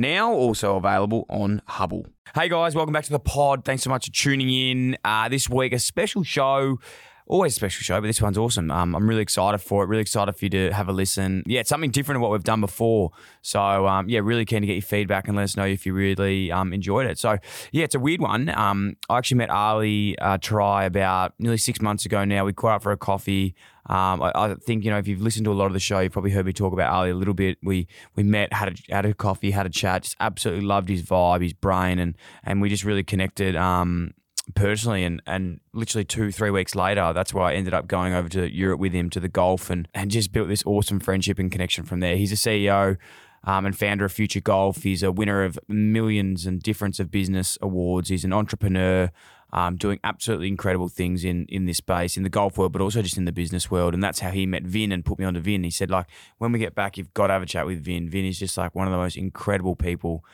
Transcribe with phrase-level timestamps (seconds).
[0.00, 2.06] Now also available on Hubbl.
[2.34, 3.66] Hey guys, welcome back to the pod.
[3.66, 4.96] Thanks so much for tuning in.
[5.04, 6.78] Uh, this week, a special show.
[7.26, 8.70] Always a special show, but this one's awesome.
[8.70, 9.88] Um, I'm really excited for it.
[9.88, 11.42] Really excited for you to have a listen.
[11.44, 13.10] Yeah, it's something different to what we've done before.
[13.42, 15.92] So um, yeah, really keen to get your feedback and let us know if you
[15.92, 17.18] really um, enjoyed it.
[17.18, 17.36] So
[17.70, 18.48] yeah, it's a weird one.
[18.48, 22.46] Um, I actually met Ali uh, Terai about nearly six months ago now.
[22.46, 23.54] We caught up for a coffee.
[23.90, 25.98] Um, I, I think you know if you've listened to a lot of the show,
[25.98, 27.58] you've probably heard me talk about Ali a little bit.
[27.60, 30.04] We we met, had a, had a coffee, had a chat.
[30.04, 33.56] Just absolutely loved his vibe, his brain, and and we just really connected.
[33.56, 34.14] Um,
[34.54, 38.28] personally and and literally two three weeks later that's why I ended up going over
[38.30, 41.52] to Europe with him to the golf and and just built this awesome friendship and
[41.52, 42.96] connection from there he's a CEO
[43.44, 47.58] um, and founder of Future Golf he's a winner of millions and difference of business
[47.62, 49.12] awards he's an entrepreneur
[49.52, 53.02] um, doing absolutely incredible things in in this space in the golf world but also
[53.02, 55.40] just in the business world and that's how he met Vinh and put me onto
[55.40, 56.06] Vinh he said like
[56.38, 58.56] when we get back you've got to have a chat with Vinh Vinh is just
[58.56, 60.24] like one of the most incredible people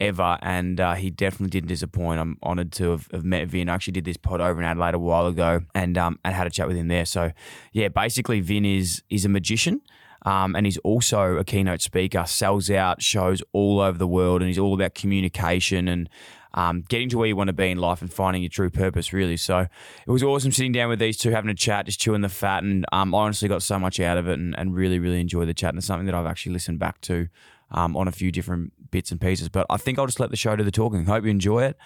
[0.00, 2.20] ever, and uh, he definitely didn't disappoint.
[2.20, 3.68] I'm honoured to have, have met Vinh.
[3.68, 6.46] I actually did this pod over in Adelaide a while ago, and um, and had
[6.46, 7.04] a chat with him there.
[7.04, 7.32] So,
[7.72, 9.80] yeah, basically, Vinh is is a magician.
[10.26, 14.48] Um, and he's also a keynote speaker, sells out shows all over the world, and
[14.48, 16.08] he's all about communication and
[16.54, 19.12] um, getting to where you want to be in life and finding your true purpose,
[19.12, 19.36] really.
[19.36, 19.58] So
[20.06, 22.62] it was awesome sitting down with these two, having a chat, just chewing the fat,
[22.62, 25.48] and um, I honestly got so much out of it and, and really, really enjoyed
[25.48, 25.70] the chat.
[25.70, 27.28] And it's something that I've actually listened back to
[27.72, 29.48] um, on a few different bits and pieces.
[29.48, 31.04] But I think I'll just let the show do the talking.
[31.04, 31.76] Hope you enjoy it.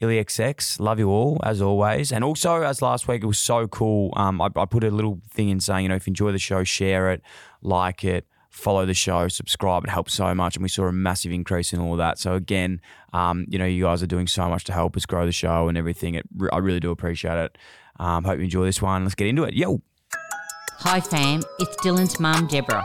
[0.00, 2.12] IllyXX, love you all as always.
[2.12, 4.12] And also, as last week, it was so cool.
[4.16, 6.38] Um, I, I put a little thing in saying, you know, if you enjoy the
[6.38, 7.22] show, share it,
[7.60, 9.84] like it, follow the show, subscribe.
[9.84, 10.56] It helps so much.
[10.56, 12.18] And we saw a massive increase in all of that.
[12.18, 12.80] So, again,
[13.12, 15.68] um, you know, you guys are doing so much to help us grow the show
[15.68, 16.14] and everything.
[16.14, 17.58] It, I really do appreciate it.
[17.98, 19.02] Um, hope you enjoy this one.
[19.04, 19.54] Let's get into it.
[19.54, 19.82] Yo.
[20.78, 22.84] Hi fam, it's Dylan's mum Deborah.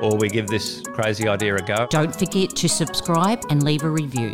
[0.01, 1.87] or we give this crazy idea a go.
[1.89, 4.33] Don't forget to subscribe and leave a review.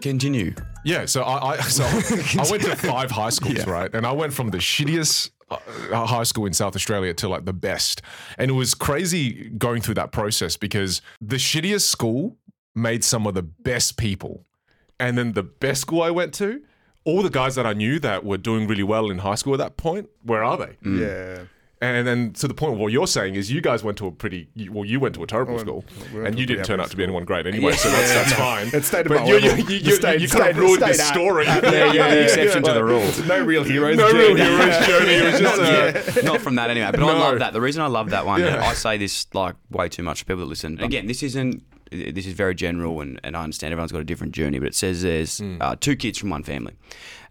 [0.00, 0.54] Continue.
[0.84, 3.92] Yeah, so I, I so I went to five high schools, right?
[3.92, 7.52] And I went from the shittiest uh, high school in South Australia to like the
[7.52, 8.02] best.
[8.36, 12.36] And it was crazy going through that process because the shittiest school
[12.74, 14.44] made some of the best people.
[15.00, 16.62] And then the best school I went to,
[17.04, 19.58] all the guys that I knew that were doing really well in high school at
[19.58, 20.76] that point, where are they?
[20.84, 21.44] Yeah.
[21.80, 24.10] And then to the point of what you're saying is you guys went to a
[24.10, 26.86] pretty well you went to a terrible went- school we and you didn't turn out
[26.86, 27.04] average to be school.
[27.04, 29.70] anyone great anyway so that's, that's fine It stayed but above you, you, level.
[29.70, 32.22] you, It you, stayed- you kind of ruined the stayed story at- yeah, yeah, The
[32.24, 33.08] exception to the rule.
[33.28, 33.96] No real heroes.
[33.96, 34.40] no real journey.
[34.50, 36.90] hero's journey it was just not, uh, yeah, not from that anyway.
[36.90, 37.52] But I love that.
[37.52, 38.60] The reason I love that one, Yeah.
[38.60, 40.80] I say this like way too much for people that listen.
[40.80, 41.62] Again, this isn't.
[41.90, 44.58] This is very general, and, and I understand everyone's got a different journey.
[44.58, 46.74] But it says there's uh, two kids from one family,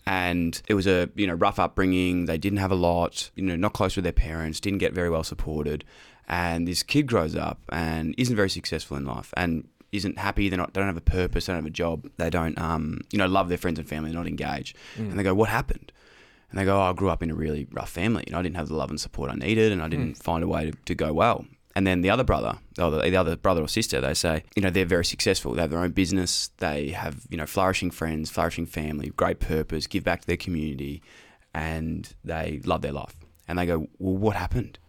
[0.08, 2.26] and it was a you know rough upbringing.
[2.26, 3.30] They didn't have a lot.
[3.36, 4.60] You know, not close with their parents.
[4.60, 5.84] Didn't get very well supported.
[6.30, 10.50] And this kid grows up and isn't very successful in life, and isn't happy.
[10.50, 10.74] They're not.
[10.74, 11.46] They don't have a purpose.
[11.46, 12.10] They don't have a job.
[12.18, 12.58] They don't.
[12.58, 14.10] Um, you know, love their friends and family.
[14.12, 14.78] They're not engaged.
[15.12, 15.92] And they go, "What happened?"
[16.50, 18.24] And they go, oh, I grew up in a really rough family.
[18.26, 20.46] You know, I didn't have the love and support I needed, and I didn't find
[20.46, 21.46] a way to, to go well.
[21.78, 24.64] And then the other brother, or the, the other brother or sister, they say, you
[24.64, 25.54] know, they're very successful.
[25.54, 26.50] They have their own business.
[26.58, 31.04] They have, you know, flourishing friends, flourishing family, great purpose, give back to their community,
[31.54, 33.14] and they love their life.
[33.48, 34.80] And they go, well, what happened?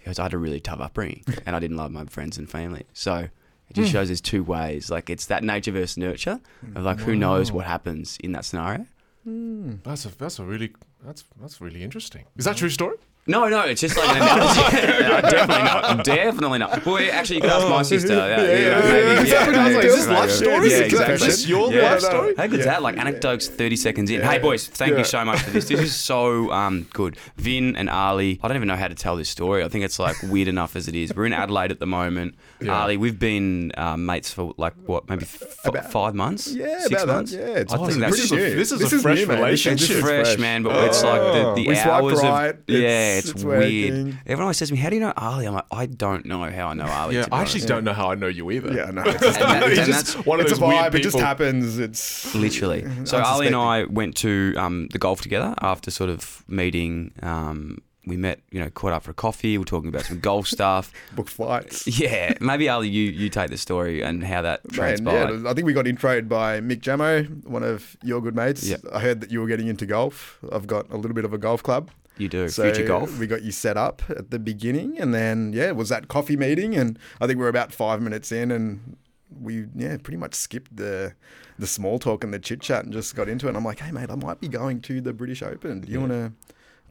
[0.00, 2.46] He goes, I had a really tough upbringing, and I didn't love my friends and
[2.46, 2.84] family.
[2.92, 3.92] So it just hmm.
[3.94, 4.90] shows there's two ways.
[4.90, 6.40] Like it's that nature versus nurture
[6.74, 8.84] of like who knows what happens in that scenario.
[9.24, 9.76] Hmm.
[9.82, 12.26] That's a that's a really that's that's really interesting.
[12.36, 12.98] Is that a true story?
[13.26, 14.60] No, no, it's just like an analogy.
[15.02, 16.04] No, definitely not.
[16.04, 16.84] Definitely not.
[16.84, 18.14] Well, actually, you could ask my sister.
[18.14, 20.70] Yeah, yeah, maybe, Is that what I is this life story?
[20.70, 21.14] Yeah, Is exactly.
[21.14, 21.90] is this your Yeah.
[21.92, 22.34] life story?
[22.36, 22.82] How good's that?
[22.82, 24.20] Like anecdotes, thirty seconds in.
[24.20, 24.98] Hey, boys, thank Yeah.
[24.98, 25.68] you so much for this.
[25.68, 27.16] This is so um, good.
[27.40, 28.38] Vinh and Ali.
[28.42, 29.64] I don't even know how to tell this story.
[29.64, 31.14] I think it's like weird enough as it is.
[31.14, 32.34] We're in Adelaide at the moment.
[32.60, 32.78] Yeah.
[32.82, 36.52] Ali, we've been um, mates for like what, maybe f- five months?
[36.52, 37.12] Yeah, six about that.
[37.14, 37.32] months.
[37.32, 37.88] Yeah, it's I awesome.
[37.88, 38.54] think that's This is a, new.
[38.56, 39.40] this is a fresh new, man.
[39.40, 39.90] This is relationship.
[39.96, 40.38] It's fresh, fresh.
[40.38, 43.60] man, but it's like the, the We swiped hours of yeah, It's- it's, it's weird.
[43.60, 44.18] working.
[44.26, 46.42] Everyone always says to me, "How do you know Ali?" I'm like, I don't know
[46.44, 47.16] how I know Ali.
[47.16, 47.68] Yeah, to I actually honest.
[47.68, 48.72] don't know how I know you either.
[48.72, 49.02] Yeah, no.
[49.06, 50.94] It's And that- He's and just that's- one of it's a those weird vibe.
[50.94, 51.78] It just happens.
[51.78, 52.82] It's Literally.
[52.84, 53.26] So Unsuspecting.
[53.26, 57.12] Ali and I went to um, the golf together after sort of meeting.
[57.22, 59.56] Um, we met, you know, caught up for a coffee.
[59.56, 60.92] We're talking about some golf stuff.
[61.16, 61.86] booked flights.
[61.86, 65.42] Yeah, maybe Ali, you you take the story and how that Man, transpired.
[65.42, 68.62] yeah, I think we got introed by Mick Jamo, one of your good mates.
[68.68, 68.76] Yeah.
[68.92, 70.38] I heard that you were getting into golf.
[70.52, 71.90] I've got a little bit of a golf club.
[72.16, 73.18] You do So future golf.
[73.18, 76.36] We got you set up at the beginning, and then yeah, it was that coffee
[76.36, 78.96] meeting, and I think we're about five minutes in, and
[79.40, 81.14] we yeah pretty much skipped the
[81.58, 83.50] the small talk and the chit chat and just got into it.
[83.50, 85.80] And I'm like, hey mate, I might be going to the British Open.
[85.80, 86.32] Do you want to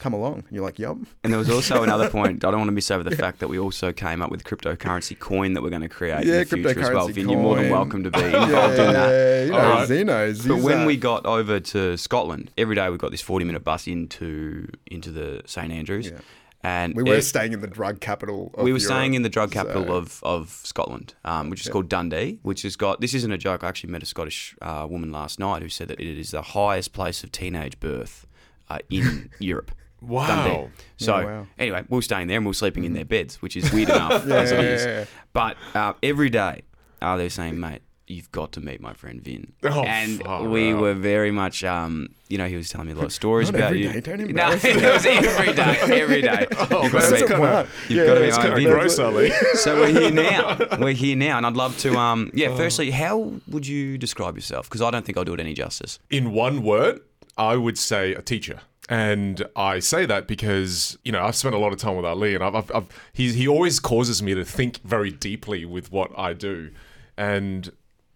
[0.03, 0.35] come along?
[0.47, 0.97] And you're like, yup.
[1.23, 2.43] And there was also another point.
[2.45, 5.17] I don't want to miss over the fact that we also came up with cryptocurrency
[5.17, 7.09] coin that we're going to create Yeah, in the future as well.
[7.09, 9.09] Vinh, you're more than welcome to be involved in that.
[9.09, 9.59] Yeah, he knows.
[9.65, 9.89] Alright.
[9.89, 10.45] He knows.
[10.45, 14.67] But when we got over to Scotland, every day we got this forty-minute bus into
[14.87, 16.19] into the St Andrews, Yeah.
[16.63, 18.51] and we were it- staying in the drug capital.
[18.55, 21.61] Of we were Europe, staying in the drug capital so- of, of Scotland, um, which
[21.61, 22.99] is called Dundee, which has got.
[23.01, 23.63] This isn't a joke.
[23.63, 26.41] I actually met a Scottish uh, woman last night who said that it is the
[26.41, 28.27] highest place of teenage birth
[28.69, 29.71] uh, in Europe.
[30.03, 30.27] Wow.
[30.27, 30.69] Dundee.
[30.97, 31.47] So Yeah, wow.
[31.57, 33.89] anyway, we were staying there and we were sleeping in their beds, which is weird
[33.89, 34.85] enough as it is.
[34.85, 35.05] Yeah.
[35.33, 36.61] But uh, every day,
[37.01, 39.51] uh, they were saying, mate, you've got to meet my friend Vinh.
[39.63, 40.79] Oh, and we out.
[40.81, 43.55] were very much, um, you know, he was telling me a lot of stories Not
[43.59, 43.93] about every you.
[43.93, 46.47] day, don't no, it was every day, every day.
[46.71, 48.71] Oh, You've got to meet- kinda- you've Yeah, got to be my Vinh.
[48.73, 49.31] gross, Ali.
[49.55, 50.57] So we're here now.
[50.79, 51.95] We're here now, and I'd love to.
[51.97, 52.55] Um, yeah.
[52.55, 54.67] Firstly, how would you describe yourself?
[54.69, 55.99] Because I don't think I'll do it any justice.
[56.09, 56.99] In one word,
[57.37, 58.59] I would say a teacher.
[58.89, 62.35] And I say that because you know I've spent a lot of time with Ali,
[62.35, 66.11] and I've, I've, I've he he always causes me to think very deeply with what
[66.17, 66.69] I do,
[67.17, 67.71] and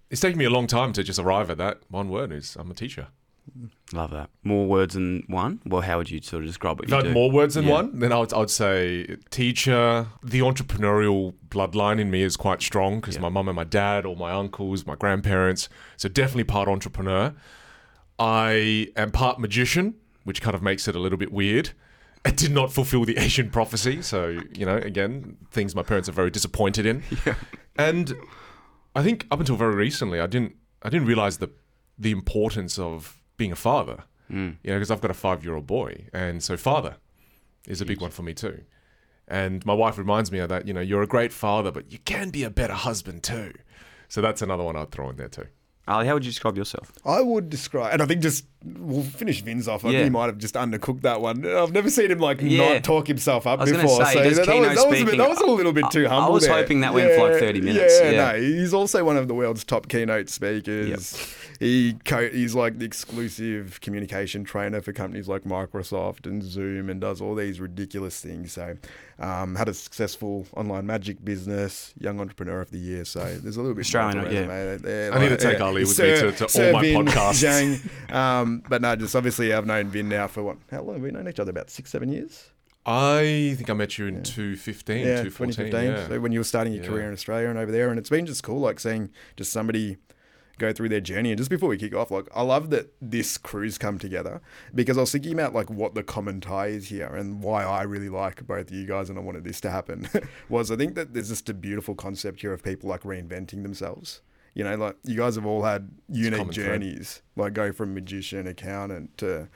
[0.09, 2.31] it's taken me a long time to just arrive at that one word.
[2.33, 3.07] Is I'm a teacher.
[3.93, 4.29] Love that.
[4.43, 5.61] More words than one.
[5.65, 7.07] Well, how would you sort of describe what If you I do?
[7.07, 7.71] had more words than Yeah.
[7.71, 10.07] one, then I would, I would say teacher.
[10.21, 14.17] The entrepreneurial bloodline in me is quite strong because my mum and my dad, all
[14.17, 15.69] my uncles, my grandparents.
[15.95, 17.33] So definitely part entrepreneur.
[18.19, 19.95] I am part magician,
[20.27, 21.71] which kind of makes it a little bit weird.
[22.25, 26.11] It did not fulfill the Asian prophecy, so you know, again, things my parents are
[26.11, 27.03] very disappointed in.
[27.79, 28.15] And
[28.95, 31.51] I think up until very recently, I didn't I didn't realize the
[31.97, 34.03] the importance of being a father.
[34.31, 34.57] Mm.
[34.63, 36.97] You know, because I've got a five year old boy, and so father
[37.67, 38.63] is a big one for me too.
[39.27, 40.67] And my wife reminds me of that.
[40.67, 43.53] You know, you're a great father, but you can be a better husband too.
[44.07, 45.47] So that's another one I'd throw in there too.
[45.87, 46.91] Ali, how would you describe yourself?
[47.05, 48.45] I would describe, and I think just
[48.79, 49.85] we'll finish Vinh's off.
[49.85, 49.91] I Yeah.
[49.99, 51.45] think he might have just undercooked that one.
[51.45, 52.73] I've never seen him like Yeah.
[52.73, 54.05] not talk himself up I was gonna before.
[54.05, 56.05] say, so that, that was, that, was a bit, that was a little bit too
[56.05, 56.33] I- I humble.
[56.33, 56.53] was there.
[56.55, 58.31] hoping that went for like 30 minutes, yeah.
[58.33, 61.17] no, he's also one of the world's top keynote speakers.
[61.59, 67.01] He co- he's like the exclusive communication trainer for companies like Microsoft and Zoom, and
[67.01, 68.51] does all these ridiculous things.
[68.53, 68.77] So,
[69.19, 73.05] um, had a successful online magic business, young entrepreneur of the year.
[73.05, 74.41] So there's a little bit more Australian, to the yeah.
[74.47, 75.13] resume there.
[75.13, 75.65] I need to take yeah.
[75.65, 77.79] Ali with Sir- me to, to all my Vinh podcasts.
[78.09, 78.13] Giang.
[78.13, 80.57] Um, but no, just obviously I've known Vinh now for what?
[80.71, 81.51] How long have we known each other?
[81.51, 82.51] About six, seven years.
[82.85, 85.83] I think I met you in 215, Yeah, 2015.
[85.83, 86.07] Yeah.
[86.07, 86.89] So when you were starting your Yeah.
[86.89, 89.97] career in Australia and over there, and it's been just cool, like seeing just somebody
[90.57, 91.31] go through their journey.
[91.31, 94.41] And just before we kick off, like I love that this crew's come together
[94.73, 97.83] because I was thinking about like what the common tie is here and why I
[97.83, 100.07] really like both you guys and I wanted this to happen
[100.49, 104.21] was I think that there's just a beautiful concept here of people like reinventing themselves.
[104.57, 106.65] You know, like you guys have all had unique common thread.
[106.65, 109.49] journeys, like go from magician, accountant to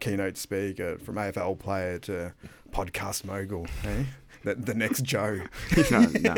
[0.00, 2.34] keynote speaker, from AFL player to
[2.72, 3.68] podcast mogul.
[3.84, 4.02] Eh?
[4.42, 5.42] The, the next Joe.
[5.92, 6.34] No, no.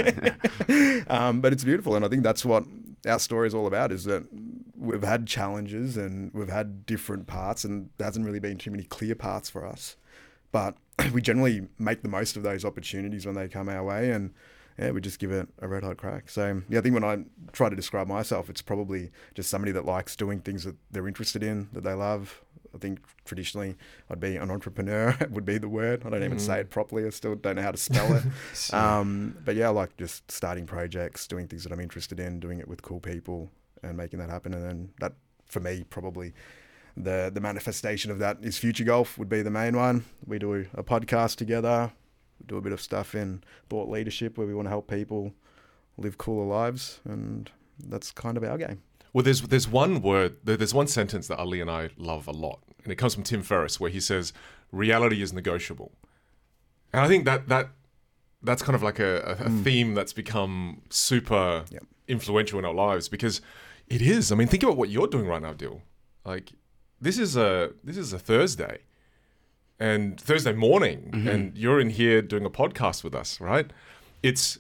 [1.09, 2.65] um, but it's beautiful, and I think that's what
[3.07, 4.25] our story is all about: is that
[4.77, 8.83] we've had challenges and we've had different parts, and there hasn't really been too many
[8.83, 9.97] clear paths for us.
[10.51, 10.77] But
[11.15, 14.35] we generally make the most of those opportunities when they come our way, and
[14.79, 16.29] yeah, we just give it a red hot crack.
[16.31, 19.85] So yeah, I think when I try to describe myself, it's probably just somebody that
[19.85, 22.43] likes doing things that they're interested in, that they love.
[22.75, 23.77] I think traditionally
[24.11, 26.05] I'd be an entrepreneur would be the word.
[26.07, 26.47] I don't even Mm.
[26.47, 27.05] say it properly.
[27.05, 28.25] I still don't know how to spell it.
[28.75, 32.59] um, but yeah, I like just starting projects, doing things that I'm interested in, doing
[32.61, 33.51] it with cool people,
[33.83, 34.55] and making that happen.
[34.55, 35.13] And then that,
[35.45, 36.33] for me, probably
[36.97, 40.05] the the manifestation of that is Future Golf would be the main one.
[40.27, 41.93] We do a podcast together,
[42.43, 45.33] we do a bit of stuff in thought leadership where we want to help people
[45.97, 47.51] live cooler lives, and
[47.89, 48.83] that's kind of our game.
[49.13, 52.61] Well, there's there's one word, there's one sentence that Ali and I love a lot,
[52.83, 54.33] and it comes from Tim Ferriss, where he says,
[54.71, 55.93] "Reality is negotiable,"
[56.93, 57.71] and I think that that
[58.43, 59.63] that's kind of like a, a, a hmm.
[59.63, 61.65] theme that's become super
[62.09, 63.41] influential in our lives because
[63.87, 64.33] it is.
[64.33, 65.83] I mean, think about what you're doing right now, Dyl.
[66.25, 66.53] Like,
[67.01, 68.79] this is a this is a Thursday,
[69.81, 73.71] and Thursday morning, and you're in here doing a podcast with us, right?
[74.23, 74.59] It's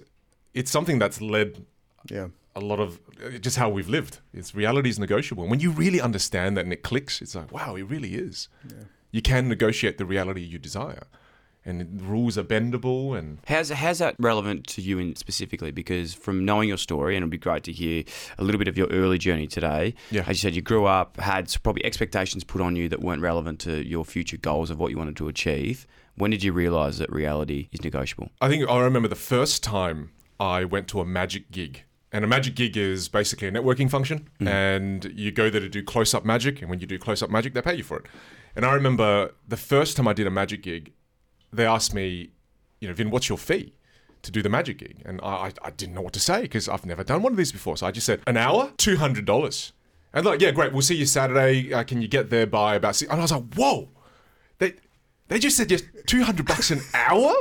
[0.54, 1.64] it's something that's led
[2.10, 2.28] Yeah.
[2.54, 4.18] a lot of uh, just how we've lived.
[4.34, 5.44] It's reality is negotiable.
[5.44, 8.48] And when you really understand that and it clicks, it's like, wow, it really is.
[9.10, 11.04] You can negotiate the reality you desire.
[11.64, 15.70] And rules are bendable and How's how's that relevant to you in specifically?
[15.70, 18.02] Because from knowing your story, and it'd be great to hear
[18.38, 19.94] a little bit of your early journey today.
[20.10, 20.22] Yeah.
[20.22, 23.60] As you said, you grew up, had probably expectations put on you that weren't relevant
[23.60, 25.86] to your future goals of what you wanted to achieve.
[26.16, 28.30] When did you realise that reality is negotiable?
[28.40, 31.84] I think I remember the first time I went to a magic gig.
[32.14, 34.28] And a magic gig is basically a networking function.
[34.40, 34.48] Mm.
[34.48, 36.60] And you go there to do close up magic.
[36.60, 38.06] And when you do close up magic, they pay you for it.
[38.54, 40.92] And I remember the first time I did a magic gig,
[41.52, 42.30] they asked me,
[42.80, 43.74] you know, Vinh, what's your fee
[44.22, 45.02] to do the magic gig?
[45.04, 47.52] And I, I, didn't know what to say because I've never done one of these
[47.52, 47.76] before.
[47.76, 49.72] So I just said, an hour, $200.
[50.14, 50.72] And like, yeah, great.
[50.72, 51.72] We'll see you Saturday.
[51.72, 53.10] Uh, can you get there by about six?
[53.10, 53.88] And I was like, whoa.
[54.58, 54.74] They,
[55.28, 57.32] they just said, yes, 200 bucks an hour?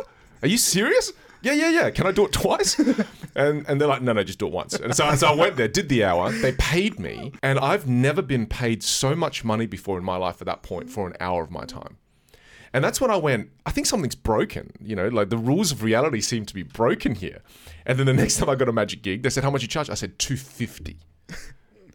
[0.42, 1.12] Are you serious?
[1.42, 1.90] Yeah, yeah, yeah.
[1.90, 2.80] Can I do it twice?
[3.36, 4.74] And and they're like, no, no, just do it once.
[4.74, 6.32] And so, so I went there, did the hour.
[6.32, 10.42] They paid me, and I've never been paid so much money before in my life
[10.42, 11.98] at that point for an hour of my time.
[12.74, 14.72] And that's when I went, I think something's broken.
[14.80, 17.42] You know, like the rules of reality seem to be broken here.
[17.86, 19.68] And then the next time I got a magic gig, they said, How much you
[19.68, 19.90] charge?
[19.90, 20.98] I said, 250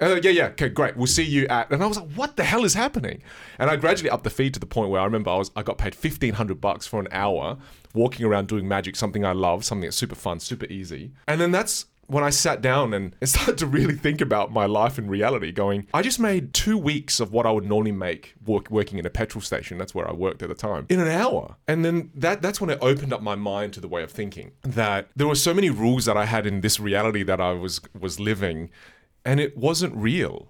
[0.01, 0.97] and like, yeah, yeah, okay, great.
[0.97, 1.71] We'll see you at.
[1.71, 3.23] And I was like, what the hell is happening?
[3.59, 5.63] And I gradually upped the fee to the point where I remember I was I
[5.63, 7.57] got paid fifteen hundred bucks for an hour
[7.95, 11.13] walking around doing magic, something I love, something that's super fun, super easy.
[11.27, 14.99] And then that's when I sat down and started to really think about my life
[14.99, 15.53] in reality.
[15.53, 19.07] Going, I just made two weeks of what I would normally make work, working in
[19.07, 19.79] a petrol station.
[19.79, 21.57] That's where I worked at the time in an hour.
[21.67, 24.53] And then that that's when it opened up my mind to the way of thinking
[24.63, 27.81] that there were so many rules that I had in this reality that I was
[27.99, 28.71] was living
[29.25, 30.49] and it wasn't real.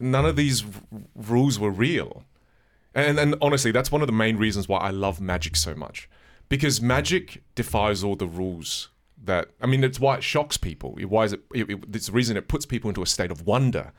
[0.00, 2.24] None of these r- rules were real.
[2.94, 6.08] And, and honestly, that's one of the main reasons why I love magic so much.
[6.48, 8.90] Because magic defies all the rules
[9.24, 10.96] that, I mean, it's why it shocks people.
[11.08, 13.46] Why is it, it, it- it's the reason it puts people into a state of
[13.46, 13.92] wonder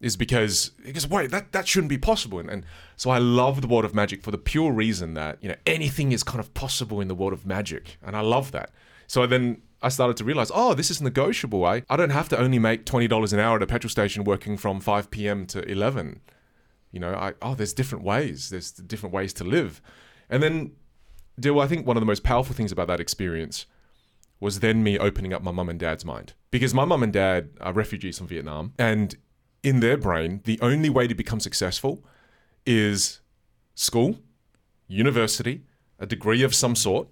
[0.00, 2.38] is because, because wait, that, that shouldn't be possible.
[2.40, 2.64] And, and
[2.96, 6.10] so I love the world of magic for the pure reason that, you know, anything
[6.12, 7.98] is kind of possible in the world of magic.
[8.02, 8.70] And I love that.
[9.06, 11.64] So then I started to realize, oh, this is negotiable.
[11.64, 14.56] I, I don't have to only make $20 an hour at a petrol station working
[14.56, 15.46] from 5 p.m.
[15.46, 16.20] to 11.
[16.90, 18.50] You know, I, oh, there's different ways.
[18.50, 19.80] There's different ways to live.
[20.28, 20.72] And then,
[21.40, 23.66] Dyl, I think one of the most powerful things about that experience
[24.42, 26.32] was then me opening up my mum and dad's mind.
[26.50, 28.72] Because my mum and dad are refugees from Vietnam.
[28.76, 29.14] And
[29.62, 32.04] in their brain, the only way to become successful
[32.66, 33.20] is
[33.76, 34.18] school,
[34.88, 35.62] university,
[36.00, 37.06] a degree of some sort,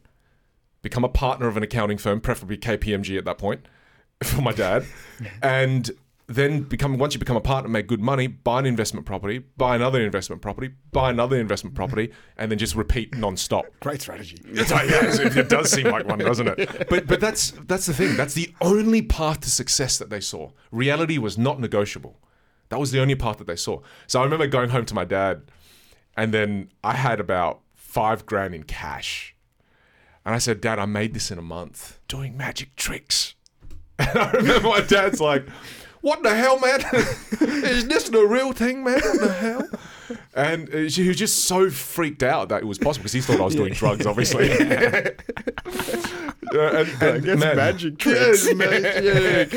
[0.83, 3.65] become a partner of an accounting firm, preferably KPMG at that point,
[4.25, 4.85] for my dad,
[5.43, 5.93] and
[6.31, 9.75] then become once you become a partner, make good money, buy an investment property, buy
[9.75, 13.67] another investment property, buy another investment property, and then just repeat non-stop.
[13.81, 14.41] Great strategy.
[14.45, 16.87] It's like, yeah, it it does seem like one, doesn't it?
[16.89, 18.17] But but that's that's the thing.
[18.17, 20.51] That's the only path to success that they saw.
[20.71, 22.21] Reality was not negotiable.
[22.69, 23.81] That was the only path that they saw.
[24.07, 25.43] So I remember going home to my dad,
[26.17, 29.35] and then I had about five grand in cash.
[30.25, 33.35] And I said, Dad, I made this in a month doing magic tricks.
[33.99, 35.47] And I remember my dad's like,
[36.01, 36.81] What the hell, man?
[37.41, 39.01] Is this the real thing, man?
[39.01, 39.69] What the hell?
[40.35, 43.41] And uh, she was just so freaked out that it was possible because he thought
[43.41, 44.51] I was doing drugs, obviously.
[46.53, 48.45] Uh, and, and, guess man- magic tricks.
[48.45, 49.55] Yes, magic.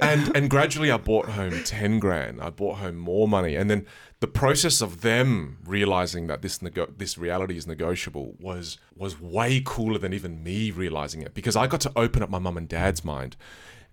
[0.00, 2.40] and and gradually I bought home ten grand.
[2.40, 3.84] I bought home more money, and then
[4.20, 9.60] the process of them realizing that this nego- this reality is negotiable was was way
[9.62, 12.66] cooler than even me realizing it because I got to open up my mum and
[12.66, 13.36] dad's mind,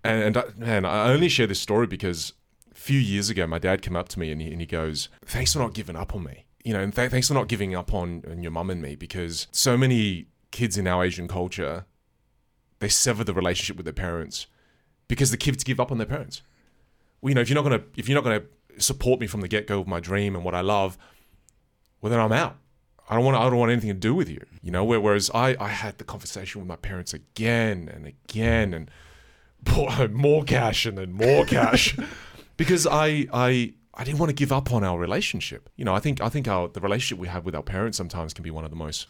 [0.04, 2.32] and, and I, man, I only share this story because
[2.70, 5.08] a few years ago, my dad came up to me and he, and he goes,
[5.24, 7.74] "Thanks for not giving up on me." You know, and th- thanks for not giving
[7.74, 11.86] up on, on your mum and me because so many kids in our Asian culture,
[12.80, 14.46] they sever the relationship with their parents
[15.08, 16.42] because the kids give up on their parents.
[17.20, 18.44] Well, you know, if you're not gonna if you're not gonna
[18.78, 20.96] support me from the get go of my dream and what I love,
[22.00, 22.56] well then I'm out.
[23.08, 24.44] I don't want I don't want anything to do with you.
[24.62, 28.90] You know, whereas I I had the conversation with my parents again and again and
[30.12, 31.96] more cash and then more cash
[32.56, 35.68] because I I I didn't want to give up on our relationship.
[35.76, 38.32] You know, I think I think our the relationship we have with our parents sometimes
[38.34, 39.06] can be one of the most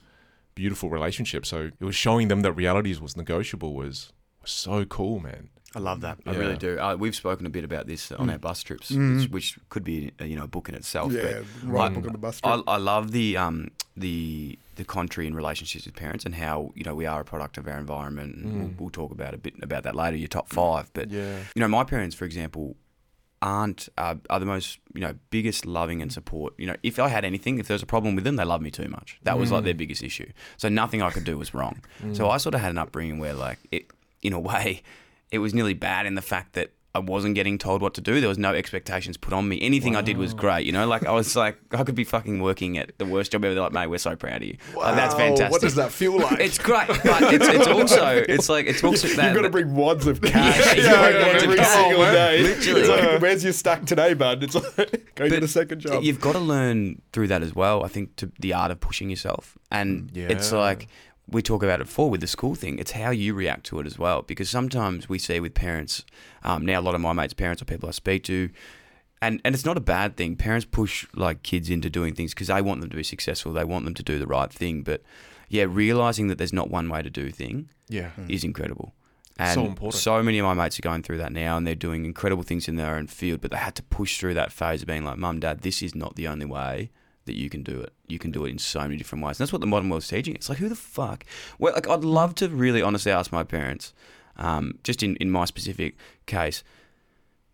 [0.54, 1.48] beautiful relationships.
[1.48, 5.48] So it was showing them that realities was negotiable was, was so cool, man.
[5.74, 6.18] I love that.
[6.26, 6.38] I Yeah.
[6.38, 6.78] really do.
[6.80, 8.32] Uh, we've spoken a bit about this on Mm.
[8.32, 9.20] our bus trips, Mm.
[9.20, 11.12] which, which could be you know a book in itself.
[11.12, 11.22] Yeah,
[11.62, 12.64] but write a I- book on the bus trip.
[12.66, 12.72] I.
[12.72, 16.94] I love the um the the contrary in relationships with parents and how you know
[16.94, 18.34] we are a product of our environment.
[18.36, 18.80] And we'll, Mm.
[18.80, 20.16] we'll talk about a bit about that later.
[20.16, 21.38] Your top five, but Yeah.
[21.54, 22.76] you know my parents, for example,
[23.42, 26.52] aren't uh, are the most you know biggest loving and support.
[26.58, 28.60] You know, if I had anything, if there was a problem with them, they love
[28.60, 29.18] me too much.
[29.22, 29.64] That was like Mm.
[29.66, 30.30] their biggest issue.
[30.56, 31.82] So nothing I could do was wrong.
[32.12, 32.30] So Mm.
[32.30, 33.86] I sort of had an upbringing where like it,
[34.22, 34.82] in a way,
[35.30, 36.72] it was nearly bad in the fact that.
[36.92, 38.20] I wasn't getting told what to do.
[38.20, 39.60] There was no expectations put on me.
[39.62, 40.66] Anything I did was great.
[40.66, 43.44] You know, like I was like, I could be fucking working at the worst job
[43.44, 43.54] ever.
[43.54, 44.56] They're like, mate, we're so proud of you.
[44.74, 45.52] Like, that's fantastic.
[45.52, 46.40] What does that feel like?
[46.40, 49.72] It's great, but it's, it's also it's like it's also that You've got to bring
[49.76, 52.42] wads of cash Yeah, yeah, yeah, every single day.
[52.42, 52.80] Literally.
[52.80, 54.42] It's like, where's your stack today, bud?
[54.42, 56.02] It's like, go get a second job.
[56.02, 57.84] You've got to learn through that as well.
[57.84, 60.88] I think to the art of pushing yourself, and mm, it's like
[61.30, 62.78] we talk about it before with the school thing.
[62.78, 66.04] It's how you react to it as well, because sometimes we see with parents.
[66.42, 68.50] Um, now a lot of my mates' parents or people I speak to.
[69.22, 70.36] And, and it's not a bad thing.
[70.36, 73.52] Parents push like kids into doing things because they want them to be successful.
[73.52, 74.82] They want them to do the right thing.
[74.82, 75.02] But
[75.48, 78.10] yeah, realizing that there's not one way to do thing Yeah.
[78.28, 78.94] is incredible.
[79.38, 80.00] And So important.
[80.02, 82.66] so many of my mates are going through that now and they're doing incredible things
[82.68, 85.18] in their own field, but they had to push through that phase of being like,
[85.18, 86.90] Mum, Dad, this is not the only way
[87.26, 87.92] that you can do it.
[88.08, 89.38] You can do it in so many different ways.
[89.38, 90.34] And that's what the modern world's teaching.
[90.34, 91.24] It's like, who the fuck?
[91.58, 93.92] Well, like, I'd love to really honestly ask my parents,
[94.36, 95.96] um, just in, in my specific
[96.26, 96.62] case,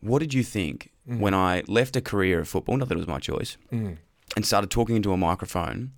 [0.00, 1.20] what did you think Mm.
[1.20, 3.98] when I left a career of football, not that it was my choice, Mm.
[4.34, 5.92] and started talking into a microphone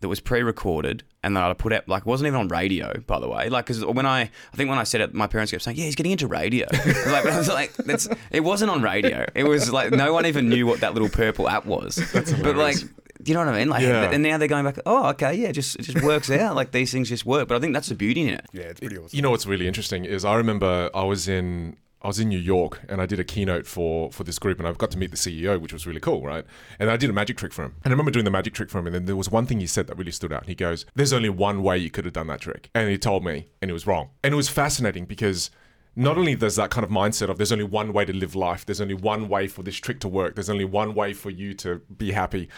[0.00, 3.20] that was pre-recorded and that I put out like it wasn't even on radio by
[3.20, 5.62] the way like because when I I think when I said it my parents kept
[5.62, 8.80] saying yeah he's getting into radio I like, I was like that's it wasn't on
[8.82, 12.00] radio it was like no one even knew what that little purple app was
[12.42, 12.76] but like
[13.24, 14.10] you know what I mean like Yeah.
[14.10, 16.72] and now they're going back oh okay yeah it just it just works out like
[16.72, 18.96] these things just work but I think that's the beauty in it yeah, it's pretty
[18.98, 19.16] awesome.
[19.16, 22.38] You know what's really interesting is I remember I was in I was in New
[22.38, 25.10] York and I did a keynote for for this group and I got to meet
[25.10, 26.46] the CEO, which was really cool, right?
[26.78, 27.74] And I did a magic trick for him.
[27.84, 29.60] And I remember doing the magic trick for him, and then there was one thing
[29.60, 30.46] he said that really stood out.
[30.46, 33.22] He goes, "There's only one way you could have done that trick," and he told
[33.22, 34.08] me, and it was wrong.
[34.24, 35.50] And it was fascinating because.
[35.96, 38.64] Not only there's that kind of mindset of there's only one way to live life,
[38.64, 41.52] there's only one way for this trick to work, there's only one way for you
[41.54, 42.48] to be happy.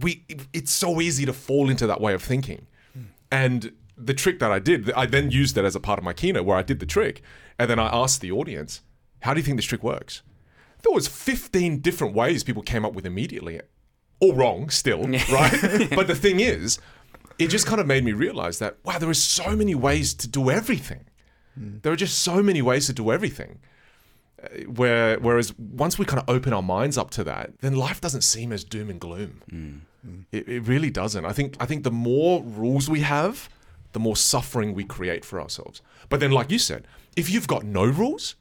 [0.00, 2.66] We, it's so easy to fall into that way of thinking.
[3.30, 6.12] And the trick that I did, I then used that as a part of my
[6.12, 7.22] keynote where I did the trick.
[7.58, 8.82] And then I asked the audience,
[9.20, 10.22] how do you think this trick works?
[10.82, 13.60] There was 15 different ways people came up with immediately.
[14.20, 15.02] All wrong still,
[15.32, 15.88] right?
[15.94, 16.78] but the thing is,
[17.38, 20.28] it just kind of made me realize that, wow, there are so many ways to
[20.28, 21.04] do everything.
[21.58, 21.82] Mm.
[21.82, 23.58] There are just so many ways to do everything.
[24.66, 28.22] Where, whereas once we kind of open our minds up to that, then life doesn't
[28.22, 29.42] seem as doom and gloom.
[29.50, 29.80] Mm.
[30.06, 30.24] Mm.
[30.32, 31.24] It, it really doesn't.
[31.24, 33.48] I think I think the more rules we have,
[33.92, 35.82] the more suffering we create for ourselves.
[36.08, 38.36] But then, like you said, if you've got no rules,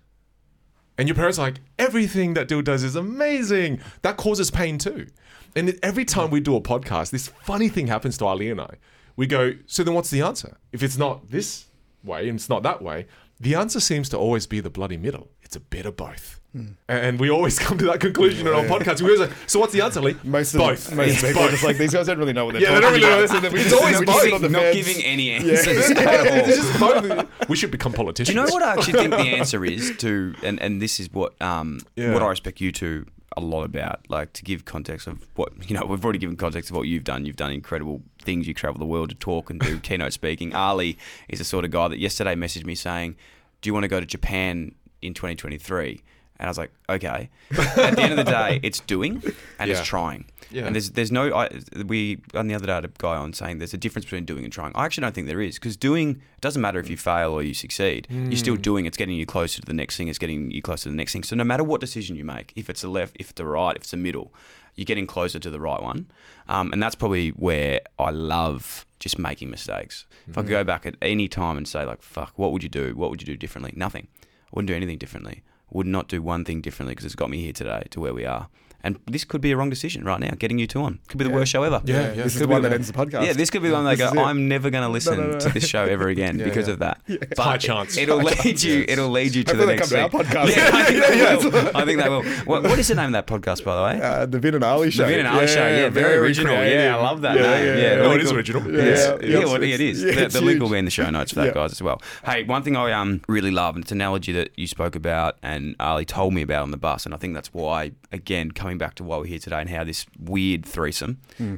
[0.98, 5.08] and your parents are like everything that Dyl does is amazing, that causes pain too.
[5.56, 8.76] And every time we do a podcast, this funny thing happens to Ali and I.
[9.16, 10.58] We go, so then what's the answer?
[10.74, 11.66] If it's not this
[12.04, 13.08] way and it's not that way,
[13.40, 15.30] the answer seems to always be the bloody middle.
[15.46, 16.42] It's a bit of both.
[16.88, 19.02] And we always come to that conclusion in our podcast.
[19.02, 20.16] We always like, so what's the answer, Lee?
[20.24, 20.90] Most of both.
[20.90, 21.52] The, most It's people are both.
[21.52, 23.42] just like these guys don't really know what they're Yeah, they don't really know about.
[23.42, 23.52] this.
[23.52, 24.22] So It's always both.
[24.22, 25.36] sit on the not giving any Yeah.
[25.52, 26.50] answers at all.
[26.50, 27.50] It's just both.
[27.50, 28.34] We should become politicians.
[28.34, 31.12] Do you know what I actually think the answer is to, and, and this is
[31.12, 32.14] what um Yeah.
[32.14, 33.06] what I respect you to
[33.38, 35.86] a lot about, like to give context of what you know.
[35.86, 37.26] We've already given context of what you've done.
[37.26, 38.48] You've done incredible things.
[38.48, 40.56] You travel the world to talk and do keynote speaking.
[40.56, 43.18] Ali is the sort of guy that yesterday messaged me saying,
[43.60, 44.74] "Do you want to go to Japan
[45.08, 46.02] in 2023?"
[46.38, 49.22] And I was like, "Okay." At the end of the day, it's doing
[49.60, 49.78] and Yeah.
[49.80, 50.26] it's trying.
[50.52, 50.66] Yeah.
[50.66, 51.50] And there's there's no I,
[51.86, 54.26] we on the other day I had a guy on saying there's a difference between
[54.26, 54.72] doing and trying.
[54.76, 57.42] I actually don't think there is because doing it doesn't matter if you fail or
[57.42, 58.08] you succeed.
[58.10, 58.38] You're Mm.
[58.38, 58.86] still doing.
[58.86, 60.08] It's getting you closer to the next thing.
[60.08, 61.24] It's getting you closer to the next thing.
[61.24, 63.76] So no matter what decision you make, if it's a left, if it's a right,
[63.76, 64.34] if it's a middle,
[64.76, 66.08] you're getting closer to the right one.
[66.48, 70.06] Um, and that's probably where I love just making mistakes.
[70.28, 70.68] If I could go Mm.
[70.68, 72.94] back at any time and say like, "Fuck, what would you do?
[72.96, 74.08] What would you do differently?" Nothing.
[74.52, 75.44] Wouldn't do anything differently.
[75.72, 78.26] would not do one thing differently because it's got me here today to where we
[78.26, 78.48] are.
[78.86, 81.00] And this could be a wrong decision right now, getting you two on.
[81.08, 81.82] Could be the worst show ever.
[81.86, 82.24] Yeah, yeah.
[82.24, 83.26] This is Could the be one that ends the podcast.
[83.26, 84.24] Yeah, this could be the one they This go.
[84.24, 85.40] I'm never going to listen no, no.
[85.40, 86.74] to this show ever again because yeah.
[86.74, 87.02] of that.
[87.08, 87.98] But high chance.
[87.98, 88.86] It'll High lead you.
[88.88, 90.56] It'll lead you to Hopefully the next come to our podcast.
[90.56, 91.78] Yeah, I think they Yeah, will.
[91.78, 92.24] I think they will.
[92.46, 94.06] What, what is the name of that podcast, by the way?
[94.06, 95.08] Uh, the Vinh and Ali show.
[95.08, 95.68] The Vinh and Ali show.
[95.68, 96.54] Yeah, very, original.
[96.54, 97.44] Yeah, I love that name.
[97.44, 98.02] yeah, Yeah, yeah.
[98.04, 98.62] Oh, it is original.
[98.72, 99.46] Yeah, yeah, Yeah, yeah.
[99.46, 100.04] well, it is.
[100.04, 102.04] The link will be in the show notes for that, guys, as well.
[102.24, 105.38] Hey, one thing I um really love, and it's an analogy that you spoke about
[105.42, 108.75] and Ali told me about on the bus, and I think that's why, again, coming
[108.78, 111.56] back to why we're here today and how this weird threesome Hmm.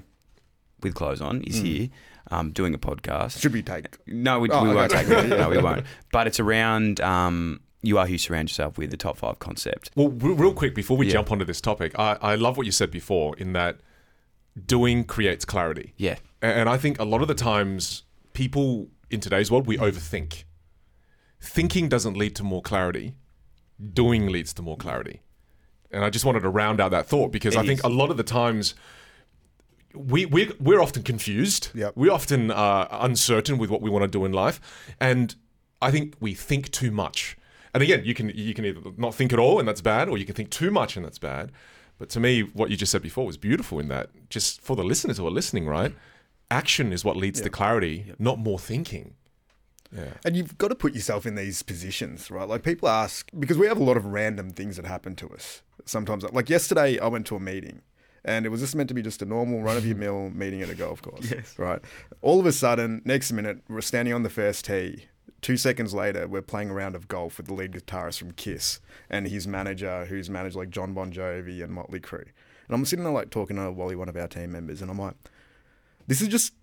[0.81, 1.89] with clothes on is here,
[2.31, 3.39] um, doing a podcast.
[3.41, 3.97] Should we take?
[4.07, 4.75] No, we, Oh, we okay.
[4.75, 5.27] won't take it.
[5.29, 5.85] No, we won't.
[6.11, 9.91] But it's around um, you are who you surround yourself with, the top five concept.
[9.95, 11.13] Well, re- real quick before we Yeah.
[11.13, 13.79] jump onto this topic, I, I love what you said before in that
[14.65, 15.93] doing creates clarity.
[15.97, 16.15] Yeah.
[16.41, 18.03] And I think a lot of the times
[18.33, 20.43] people in today's world, we overthink.
[21.39, 23.13] Thinking doesn't lead to more clarity,
[23.93, 25.21] doing leads to more clarity.
[25.91, 28.09] And I just wanted to round out that thought because It I think a lot
[28.11, 28.75] of the times
[29.93, 31.69] we, we, we're often confused.
[31.73, 31.93] Yep.
[31.95, 34.59] We're often uh, uncertain with what we want to do in life.
[34.99, 35.35] And
[35.81, 37.37] I think we think too much.
[37.73, 40.17] And again, you can you can either not think at all and that's bad, or
[40.17, 41.51] you can think too much and that's bad.
[41.99, 44.83] But to me, what you just said before was beautiful in that just for the
[44.83, 45.93] listeners who are listening, right?
[46.49, 49.15] Action is what leads to clarity, not more thinking.
[49.95, 50.13] Yeah.
[50.25, 52.47] And you've got to put yourself in these positions, right?
[52.47, 55.61] Like people ask because we have a lot of random things that happen to us.
[55.85, 57.81] Sometimes, like yesterday, I went to a meeting,
[58.25, 60.61] and it was just meant to be just a normal run of your mill meeting
[60.61, 61.31] at a golf course.
[61.31, 61.57] Yes.
[61.57, 61.79] Right.
[62.21, 65.05] All of a sudden, next minute, we're standing on the first tee.
[65.41, 68.79] Two seconds later, we're playing a round of golf with the lead guitarist from Kiss
[69.09, 72.25] and his manager, who's managed like Jon Bon Jovi and Motley Crue.
[72.67, 74.99] And I'm sitting there like talking to Wally, one of our team members, and I'm
[74.99, 75.15] like,
[76.07, 76.53] this is just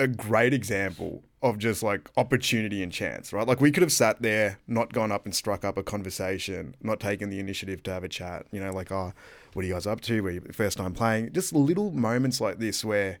[0.00, 3.46] a great example of just like opportunity and chance, right?
[3.46, 7.00] Like we could have sat there, not gone up and struck up a conversation, not
[7.00, 9.12] taken the initiative to have a chat, you know, like, oh,
[9.52, 10.20] what are you guys up to?
[10.22, 11.32] Were you first time playing?
[11.32, 13.18] Just little moments like this where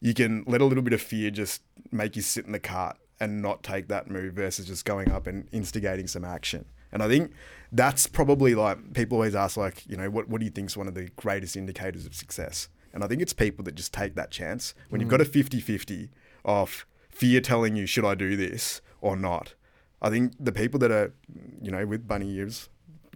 [0.00, 2.96] you can let a little bit of fear just make you sit in the cart
[3.20, 6.64] and not take that move versus just going up and instigating some action.
[6.92, 7.32] And I think
[7.72, 10.76] that's probably like people always ask, like, you know, what, what do you think is
[10.76, 12.68] one of the greatest indicators of success?
[12.92, 14.74] And I think it's people that just take that chance.
[14.88, 15.24] When you've got mm.
[15.24, 16.10] a 50 50
[16.44, 19.54] of fear telling you, should I do this or not?
[20.00, 21.12] I think the people that are,
[21.60, 22.68] you know, with bunny ears,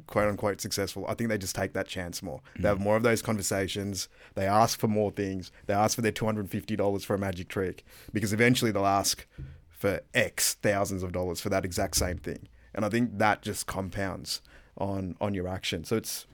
[0.07, 2.41] quote unquote successful, I think they just take that chance more.
[2.59, 2.83] They have mm.
[2.83, 4.09] more of those conversations.
[4.35, 5.53] They ask for more things.
[5.67, 9.27] They ask for their $250 for a magic trick because eventually they'll ask
[9.71, 12.49] for X thousands of dollars for that exact same thing.
[12.75, 14.43] And I think that just compounds
[14.79, 15.85] on on your action.
[15.85, 16.27] So it's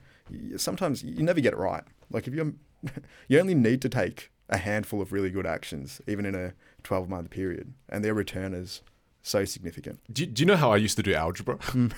[0.57, 1.83] sometimes you never get it right.
[2.11, 2.55] Like if you
[3.27, 7.07] you only need to take a handful of really good actions, even in a 12
[7.09, 8.81] month period, and their return is
[9.21, 9.99] so significant.
[10.11, 11.59] Do, do you know how I used to do algebra?
[11.75, 11.89] no,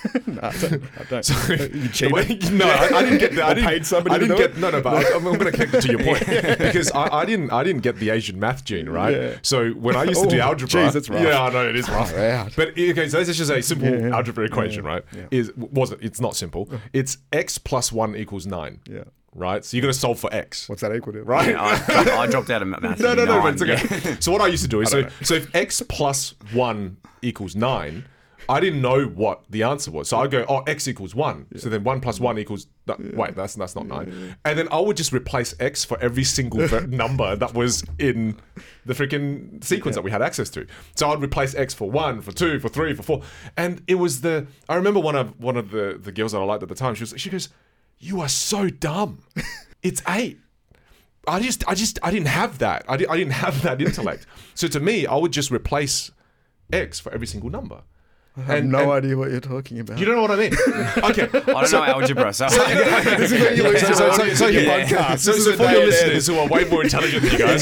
[0.41, 0.83] I don't.
[0.99, 1.23] I don't.
[1.25, 2.51] So- you cheated?
[2.51, 3.45] no, I, I didn't get that.
[3.45, 4.57] I didn't, paid somebody I didn't get it?
[4.57, 4.81] no, no.
[4.81, 6.25] But I, I'm going to connect it to your point
[6.57, 7.51] because I, I didn't.
[7.51, 9.15] I didn't get the Asian math gene right.
[9.15, 9.35] Yeah.
[9.43, 11.23] So when I used to do Oh, algebra, geez, that's rough.
[11.23, 12.11] yeah, I know it is rough.
[12.11, 12.49] Far.
[12.55, 14.15] But okay, so this is just a simple Yeah.
[14.15, 15.03] algebra equation, right?
[15.15, 15.27] Yeah.
[15.29, 16.69] Is wasn't it's not simple.
[16.91, 18.79] It's x plus one equals nine.
[18.89, 19.03] Yeah.
[19.33, 19.63] Right.
[19.63, 20.67] So you're going to solve for x.
[20.67, 21.23] What's that equal to?
[21.23, 21.55] Right.
[21.55, 22.99] I, I dropped out of math.
[22.99, 24.09] No, no, no, nine, it's okay.
[24.09, 24.17] yeah.
[24.19, 25.09] So what I used to do is so know.
[25.23, 28.05] so if x plus one equals nine,
[28.49, 30.09] I didn't know what the answer was.
[30.09, 31.45] So I'd go, oh, x equals one.
[31.55, 34.35] So then one plus one equals no, wait, that's that's not nine.
[34.43, 38.37] And then I would just replace x for every single ver- number that was in
[38.85, 40.67] the freaking sequence that we had access to.
[40.95, 43.21] So I'd replace x for one, for two, for three, for four.
[43.55, 46.43] And it was the I remember one of one of the the girls that I
[46.43, 46.95] liked at the time.
[46.95, 47.47] She was she goes,
[48.01, 49.19] "You are so dumb.
[49.83, 50.37] It's eight.
[51.27, 52.85] I just, I just, I didn't have that.
[52.87, 54.27] I, di- I didn't have that intellect.
[54.53, 56.11] so to me, I would just replace
[56.71, 57.81] X for every single number.
[58.37, 59.97] I have no idea what you're talking about.
[59.99, 60.53] You don't know what I mean?
[61.09, 61.23] okay.
[61.33, 64.39] I don't know algebra, so this is where you lose So, your so, so, audience
[64.39, 64.85] so, your yeah.
[64.85, 65.19] podcast.
[65.19, 67.61] so, so for your listeners who are way more intelligent than you guys,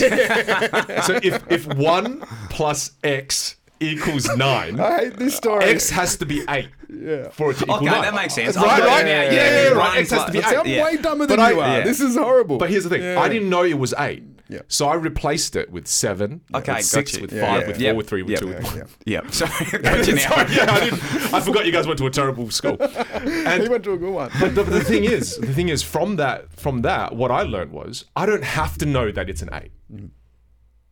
[1.07, 5.65] so if if one plus X equals nine, I hate this story.
[5.65, 7.29] X has to be eight Yeah.
[7.29, 8.01] for it to equal okay, nine.
[8.01, 8.55] that makes sense.
[8.55, 9.01] Right, I've got right?
[9.01, 9.89] it now, Yeah, yeah, yeah, right.
[9.89, 10.57] One X has to be plus- eight.
[10.57, 10.83] I'm yeah.
[10.83, 11.77] way dumber than But you I- are.
[11.79, 11.83] yeah.
[11.83, 12.57] This is horrible.
[12.57, 13.19] But here's the thing: Yeah.
[13.21, 14.23] I didn't know it was eight.
[14.51, 14.61] Yeah.
[14.67, 17.21] So I replaced it with seven, Okay, with six, you.
[17.21, 17.89] with Yeah, five, yeah, with yeah.
[17.91, 18.39] four, with three, with Yep.
[18.39, 18.77] two, with Yeah, one.
[19.05, 19.21] yeah.
[19.21, 20.05] Yeah, sorry, got.
[20.05, 22.75] Sorry, yeah, I, I forgot you guys went to a terrible school.
[23.23, 24.31] he And went to a good one.
[24.39, 27.71] but the, the thing is, the thing is, from that, from that, what I learned
[27.71, 29.71] was I don't have to know that it's an eight.
[29.93, 30.09] Mm.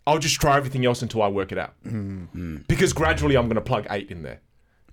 [0.07, 1.73] I'll just try everything else until I work it out.
[2.67, 4.39] Because gradually, I'm going to plug eight in there.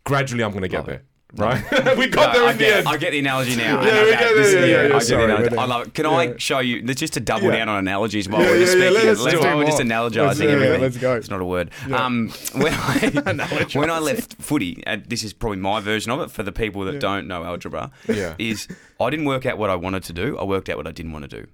[0.05, 1.03] Gradually, I'm going to get there.
[1.37, 1.63] right?
[1.97, 2.89] we got No, there I in the get, end.
[2.89, 3.81] I get the analogy now.
[3.85, 5.57] Yeah, I we get This- there, yeah, yeah, I get the analogy.
[5.57, 5.95] I love it.
[5.95, 6.07] Can.
[6.07, 6.83] I show you?
[6.85, 8.93] Let's just to double down on analogies while we're just speaking.
[8.93, 10.81] let's Let's, while we're just Let's- analogizing yeah, everything.
[10.83, 11.15] let's go.
[11.17, 11.71] It's not a word.
[11.93, 16.31] Um, when I when I left footy, and this is probably my version of it
[16.31, 18.35] for the people that don't know algebra, Yeah.
[18.39, 18.69] is
[19.01, 20.37] I didn't work out what I wanted to do.
[20.39, 21.47] I worked out what I didn't want to do.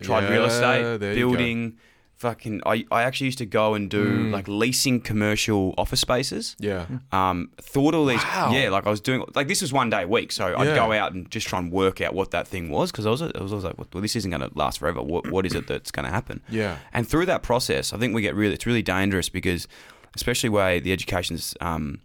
[0.00, 1.30] Tried real estate, there you go.
[1.30, 1.78] building.
[2.18, 6.56] Fucking, I, I actually used to go and do like leasing commercial office spaces.
[6.58, 6.86] yeah.
[7.12, 8.52] Um, thought all these, Wow.
[8.52, 10.92] yeah, like I was doing, like this was one day a week, so I'd go
[10.92, 13.26] out and just try and work out what that thing was because I was, I
[13.42, 15.02] was always like, well, this isn't going to last forever.
[15.02, 16.40] What, what is it that's going to happen?
[16.48, 16.78] Yeah.
[16.94, 19.68] And through that process, I think we get really, it's really dangerous because,
[20.14, 22.00] especially where the education's um,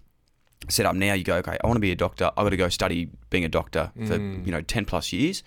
[0.67, 2.25] set up now, you go, okay, I want to be a doctor.
[2.35, 4.45] I've got to go study being a doctor for Mm.
[4.45, 5.41] you know ten plus years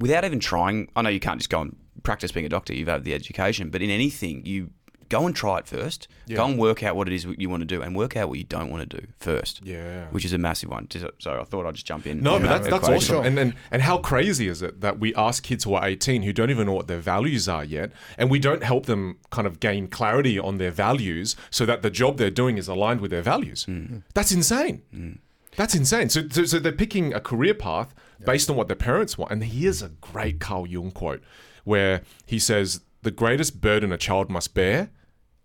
[0.00, 0.90] without even trying.
[0.96, 2.72] I know you can't just go and practice being a doctor.
[2.72, 4.70] You've had the education, but in anything, you
[5.10, 6.08] go and try it first.
[6.26, 6.36] Yeah.
[6.38, 8.38] Go and work out what it is you want to do, and work out what
[8.38, 9.60] you don't want to do first.
[9.64, 10.06] Yeah.
[10.12, 10.86] which is a massive one.
[10.88, 12.22] Just- uh, So I thought I'd just jump in.
[12.22, 13.14] No, on but that that's, that's equation.
[13.16, 13.26] awesome.
[13.26, 16.32] And, and and how crazy is it that we ask kids who are 18 who
[16.32, 19.60] don't even know what their values are yet, and we don't help them kind of
[19.60, 23.22] gain clarity on their values so that the job they're doing is aligned with their
[23.22, 23.66] values?
[23.66, 23.90] Mm.
[23.90, 24.02] mm.
[24.14, 24.82] That's insane.
[24.94, 25.18] Mm.
[25.56, 26.08] That's insane.
[26.08, 29.30] So, so, so they're picking a career path based on what their parents want.
[29.30, 31.22] And here's a great Carl Jung quote
[31.64, 34.90] where he says, The greatest burden a child must bear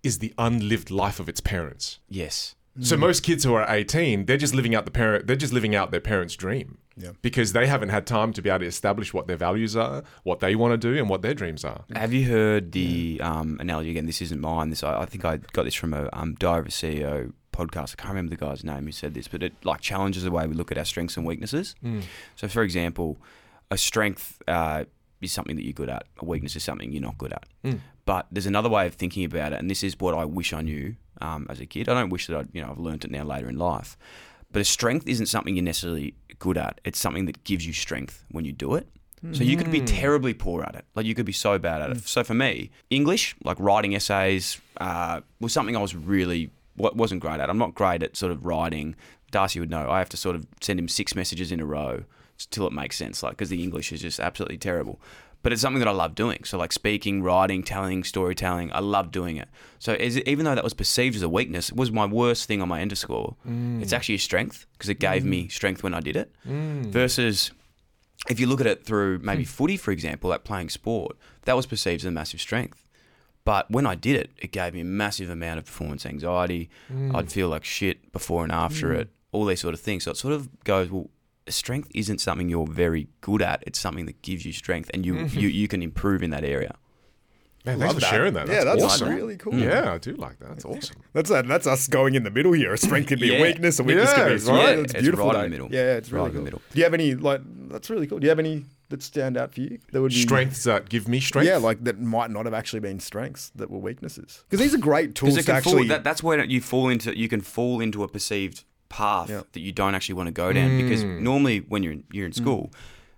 [0.03, 1.99] is the unlived life of its parents.
[2.07, 2.55] Yes.
[2.81, 5.75] So most kids who are 18, they're just living out the parent they're just living
[5.75, 6.77] out their parents' dream.
[6.95, 7.11] Yeah.
[7.21, 10.39] Because they haven't had time to be able to establish what their values are, what
[10.39, 11.83] they want to do, and what their dreams are.
[11.93, 14.05] Have you heard the um, analogy again?
[14.05, 14.69] This isn't mine.
[14.69, 17.95] This I, I think I got this from a um, Diary of a CEO podcast.
[17.97, 20.45] I can't remember the guy's name who said this, but it like challenges the way
[20.45, 21.75] we look at our strengths and weaknesses.
[22.35, 23.17] So, for example,
[23.71, 24.85] a strength uh,
[25.21, 26.03] is something that you're good at.
[26.19, 27.45] A weakness is something you're not good at.
[28.05, 30.61] But there's another way of thinking about it, and this is what I wish I
[30.61, 31.89] knew um, as a kid.
[31.89, 33.97] I don't wish that I, you know, I've learned it now later in life.
[34.51, 36.81] But a strength isn't something you're necessarily good at.
[36.83, 38.87] It's something that gives you strength when you do it.
[39.33, 40.85] So you could be terribly poor at it.
[40.95, 42.07] Like you could be so bad at it.
[42.07, 47.19] So for me, English, like writing essays, uh, was something I was really wa- wasn't
[47.21, 47.49] great at.
[47.49, 48.95] I'm not great at sort of writing.
[49.29, 49.89] Darcy would know.
[49.91, 52.05] I have to sort of send him six messages in a row
[52.45, 53.23] till it makes sense.
[53.23, 54.99] Like because the English is just absolutely terrible.
[55.41, 56.43] But it's something that I love doing.
[56.43, 59.47] So like speaking, writing, telling, storytelling, I love doing it.
[59.77, 62.45] So is it, even though that was perceived as a weakness, it was my worst
[62.45, 63.35] thing on my ENTER score.
[63.47, 63.81] Mm.
[63.81, 65.27] It's actually a strength because it gave mm.
[65.27, 66.33] me strength when I did it.
[66.45, 66.87] Mm.
[66.87, 67.51] Versus
[68.27, 69.49] if you look at it through maybe hmm.
[69.49, 72.83] footy, for example, like playing sport, that was perceived as a massive strength.
[73.45, 76.69] But when I did it, it gave me a massive amount of performance anxiety.
[77.15, 80.03] I'd feel like shit before and after it, all these sort of things.
[80.03, 81.09] So it sort of goes, well,
[81.53, 83.63] strength isn't something you're very good at.
[83.65, 85.39] It's something that gives you strength and you, mm-hmm.
[85.39, 86.75] you, you can improve in that area.
[87.65, 88.47] Man, thanks for sharing that.
[88.47, 89.15] Yeah, That's, that's awesome.
[89.15, 89.53] really cool.
[89.53, 90.49] Yeah, I do like that.
[90.49, 90.95] That's awesome.
[91.13, 91.45] That's that.
[91.45, 92.73] That's us going in the middle here.
[92.73, 93.37] A strength can be Yeah.
[93.37, 93.79] a weakness.
[93.79, 94.65] A weakness could be Yeah, a strength.
[94.65, 94.79] right.
[94.79, 95.27] It's It's beautiful.
[95.27, 95.67] right in the middle.
[95.69, 96.61] Yeah, it's Right really in the middle.
[96.71, 97.41] Do you have any like?
[97.69, 98.19] That's really cool.
[98.19, 99.77] Do you have any that stand out for you?
[99.91, 101.47] That would be Strengths that give me strength.
[101.47, 104.43] Yeah, like that might not have actually been strengths that were weaknesses.
[104.49, 105.87] Because these are great tools Because to actually.
[105.89, 107.15] that, that's where you fall into.
[107.17, 109.41] You can fall into a perceived path Yeah.
[109.53, 110.77] that you don't actually want to go down.
[110.81, 111.21] Because Mm.
[111.21, 112.71] normally, when you're in, you're in school,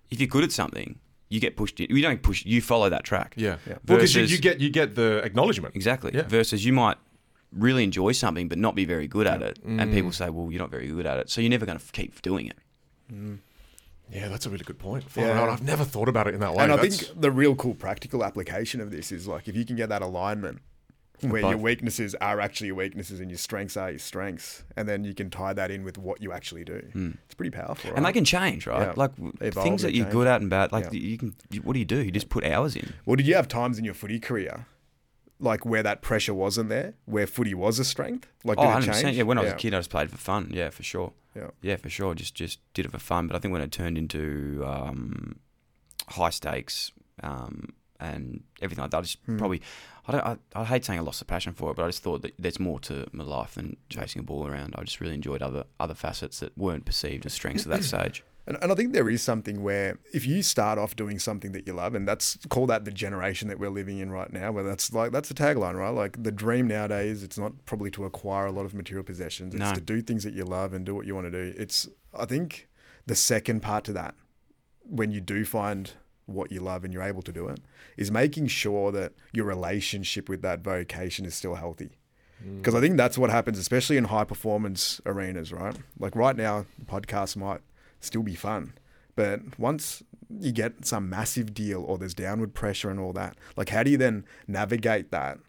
[0.10, 1.80] if you're good at something, you get pushed.
[1.80, 2.46] In, you don't push.
[2.46, 3.34] You follow that track.
[3.38, 3.56] yeah.
[3.68, 5.76] Well, because you, you get you get the acknowledgement.
[5.76, 6.12] exactly.
[6.14, 6.24] Yeah.
[6.28, 6.98] Versus you might
[7.54, 9.94] really enjoy something but not be very good at it, and Mm.
[9.94, 12.22] people say, "Well, you're not very good at it," so you're never going to keep
[12.22, 12.58] doing it.
[14.10, 15.10] Yeah, that's a really good point.
[15.10, 15.42] Far Yeah.
[15.42, 15.50] out.
[15.50, 16.64] I've never thought about it in that way.
[16.64, 19.64] and I That's- think the real cool practical application of this is like if you
[19.66, 20.60] can get that alignment
[21.22, 25.04] where your weaknesses are actually your weaknesses and your strengths are your strengths, and then
[25.04, 26.82] you can tie that in with what you actually do.
[27.26, 27.92] It's pretty powerful.
[27.92, 27.98] Hmm.
[27.98, 28.88] And they can change, right?
[28.88, 28.94] Yeah.
[28.96, 30.14] Like evolve, things that you're change.
[30.14, 30.72] good at and bad.
[30.72, 31.00] Like Yeah.
[31.00, 31.36] you can.
[31.64, 32.04] What do you do?
[32.04, 32.94] You just put hours in.
[33.06, 34.66] Well, did you have times in your footy career,
[35.40, 38.28] like where that pressure wasn't there, where footy was a strength?
[38.44, 39.02] Like, Oh, did it 100%.
[39.02, 39.18] change?
[39.18, 40.50] Yeah, when I was a kid, I just played for fun.
[40.54, 41.14] Yeah, for sure.
[41.36, 41.48] Yeah.
[41.62, 42.14] Yeah, for sure.
[42.16, 43.28] Just just did it for fun.
[43.28, 45.40] But I think when it turned into um,
[46.10, 46.92] high stakes
[47.24, 49.38] um, and everything like that, I just Hmm.
[49.38, 49.62] probably
[50.08, 52.02] I don't I, I hate saying I lost the passion for it, but I just
[52.04, 54.74] thought that there's more to my life than chasing a ball around.
[54.78, 58.24] I just really enjoyed other other facets that weren't perceived as strengths at that stage.
[58.48, 61.68] And, and I think there is something where if you start off doing something that
[61.68, 64.64] you love, and that's call that the generation that we're living in right now, where
[64.64, 65.90] that's like that's a tagline, right?
[65.92, 69.54] Like the dream nowadays, it's not probably to acquire a lot of material possessions.
[69.54, 69.76] It's No.
[69.76, 71.54] to do things that you love and do what you want to do.
[71.56, 71.88] It's
[72.18, 72.68] I think
[73.06, 74.16] the second part to that,
[74.82, 75.94] when you do find
[76.34, 77.60] what you love and you're able to do it,
[77.98, 81.91] is making sure that your relationship with that vocation is still healthy.
[82.46, 82.58] Mm.
[82.58, 85.76] Because I think that's what happens, especially in high performance arenas, right?
[86.00, 87.62] Like right now, the podcast might
[88.00, 88.74] still be fun.
[89.15, 90.04] But once
[90.39, 93.91] you get some massive deal or there's downward pressure and all that, like how do
[93.91, 95.39] you then navigate that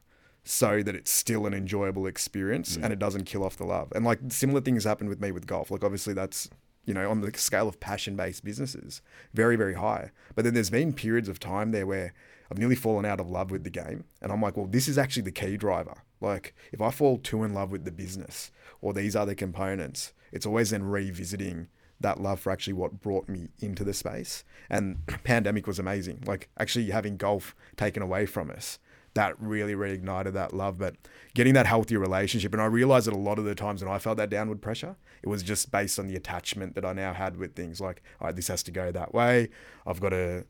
[0.44, 2.92] so that it's still an enjoyable experience and mm.
[2.92, 3.92] it doesn't kill off the love?
[3.94, 5.70] And like similar things happen with me with golf.
[5.70, 6.50] Like obviously that's
[6.84, 9.02] you know, on the scale of passion based businesses,
[9.34, 10.10] very, very high.
[10.34, 12.12] But then there's been periods of time there where
[12.50, 14.04] I've nearly fallen out of love with the game.
[14.20, 16.02] And I'm like, well, this is actually the key driver.
[16.20, 20.46] Like, if I fall too in love with the business or these other components, it's
[20.46, 21.68] always then revisiting
[22.00, 24.44] that love for actually what brought me into the space.
[24.68, 26.24] And pandemic was amazing.
[26.26, 28.78] Like, actually having golf taken away from us
[29.14, 30.78] that really reignited that love.
[30.78, 30.96] But
[31.34, 33.98] getting that healthier relationship, and I realized that a lot of the times when I
[33.98, 37.36] felt that downward pressure, it was just based on the attachment that I now had
[37.36, 39.48] with things like, all right, this has to go that way.
[39.86, 40.44] I've got to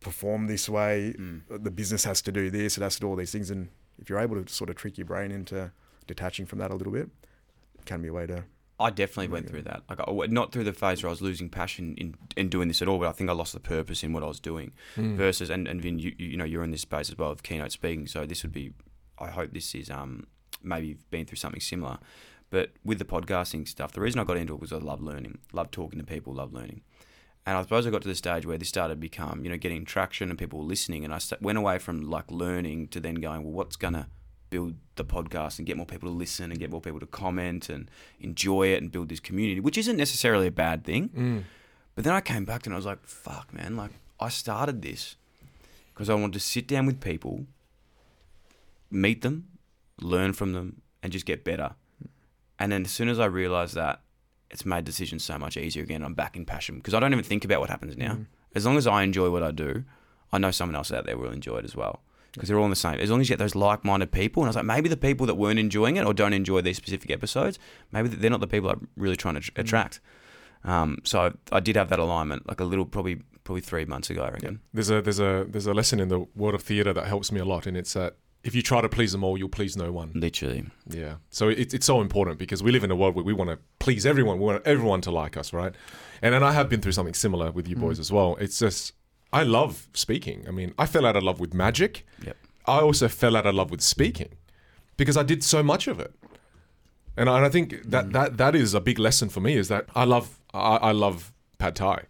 [0.00, 1.14] perform this way.
[1.18, 1.42] Mm.
[1.48, 2.76] The business has to do this.
[2.76, 3.50] It has to do all these things.
[3.50, 5.72] And if you're able to sort of trick your brain into
[6.06, 7.08] detaching from that a little bit,
[7.78, 8.44] it can be a way to
[8.78, 9.84] I definitely went through that.
[9.88, 12.88] Like, not through the phase where I was losing passion in, in doing this at
[12.88, 14.72] all, but I think I lost the purpose in what I was doing.
[14.96, 15.16] Mm.
[15.16, 17.72] Versus, and and Vinh, you, you know, you're in this space as well of keynote
[17.72, 18.72] speaking, so this would be.
[19.18, 20.26] I hope this is um
[20.62, 21.98] maybe you've been through something similar,
[22.50, 25.38] but with the podcasting stuff, the reason I got into it was I love learning,
[25.52, 26.82] love talking to people, love learning.
[27.46, 29.56] And I suppose I got to the stage where this started to become, you know,
[29.56, 31.04] getting traction and people were listening.
[31.04, 34.08] And I went away from like learning to then going, well, what's going to
[34.56, 37.68] build the podcast and get more people to listen and get more people to comment
[37.68, 37.90] and
[38.20, 41.10] enjoy it and build this community, which isn't necessarily a bad thing.
[41.10, 41.42] Mm.
[41.94, 45.16] But then I came back and I was like, fuck, man, like I started this
[45.92, 47.44] because I wanted to sit down with people,
[48.90, 49.46] meet them,
[50.00, 51.74] learn from them, and just get better.
[52.58, 54.00] And then as soon as I realized that,
[54.50, 56.02] it's made decisions so much easier again.
[56.02, 58.14] I'm back in passion because I don't even think about what happens now.
[58.14, 58.26] Mm.
[58.54, 59.84] As long as I enjoy what I do,
[60.32, 62.00] I know someone else out there will enjoy it as well
[62.36, 63.00] because they're all in the same.
[63.00, 65.26] As long as you get those like-minded people, and I was like, maybe the people
[65.26, 67.58] that weren't enjoying it or don't enjoy these specific episodes,
[67.92, 69.58] maybe they're not the people I'm really trying to mm.
[69.58, 70.00] attract.
[70.64, 74.10] Um, so I, I, did have that alignment, like a little, probably probably three months
[74.10, 74.60] ago, I reckon.
[74.74, 77.40] There's a there's a there's a lesson in the world of theatre that helps me
[77.40, 79.90] a lot, and it's that if you try to please them all, you'll please no
[79.92, 80.12] one.
[80.14, 80.66] Literally.
[80.88, 81.16] Yeah.
[81.30, 83.58] So it, it's so important because we live in a world where we want to
[83.78, 84.38] please everyone.
[84.38, 85.74] We want everyone to like us, right?
[86.22, 88.00] And then I have been through something similar with you boys mm.
[88.00, 88.36] as well.
[88.36, 88.92] It's just
[89.32, 90.44] I love speaking.
[90.48, 92.06] I mean, I fell out of love with magic.
[92.24, 92.36] Yep.
[92.66, 94.30] I also fell out of love with speaking
[94.96, 96.14] because I did so much of it.
[97.16, 98.12] And I, think that, mm.
[98.12, 101.32] that that is a big lesson for me is that I love I, I, love
[101.58, 102.02] pad thai,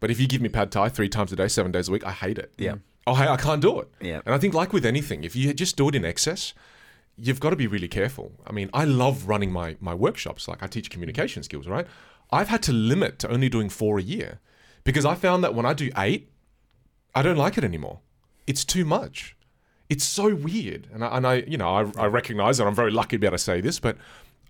[0.00, 2.06] but if you give me pad thai three times a day, seven days a week,
[2.06, 2.52] I hate it.
[2.56, 2.76] Yeah.
[3.06, 3.88] Oh, hey, I can't do it.
[4.00, 4.20] Yeah.
[4.24, 6.54] And I think like with anything, if you just do it in excess,
[7.18, 8.32] you've got to be really careful.
[8.46, 10.48] I mean, I love running my my workshops.
[10.48, 11.86] Like I teach communication skills, right?
[12.32, 14.40] I've had to limit to only doing four a year
[14.84, 16.30] because I found that when I do eight,
[17.14, 18.00] I don't like it anymore.
[18.46, 19.36] It's too much
[19.90, 20.86] it's so weird.
[20.94, 23.26] And I, and I you know, I, I recognize that I'm very lucky to be
[23.26, 23.98] able to say this, but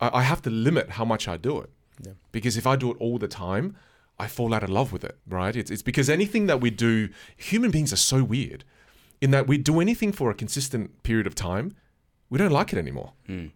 [0.00, 1.70] I, I have to limit how much I do it.
[2.04, 2.12] Yeah.
[2.30, 3.74] Because if I do it all the time,
[4.18, 5.56] I fall out of love with it, right?
[5.56, 8.64] It's, it's because anything that we do, human beings are so weird
[9.22, 11.74] in that we do anything for a consistent period of time,
[12.28, 13.14] we don't like it anymore.
[13.26, 13.50] Mm.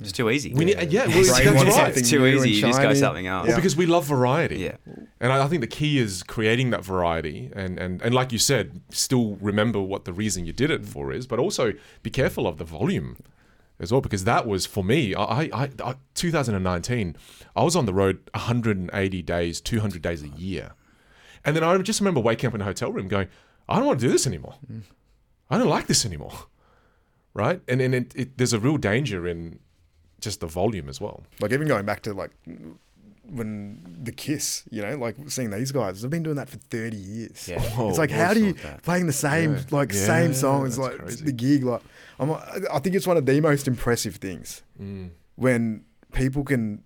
[0.00, 0.54] It's too easy.
[0.54, 1.96] We need, yeah, well, that's right.
[1.96, 2.50] It's too easy.
[2.52, 3.48] You just go something else.
[3.48, 4.58] Well, because we love variety.
[4.58, 4.76] Yeah.
[5.20, 8.38] And I, I think the key is creating that variety, and, and and like you
[8.38, 12.46] said, still remember what the reason you did it for is, but also be careful
[12.46, 13.18] of the volume
[13.78, 15.14] as well, because that was for me.
[15.14, 17.16] I, I, I 2019,
[17.54, 20.72] I was on the road 180 days, 200 days a year,
[21.44, 23.28] and then I just remember waking up in a hotel room going,
[23.68, 24.54] I don't want to do this anymore.
[24.70, 24.82] Mm.
[25.50, 26.32] I don't like this anymore.
[27.32, 29.60] Right, and and it, it, there's a real danger in
[30.20, 31.22] just the volume as well.
[31.40, 32.30] Like even going back to like
[33.30, 36.96] when the Kiss, you know, like seeing these guys, they've been doing that for thirty
[36.96, 37.48] years.
[37.48, 37.62] Yeah.
[37.88, 39.62] it's like how do you playing the same yeah.
[39.70, 41.24] like yeah, same songs like crazy.
[41.24, 41.82] the gig like
[42.18, 45.10] I'm, I think it's one of the most impressive things mm.
[45.36, 46.82] when people can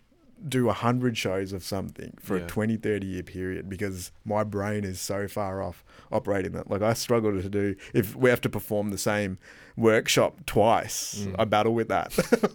[0.47, 2.45] do 100 shows of something for yeah.
[2.45, 6.83] a 20 30 year period because my brain is so far off operating that like
[6.83, 9.39] i struggle to do if we have to perform the same
[9.77, 11.35] workshop twice mm.
[11.39, 12.13] i battle with that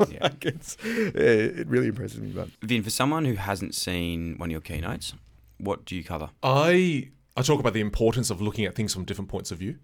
[0.11, 0.19] yeah.
[0.21, 4.51] like it's, it really impresses me but Vinh for someone who hasn't seen one of
[4.51, 5.13] your keynotes
[5.57, 9.03] what do you cover i i talk about the importance of looking at things from
[9.03, 9.77] different points of view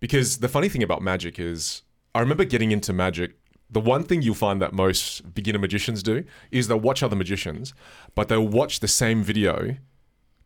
[0.00, 1.82] because the funny thing about magic is
[2.14, 3.36] i remember getting into magic
[3.72, 7.72] the one thing you'll find that most beginner magicians do is they'll watch other magicians,
[8.14, 9.76] but they'll watch the same video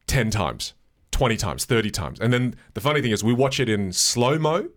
[0.07, 0.75] 10 times,
[1.11, 2.21] 20 times, 30 times.
[2.21, 4.69] And then the funny thing is, we watch it in slow mo,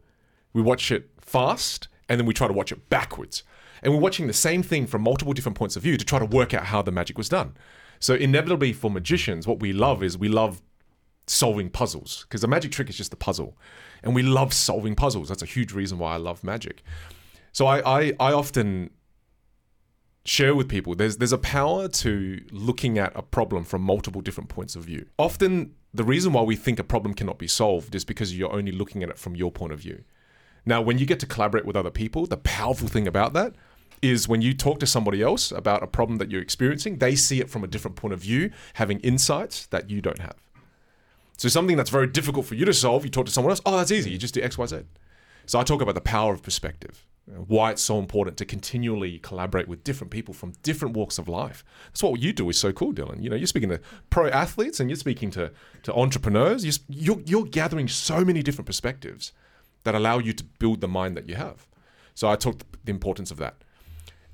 [0.51, 3.43] we watch it fast, and then we try to watch it backwards.
[3.83, 6.25] And we're watching the same thing from multiple different points of view to try to
[6.25, 7.55] work out how the magic was done.
[7.99, 10.61] So, inevitably, for magicians, what we love is we love
[11.27, 13.55] solving puzzles because the magic trick is just a puzzle.
[14.01, 15.29] And we love solving puzzles.
[15.29, 16.81] That's a huge reason why I love magic.
[17.59, 18.89] So I, I, I often
[20.23, 24.47] share with people there's there's a power to looking at a problem from multiple different
[24.47, 25.07] points of view.
[25.17, 28.71] Often the reason why we think a problem cannot be solved is because you're only
[28.71, 30.05] looking at it from your point of view.
[30.65, 33.55] Now, when you get to collaborate with other people, the powerful thing about that
[34.01, 37.41] is when you talk to somebody else about a problem that you're experiencing, they see
[37.41, 40.37] it from a different point of view, having insights that you don't have.
[41.35, 43.75] So something that's very difficult for you to solve, you talk to someone else, oh,
[43.75, 44.11] that's easy.
[44.11, 44.83] You just do X, Y, Z.
[45.45, 47.05] So I talk about the power of perspective,
[47.47, 51.63] why it's so important to continually collaborate with different people from different walks of life.
[51.87, 53.21] That's what you do is so cool, Dylan.
[53.21, 55.51] You know, you're speaking to pro athletes and you're speaking to,
[55.83, 56.65] to entrepreneurs.
[56.65, 59.31] You're, you're, you're gathering so many different perspectives
[59.83, 61.67] that allow you to build the mind that you have.
[62.15, 63.55] So I talk the importance of that.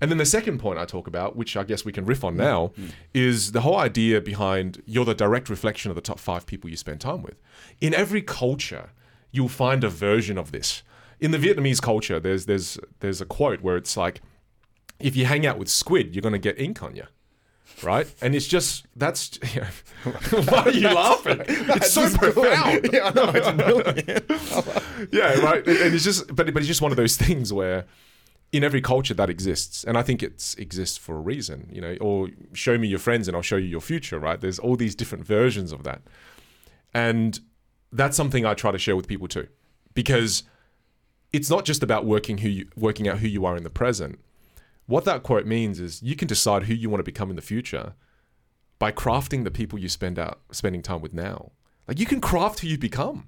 [0.02, 2.36] And then the second point I talk about, which I guess we can riff on
[2.36, 2.88] now, mm-hmm.
[3.14, 6.78] is the whole idea behind you're the direct reflection of the top five people you
[6.78, 7.41] spend time with.
[7.80, 8.91] In every culture,
[9.32, 10.84] you'll find a version of this.
[11.20, 14.22] In the Vietnamese culture, there's there's there's a quote where it's like,
[14.99, 17.05] if you hang out with squid, you're gonna get ink on you.
[17.84, 19.39] Right, and it's just that's.
[19.53, 20.11] You know,
[20.49, 21.41] why are you laughing?
[21.47, 22.89] It's so profound.
[22.91, 25.13] Yeah, I know it's brilliant.
[25.13, 25.66] yeah, right.
[25.66, 27.86] And it's just, but but it's just one of those things where
[28.51, 31.97] in every culture that exists and i think it exists for a reason you know
[31.99, 34.95] or show me your friends and i'll show you your future right there's all these
[34.95, 36.01] different versions of that
[36.93, 37.39] and
[37.91, 39.47] that's something i try to share with people too
[39.93, 40.43] because
[41.34, 44.19] it's not just about working who you, working out who you are in the present
[44.88, 47.41] what that quote means is you can decide who you want to become in the
[47.41, 47.93] future
[48.78, 51.51] by crafting the people you spend out spending time with now
[51.88, 53.28] like you can craft who you become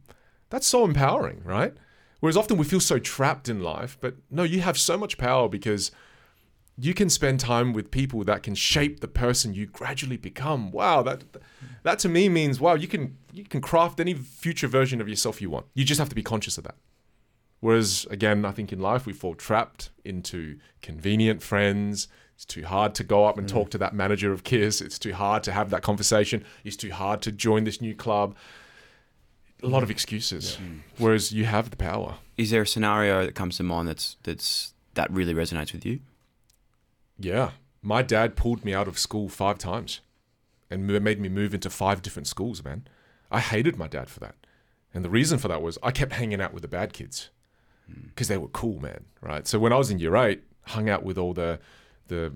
[0.49, 1.73] that's so empowering right
[2.19, 5.47] Whereas often we feel so trapped in life, but no, you have so much power
[5.47, 5.91] because
[6.77, 10.71] you can spend time with people that can shape the person you gradually become.
[10.71, 11.23] Wow, that
[11.83, 15.41] that to me means wow, you can you can craft any future version of yourself
[15.41, 15.67] you want.
[15.73, 16.75] You just have to be conscious of that.
[17.59, 22.07] Whereas again, I think in life we fall trapped into convenient friends.
[22.35, 23.51] It's too hard to go up and mm.
[23.51, 24.79] talk to that manager of Kiss.
[24.79, 26.45] It's too hard to have that conversation.
[26.63, 28.35] It's too hard to join this new club
[29.63, 30.57] a lot of excuses.
[30.59, 30.67] Yeah.
[30.97, 32.15] Whereas you have the power.
[32.37, 35.99] Is there a scenario that comes to mind that's that's that really resonates with you?
[37.19, 37.51] Yeah,
[37.81, 40.01] my dad pulled me out of school five times,
[40.69, 42.63] and made me move into five different schools.
[42.63, 42.87] Man,
[43.31, 44.35] I hated my dad for that,
[44.93, 47.29] and the reason for that was I kept hanging out with the bad kids
[48.07, 49.05] because they were cool, man.
[49.21, 49.47] Right.
[49.47, 51.59] So when I was in year eight, hung out with all the
[52.07, 52.33] the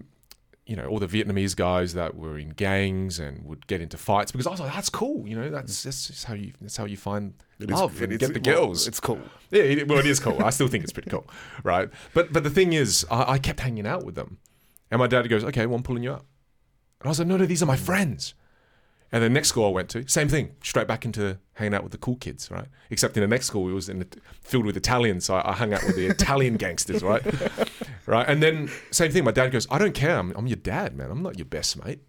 [0.65, 4.31] you know all the Vietnamese guys that were in gangs and would get into fights
[4.31, 5.27] because I was like, that's cool.
[5.27, 5.83] You know, that's mm.
[5.83, 8.83] that's just how you that's how you find it love is, and get the girls.
[8.83, 9.19] Well, it's cool.
[9.49, 10.43] Yeah, it, well, it is cool.
[10.43, 11.27] I still think it's pretty cool,
[11.63, 11.89] right?
[12.13, 14.37] But but the thing is, I, I kept hanging out with them,
[14.89, 16.25] and my dad goes, okay, well, I'm pulling you up,
[16.99, 18.33] and I was like, no, no, these are my friends.
[19.11, 21.91] And the next school I went to, same thing, straight back into hanging out with
[21.91, 22.67] the cool kids, right?
[22.89, 24.07] Except in the next school, it was in the,
[24.41, 27.21] filled with Italians, so I, I hung out with the Italian gangsters, right?
[28.05, 28.25] right?
[28.27, 31.11] And then same thing, my dad goes, I don't care, I'm, I'm your dad, man.
[31.11, 31.99] I'm not your best mate.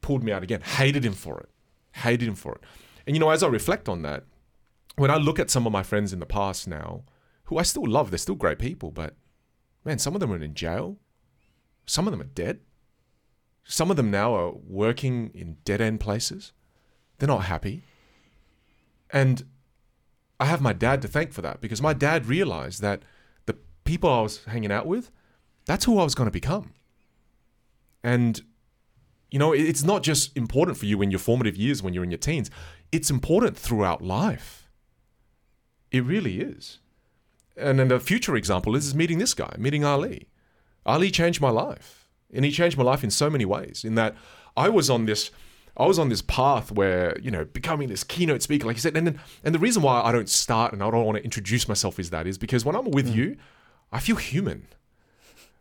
[0.00, 1.50] Pulled me out again, hated him for it,
[1.92, 2.62] hated him for it.
[3.06, 4.24] And you know, as I reflect on that,
[4.96, 7.04] when I look at some of my friends in the past now,
[7.44, 9.16] who I still love, they're still great people, but
[9.84, 10.96] man, some of them are in jail,
[11.84, 12.60] some of them are dead
[13.68, 16.52] some of them now are working in dead end places.
[17.18, 17.82] They're not happy.
[19.10, 19.44] And
[20.40, 23.02] I have my dad to thank for that because my dad realized that
[23.44, 25.10] the people I was hanging out with,
[25.66, 26.72] that's who I was going to become.
[28.02, 28.40] And,
[29.30, 32.10] you know, it's not just important for you in your formative years when you're in
[32.10, 32.50] your teens,
[32.90, 34.70] it's important throughout life.
[35.90, 36.78] It really is.
[37.54, 40.28] And then the future example is, is meeting this guy, meeting Ali.
[40.86, 43.84] Ali changed my life and he changed my life in so many ways.
[43.84, 44.16] In that
[44.56, 45.30] I was on this,
[45.76, 48.96] I was on this path where you know becoming this keynote speaker, like you said,
[48.96, 51.68] and then, and the reason why I don't start and I don't want to introduce
[51.68, 53.14] myself is that is because when I'm with mm.
[53.14, 53.36] you,
[53.92, 54.66] I feel human.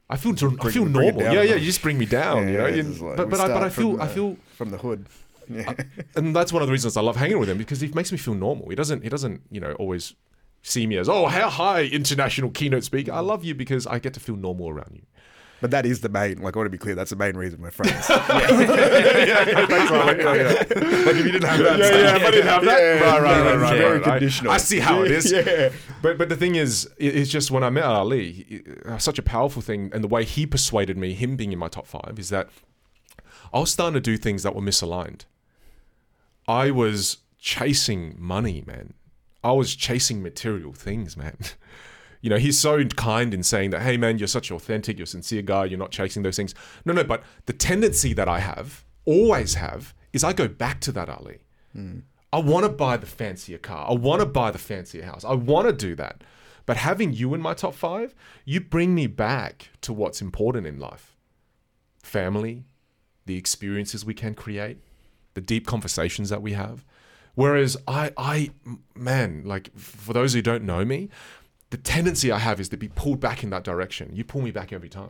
[0.09, 1.21] I feel I feel normal.
[1.21, 1.55] Yeah, yeah.
[1.55, 2.47] You just bring me down.
[2.47, 4.69] Yeah, you know, yeah, like, but but I, but I feel the, I feel from
[4.69, 5.07] the hood.
[5.49, 5.75] Yeah.
[6.17, 8.17] and that's one of the reasons I love hanging with him because he makes me
[8.17, 8.67] feel normal.
[8.67, 10.13] He doesn't he doesn't you know always
[10.61, 13.13] see me as oh how high international keynote speaker.
[13.13, 15.03] I love you because I get to feel normal around you.
[15.59, 16.39] But that is the main.
[16.41, 16.93] Like I want to be clear.
[16.93, 17.91] That's the main reason we're friends.
[18.09, 18.25] yeah.
[19.25, 19.65] yeah,
[20.07, 23.21] Like, if you didn't have that, yeah, yeah, if I didn't have that, yeah, right,
[23.21, 24.51] right, right, right, very right, conditional.
[24.51, 25.31] I see how it is.
[25.31, 25.69] yeah.
[26.01, 29.61] But but the thing is, it's just when I met Ali, uh, such a powerful
[29.61, 32.49] thing, and the way he persuaded me, him being in my top five, is that
[33.51, 35.21] I was starting to do things that were misaligned.
[36.47, 38.93] I was chasing money, man.
[39.43, 41.37] I was chasing material things, man
[42.21, 45.03] you know, he's so kind in saying that, hey, man, you're such an authentic, you're
[45.03, 46.55] a sincere guy, you're not chasing those things.
[46.85, 50.91] No, no, but the tendency that I have, always have, is I go back to
[50.93, 51.39] that Ali.
[51.75, 52.03] Mm.
[52.33, 53.87] I want to buy the fancier car.
[53.89, 55.23] I want to buy the fancier house.
[55.23, 56.23] I want to do that.
[56.65, 58.13] But having you in my top five,
[58.43, 61.15] you bring me back to what's important in life
[62.03, 62.63] family,
[63.25, 64.77] the experiences we can create,
[65.33, 66.85] the deep conversations that we have.
[67.35, 68.51] Whereas I, I,
[68.95, 71.09] man, like for those who don't know me,
[71.69, 74.11] the tendency I have is to be pulled back in that direction.
[74.13, 75.09] You pull me back every time.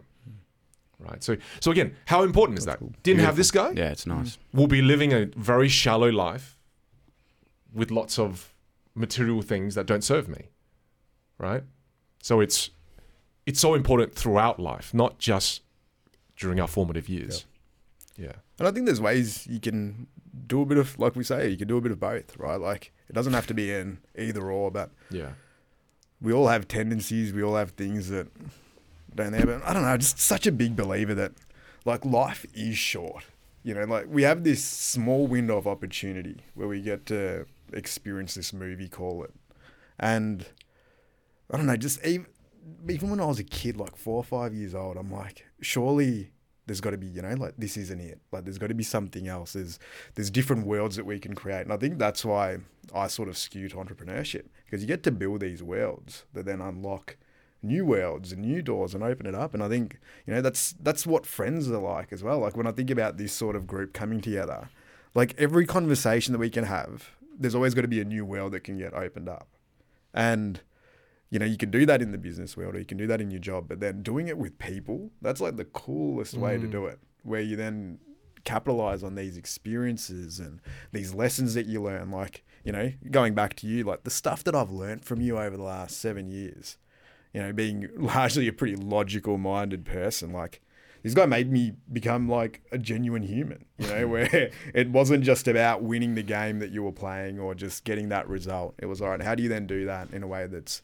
[0.99, 1.24] right?
[1.24, 2.80] So, so again, how important is that?
[3.03, 3.72] Didn't have this guy.
[3.76, 4.32] Yeah, it's nice.
[4.32, 4.38] Mm.
[4.53, 6.58] We'll be living a very shallow life
[7.74, 8.53] with lots of
[8.95, 10.49] material things that don't serve me,
[11.38, 11.64] right?
[12.24, 12.72] So it's
[13.45, 15.62] it's so important throughout life, not just
[16.36, 17.45] during our formative years.
[18.18, 18.34] Yeah.
[18.60, 20.08] And I think there's ways you can
[20.47, 22.60] do a bit of, like we say, you can do a bit of both, right?
[22.60, 25.30] Like it doesn't have to be an either or, but Yeah.
[26.22, 28.28] We all have tendencies, we all have things that
[29.15, 29.45] don't there.
[29.45, 31.34] But I don't know, just such a big believer that
[31.86, 33.26] like life is short.
[33.63, 38.36] You know, like we have this small window of opportunity where we get to experience
[38.36, 39.34] this movie, call it.
[39.99, 40.45] And
[41.51, 42.28] I don't know, just even,
[42.88, 46.32] even when I was a kid, like four or five years old, I'm like, surely
[46.68, 48.20] there's got to be, you know, like this isn't it.
[48.32, 49.53] Like there's got to be something else.
[49.53, 49.80] There's
[50.15, 52.57] there's different worlds that we can create, and I think that's why
[52.93, 56.61] I sort of skew to entrepreneurship because you get to build these worlds that then
[56.61, 57.18] unlock
[57.63, 59.53] new worlds and new doors and open it up.
[59.53, 62.39] And I think you know that's that's what friends are like as well.
[62.39, 64.70] Like when I think about this sort of group coming together,
[65.15, 68.51] like every conversation that we can have, there's always got to be a new world
[68.51, 69.47] that can get opened up,
[70.13, 70.59] and
[71.30, 73.19] you know, you can do that in the business world or you can do that
[73.21, 76.67] in your job, but then doing it with people, that's like the coolest way to
[76.67, 76.71] Mm.
[76.71, 77.99] do it, where you then
[78.45, 80.61] capitalize on these experiences and
[80.93, 82.11] these lessons that you learn.
[82.11, 85.38] Like, you know, going back to you, like the stuff that I've learned from you
[85.38, 86.78] over the last seven years,
[87.34, 90.61] you know, being largely a pretty logical minded person, like,
[91.03, 94.30] this guy made me become like a genuine human, you know, where
[94.73, 98.28] it wasn't just about winning the game that you were playing or just getting that
[98.30, 98.75] result.
[98.80, 100.82] It was all right, how do you then do that in a way that's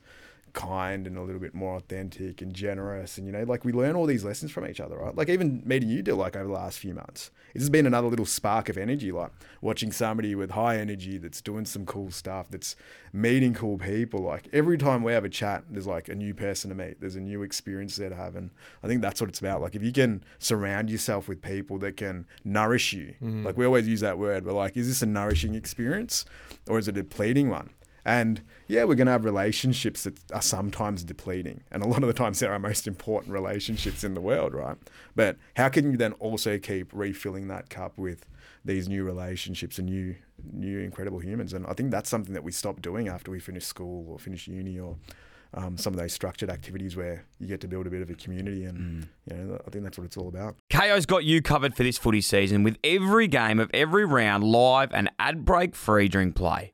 [0.53, 3.95] kind and a little bit more authentic and generous and you know like we learn
[3.95, 5.15] all these lessons from each other right?
[5.15, 8.07] Like even meeting you do like over the last few months it's just been another
[8.07, 9.31] little spark of energy like
[9.61, 12.75] watching somebody with high energy that's doing some cool stuff that's
[13.15, 14.21] meeting cool people.
[14.21, 16.99] Like every time we have a chat there's like a new person to meet.
[16.99, 18.49] There's a new experience there to have and
[18.83, 19.61] i think that's what it's about.
[19.61, 23.43] Like if you can surround yourself with people that can nourish you Mm.
[23.45, 26.25] like we always use that word but like is this a nourishing experience
[26.67, 27.69] or is it a depleting one
[28.05, 31.61] and yeah, we're going to have relationships that are sometimes depleting.
[31.71, 34.77] And a lot of the times they're our most important relationships in the world, right?
[35.15, 38.25] But how can you then also keep refilling that cup with
[38.65, 40.15] these new relationships and new,
[40.51, 41.53] new incredible humans?
[41.53, 44.47] And I think that's something that we stop doing after we finish school or finish
[44.47, 44.97] uni or
[45.55, 48.15] um, some of those structured activities where you get to build a bit of a
[48.15, 48.65] community.
[48.65, 50.55] And, you know, I think that's what it's all about.
[50.71, 54.91] Kayo's got you covered for this footy season with every game of every round live
[54.93, 56.73] and ad break free during play.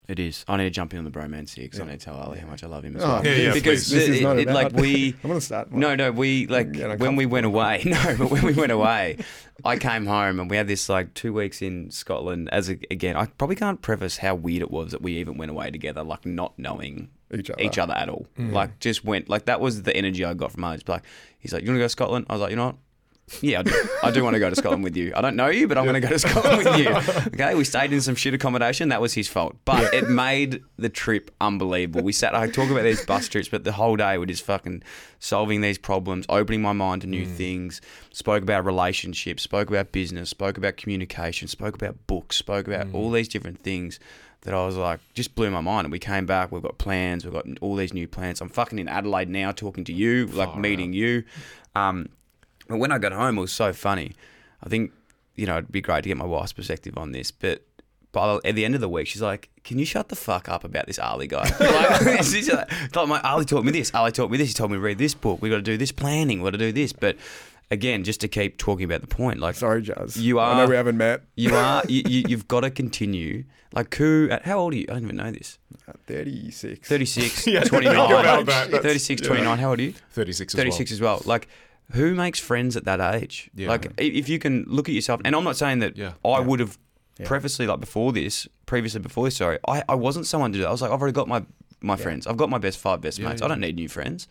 [0.11, 0.43] It is.
[0.45, 2.39] I need to jump in on the bromance here because I need to tell Ali
[2.39, 3.25] how much I love him as Oh, well.
[3.25, 5.15] Yeah, yeah, because This is not it- about- like we.
[5.23, 5.71] I'm going to start.
[5.71, 7.83] No, no, we like when we went away.
[7.85, 9.19] No, but when we went away,
[9.63, 12.49] I came home and we had this like two weeks in Scotland.
[12.51, 15.49] As a, again, I probably can't preface how weird it was that we even went
[15.51, 17.61] away together, like not knowing Each other.
[17.63, 18.27] each other at all.
[18.37, 18.51] Mm.
[18.51, 20.79] Like just went like that was the energy I got from Ali.
[20.87, 21.03] Like
[21.39, 22.75] he's like, "You want to go to Scotland?" I was like, "You know what."
[23.41, 23.89] Yeah, I do.
[24.03, 25.13] I do want to go to Scotland with you.
[25.15, 26.91] I don't know you, but I'm going to go to Scotland with you.
[27.33, 28.89] Okay, we stayed in some shit accommodation.
[28.89, 32.03] That was his fault, but it made the trip unbelievable.
[32.03, 32.35] We sat.
[32.35, 34.83] I talk about these bus trips, but the whole day we're just fucking
[35.19, 37.81] solving these problems, opening my mind to new things.
[38.11, 39.43] Spoke about relationships.
[39.43, 40.29] Spoke about business.
[40.29, 41.47] Spoke about communication.
[41.47, 42.37] Spoke about books.
[42.37, 43.99] Spoke about all these different things
[44.41, 45.85] that I was like, just blew my mind.
[45.85, 48.41] And we came back, we've got plans, we've got all these new plans.
[48.41, 51.23] I'm fucking in Adelaide now talking to you, like meeting you.
[51.75, 52.09] Um,
[52.71, 54.13] but when I got home, it was so funny.
[54.63, 54.91] I think,
[55.35, 57.63] you know, it'd be great to get my wife's perspective on this, but
[58.11, 60.49] by the, at the end of the week, she's like, "Can you shut the fuck
[60.49, 63.93] up about this Ali guy?" like, she's like, like, my Ali taught me this.
[63.93, 64.49] Ali taught me this.
[64.49, 65.41] He told me to read this book.
[65.41, 66.41] We got to do this planning.
[66.41, 66.91] We got to do this.
[66.91, 67.15] But
[67.69, 70.17] again, just to keep talking about the point, like Sorry, Jazz.
[70.17, 70.53] You are.
[70.53, 71.21] I know we haven't met.
[71.35, 73.45] you are, you, you've got to continue.
[73.73, 74.27] Like, who?
[74.29, 74.85] at how old are you?
[74.89, 75.57] I don't even know this.
[75.87, 76.87] At 36.
[76.89, 77.95] 36, Yeah, 29.
[77.95, 78.71] think about that.
[78.71, 79.27] That's- 36, yeah.
[79.27, 79.57] 29.
[79.59, 79.93] How old are you?
[80.11, 81.21] 36 as 36 as well.
[81.23, 81.47] Like,
[81.93, 83.49] who makes friends at that age?
[83.55, 83.69] Yeah.
[83.69, 86.13] Like, i- if you can look at yourself, and I'm not saying that Yeah.
[86.25, 86.77] I would have
[87.25, 90.69] previously, like before this, previously before this, sorry, I, I wasn't someone to do that.
[90.69, 91.43] I was like, I've already got my,
[91.81, 92.25] my friends.
[92.27, 93.41] I've got my best five best Yeah, mates.
[93.41, 93.45] yeah.
[93.45, 94.27] I don't need new friends.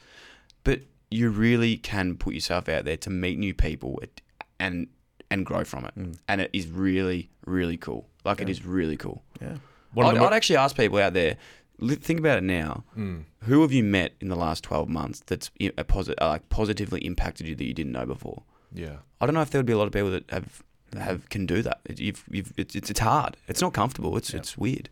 [0.64, 0.80] But
[1.10, 4.00] you really can put yourself out there to meet new people
[4.58, 4.86] and
[5.32, 5.94] and grow from it.
[5.96, 6.18] Mm.
[6.28, 8.08] And it is really, really cool.
[8.24, 9.22] Like it is really cool.
[9.40, 9.56] Yeah.
[9.94, 11.36] One I'd, mo- I'd actually ask people out there.
[11.80, 12.84] Li- Think about it now.
[12.96, 13.24] Mm.
[13.44, 16.48] Who have you met in the last twelve months that's i- a posi- uh, like
[16.48, 18.42] positively impacted you that you didn't know before?
[18.72, 18.96] Yeah.
[19.20, 20.62] I don't know if there would be a lot of people that have
[20.98, 21.80] have can do that.
[21.96, 23.36] You've, you've, it's, it's it's hard.
[23.48, 24.16] It's not comfortable.
[24.16, 24.88] It's it's weird.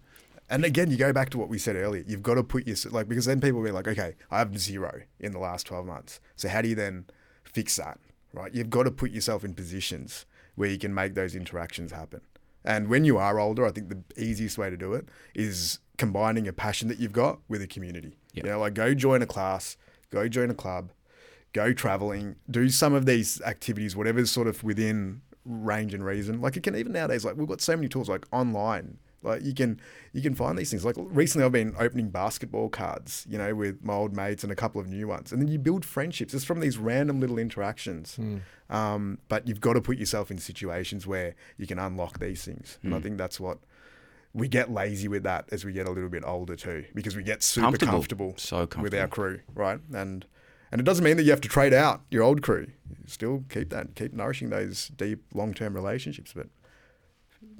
[0.51, 2.03] And again, you go back to what we said earlier.
[2.07, 4.59] You've got to put your like because then people will be like, okay, I have
[4.59, 6.21] zero in the last twelve months.
[6.37, 7.05] So how do you then
[7.45, 7.99] fix that?
[8.33, 8.55] Right?
[8.55, 10.25] You've got to put yourself in positions
[10.55, 12.21] where you can make those interactions happen.
[12.65, 16.49] And when you are older, I think the easiest way to do it is combining
[16.49, 18.17] a passion that you've got with a community.
[18.33, 19.77] You know, like go join a class,
[20.11, 20.91] go join a club,
[21.53, 26.41] go traveling, do some of these activities, whatever's sort of within range and reason.
[26.41, 28.99] Like it can even nowadays, like we've got so many tools like online.
[29.21, 29.81] Like you can
[30.13, 30.85] you can find these things.
[30.85, 34.55] Like recently, I've been opening basketball cards, you know, with my old mates and a
[34.55, 38.17] couple of new ones, and then you build friendships just from these random little interactions.
[38.71, 42.79] Um, but you've got to put yourself in situations where you can unlock these things,
[42.85, 43.03] and I Mm.
[43.03, 43.59] think that's what
[44.39, 47.23] we get lazy with that as we get a little bit older too, because we
[47.23, 47.93] get super Comfortable.
[47.93, 49.81] comfortable, So with our crew, right?
[49.93, 50.25] And
[50.71, 52.67] and it doesn't mean that you have to trade out your old crew.
[52.91, 56.33] You Still keep that, keep nourishing those deep, long term relationships.
[56.35, 56.49] But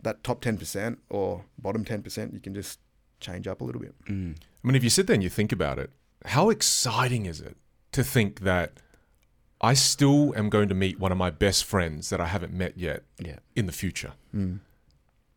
[0.03, 2.79] that top ten percent or bottom ten percent, you can just
[3.21, 3.95] change up a little bit.
[4.09, 5.91] I mean, if you sit there and you think about it,
[6.27, 7.57] how exciting is it
[7.93, 8.75] to think that
[9.61, 12.77] I still am going to meet one of my best friends that I haven't met
[12.79, 13.39] yet Yeah.
[13.57, 14.13] in the future?
[14.35, 14.61] Mm.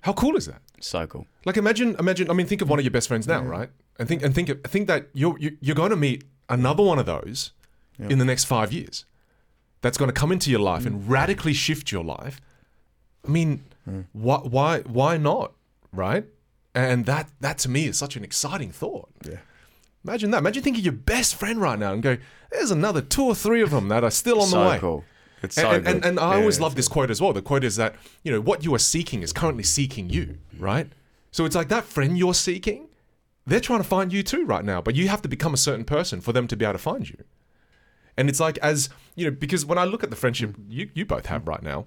[0.01, 0.61] How cool is that?
[0.81, 1.25] So cool.
[1.45, 2.29] Like imagine, imagine.
[2.29, 3.69] I mean, think of one of your best friends now, right?
[3.99, 6.99] And think and think of- think that you're you- you're going to meet another one
[6.99, 7.51] of those
[7.99, 9.05] in the next five years.
[9.81, 11.03] That's going to come into your life and mm.
[11.07, 12.41] radically shift your life.
[13.25, 13.63] I mean,
[14.13, 15.53] why why why not,
[15.93, 16.25] right?
[16.73, 19.09] And that that to me is such an exciting thought.
[19.25, 19.37] Yeah.
[20.03, 20.39] Imagine that.
[20.39, 22.17] Imagine thinking of your best friend right now and go,
[22.51, 25.03] "There's another two or three of them that are still on So the way." cool.
[25.43, 27.33] It's and, so and, and, and I Yeah, always love this quote as well.
[27.33, 30.87] The quote is that, you know, what you are seeking is currently seeking you, right?
[31.31, 32.89] So it's like that friend you're seeking,
[33.45, 35.85] they're trying to find you too right now, but you have to become a certain
[35.85, 37.17] person for them to be able to find you.
[38.17, 41.05] And it's like, as, you know, because when I look at the friendship you, you
[41.05, 41.85] both have right now,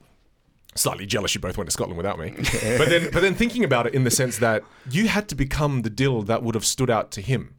[0.75, 2.31] slightly jealous you both went to Scotland without me.
[2.37, 5.83] but then but then thinking about it in the sense that you had to become
[5.83, 7.55] the Dyl that would have stood out to him.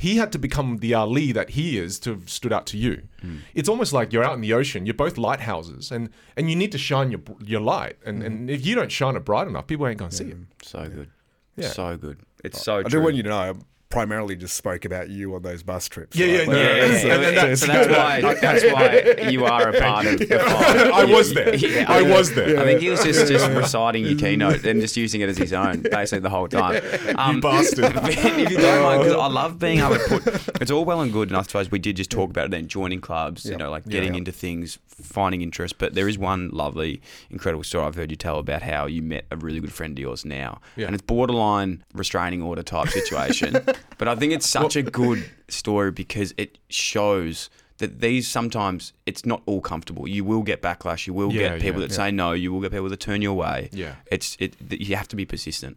[0.00, 3.02] He had to become the Ali that he is to have stood out to you.
[3.20, 3.40] Hmm.
[3.54, 6.72] It's almost like you're out in the ocean, you're both lighthouses and and you need
[6.72, 8.26] to shine your your light and hmm.
[8.26, 10.36] and if you don't shine it bright enough, people ain't going to see it.
[10.36, 10.44] Hmm.
[10.62, 11.10] So good.
[11.56, 11.68] Yeah.
[11.68, 12.18] So good.
[12.42, 12.86] It's so true.
[12.86, 13.00] I true.
[13.00, 13.58] do want you to know.
[13.90, 16.16] I primarily just spoke about you on those bus trips.
[16.16, 16.46] Yeah, yeah, right?
[16.48, 17.14] no, Like, yeah, yeah, and- yeah.
[17.28, 20.38] and that's- so that's why that's why you are a part of the fight.
[20.92, 21.54] I was there.
[21.56, 22.60] Yeah, I was there.
[22.60, 25.52] I think he was just, just reciting your keynote and just using it as his
[25.52, 26.80] own, basically the whole time.
[27.16, 27.92] Um, bastard.
[27.96, 30.62] if you don't mind, because I love being able to put.
[30.62, 32.68] It's all well and good, and I suppose we did just talk about it then,
[32.68, 35.78] joining clubs, you know, like getting into things, finding interest.
[35.78, 39.24] But there is one lovely, incredible story I've heard you tell about how you met
[39.32, 40.86] a really good friend of yours now, Yeah.
[40.86, 43.56] and it's borderline restraining order type situation.
[43.98, 49.26] But I think it's such a good story because it shows that these sometimes it's
[49.26, 50.06] not all comfortable.
[50.06, 51.06] You will get backlash.
[51.06, 52.32] You will Yeah, get people yeah, that say no.
[52.32, 53.70] You will get people that turn you away.
[53.72, 53.96] Yeah.
[54.10, 54.56] it's it.
[54.70, 55.76] You have to be persistent.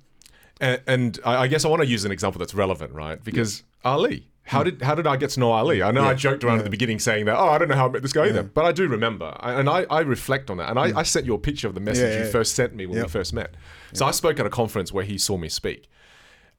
[0.61, 3.21] And, and I guess I want to use an example that's relevant, right?
[3.21, 4.65] Because Ali, how hmm.
[4.65, 5.81] did how did I get to know Ali?
[5.81, 7.87] I know I joked around at the beginning saying that, oh, I don't know how
[7.87, 10.57] I met this guy either, but I do remember, I, and I, I reflect on
[10.57, 10.97] that, and I, hmm.
[10.97, 13.07] I sent you a picture of the message Yeah, you first sent me when we
[13.07, 13.55] first met.
[13.93, 15.89] So I spoke at a conference where he saw me speak,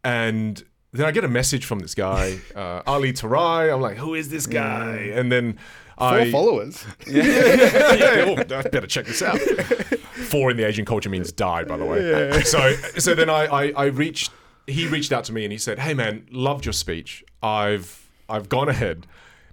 [0.03, 0.63] and
[0.99, 3.73] then I get a message from this guy, uh, Ali Terai.
[3.73, 5.11] I'm like, who is this guy?
[5.15, 5.59] And then
[5.99, 6.85] Four I followers.
[7.07, 7.23] yeah,
[8.27, 9.39] oh, I better check this out.
[9.39, 12.11] Four in the Asian culture means die, by the way.
[12.11, 12.41] Yeah.
[12.43, 14.33] So, so then I, I, I reached.
[14.67, 17.23] He reached out to me and he said, "Hey, man, loved your speech.
[17.43, 19.07] I've, I've gone ahead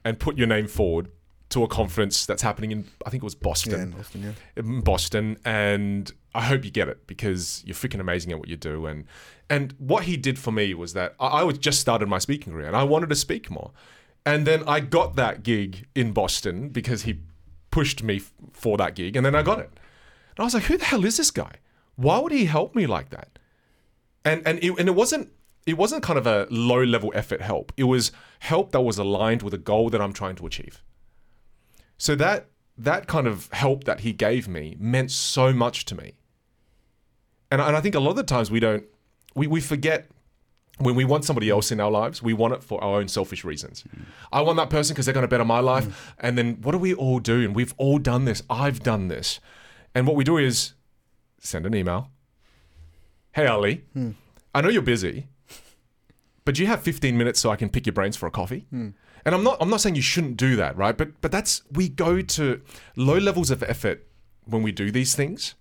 [0.04, 1.10] and put your name forward
[1.50, 4.32] to a conference that's happening in, I think it was Boston, Yeah, in Boston, yeah.
[4.56, 8.56] in Boston, and I hope you get it because you're freaking amazing at what you
[8.56, 8.86] do.
[8.86, 9.06] And
[9.50, 12.54] and what he did for me was that I, I was just started my speaking
[12.54, 13.72] career and I wanted to speak more,
[14.26, 17.20] and then I got that gig in Boston because he
[17.70, 19.70] pushed me f- for that gig, and then I got it.
[20.36, 21.56] And I was like, who the hell is this guy?
[21.96, 23.40] Why would he help me like that?
[24.24, 25.32] And and it, and it wasn't
[25.66, 27.72] it wasn't kind of a low level effort help.
[27.78, 30.82] It was help that was aligned with a goal that I'm trying to achieve.
[31.98, 36.14] So that that kind of help that he gave me meant so much to me.
[37.52, 38.86] And, and I think a lot of the times we don't
[39.36, 40.10] we, we forget
[40.80, 43.44] when we want somebody else in our lives, we want it for our own selfish
[43.44, 43.84] reasons.
[44.32, 46.16] I want that person because they're going to better my life.
[46.20, 47.42] And then what do we all do?
[47.44, 48.42] And we've all done this.
[48.50, 49.40] I've done this.
[49.94, 50.74] And what we do is
[51.40, 52.10] send an email.
[53.34, 53.84] Hey, Ali,
[54.56, 55.28] I know you're busy,
[56.46, 58.66] but do you have 15 minutes so I can pick your brains for a coffee?
[59.24, 60.98] And I'm not I'm not saying you shouldn't do that, right?
[60.98, 62.62] But but that's we go to
[62.96, 64.08] low levels of effort
[64.46, 65.54] when we do these things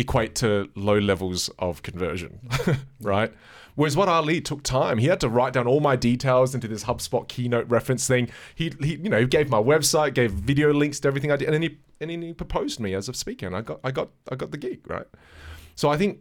[0.00, 2.40] equate to low levels of conversion,
[3.00, 3.32] right?
[3.74, 6.84] Whereas what Ali took time, he had to write down all my details into this
[6.84, 8.28] HubSpot keynote reference thing.
[8.54, 11.54] He, he you know, gave my website, gave video links to everything I did, and
[11.54, 14.10] then he and then he proposed me as a speaker, and I got I got
[14.30, 15.06] I got the gig, right?
[15.76, 16.18] So I think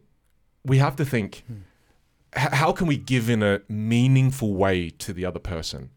[0.63, 1.59] we have to think, hmm.
[2.35, 5.89] h- how can we give in a meaningful way to the other person?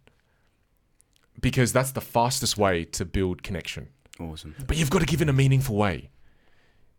[1.41, 3.89] Because that's the fastest way to build connection.
[4.21, 4.55] Awesome.
[4.67, 6.11] But you've got to give in a meaningful way.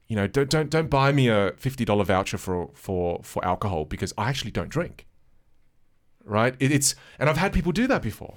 [0.08, 3.86] You know, don't don't don't buy me a fifty dollar voucher for for for alcohol
[3.86, 5.08] because I actually don't drink.
[6.26, 6.56] Right?
[6.60, 8.36] It, it's and I've had people do that before.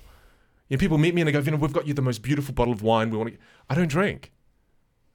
[0.68, 2.22] You know, people meet me and they go, "You know, we've got you the most
[2.22, 3.10] beautiful bottle of wine.
[3.10, 3.38] We want to."
[3.68, 4.32] I don't drink.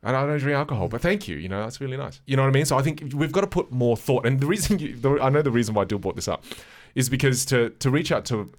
[0.04, 1.38] And I don't drink alcohol, but thank you.
[1.38, 2.22] You know, that's really nice.
[2.26, 2.66] You know what I mean?
[2.66, 4.26] So I think we've got to put more thought.
[4.26, 6.44] And the reason you, the, I know the reason why Dyl brought this up
[6.96, 8.52] is because to to reach out to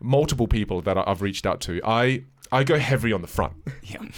[0.00, 3.54] multiple people that I've reached out to, I I go heavy on the front.
[3.82, 4.02] Yeah.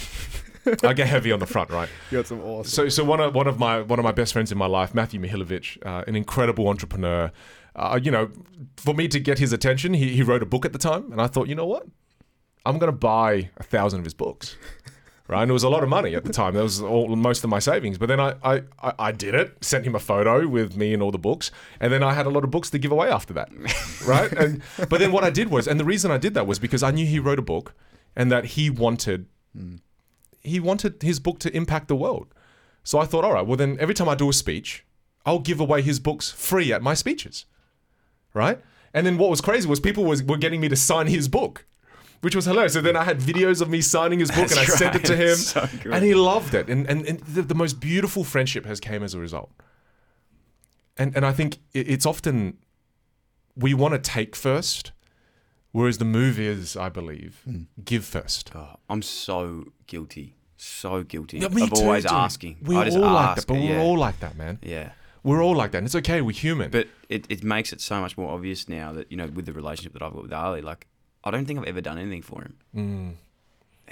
[0.82, 1.88] I get heavy on the front, right?
[2.10, 2.70] You got some awesome.
[2.70, 4.94] So, so one of one of my one of my best friends in my life,
[4.94, 7.32] Matthew Michalewicz, uh, an incredible entrepreneur.
[7.74, 8.30] Uh, you know,
[8.76, 11.20] for me to get his attention, he, he wrote a book at the time, and
[11.22, 11.86] I thought, you know what,
[12.66, 14.56] I'm going to buy a thousand of his books.
[15.28, 16.54] Right, and it was a lot of money at the time.
[16.54, 17.96] That was all, most of my savings.
[17.96, 19.64] But then I, I, I, I did it.
[19.64, 21.50] Sent him a photo with me and all the books,
[21.80, 23.48] and then I had a lot of books to give away after that.
[24.04, 26.58] Right, and but then what I did was, and the reason I did that was
[26.58, 27.72] because I knew he wrote a book,
[28.16, 29.26] and that he wanted
[30.42, 32.34] he wanted his book to impact the world.
[32.84, 34.84] So I thought, all right, well then every time I do a speech,
[35.24, 37.46] I'll give away his books free at my speeches.
[38.34, 38.60] Right?
[38.94, 41.64] And then what was crazy was people was, were getting me to sign his book,
[42.20, 42.72] which was hilarious.
[42.72, 45.04] So then I had videos of me signing his book and I That's sent it
[45.06, 45.36] to him.
[45.36, 46.68] So and he loved it.
[46.68, 49.50] And, and, and the, the most beautiful friendship has came as a result.
[50.98, 52.58] And, and I think it's often
[53.56, 54.92] we want to take first,
[55.72, 57.62] whereas the move is, I believe, hmm.
[57.84, 58.52] give first.
[58.54, 60.36] Oh, I'm so guilty.
[60.56, 61.38] So guilty.
[61.38, 62.12] Yeah, me of too, always dude.
[62.12, 62.56] asking.
[62.62, 63.80] We're I just all like ask that, but it, we're yeah.
[63.82, 64.58] all like that, man.
[64.62, 64.92] Yeah.
[65.24, 66.20] We're all like that, and it's okay.
[66.20, 66.70] We're human.
[66.70, 69.52] But it, it makes it so much more obvious now that, you know, with the
[69.52, 70.86] relationship that I've got with Ali, like,
[71.24, 72.54] I don't think I've ever done anything for him.
[72.74, 73.10] Hmm.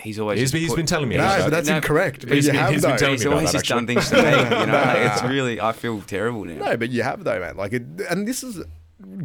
[0.01, 1.51] He's always He's just been- he's put- been telling me No, about but that.
[1.51, 2.21] that's No, incorrect.
[2.27, 2.97] But he's you been- have he's been though.
[2.97, 4.23] telling He's me about always that, just done things to me.
[4.23, 6.65] You know, like, it's really, I feel terrible now.
[6.71, 7.57] No, but you have though, man.
[7.57, 8.65] Like, it, and this is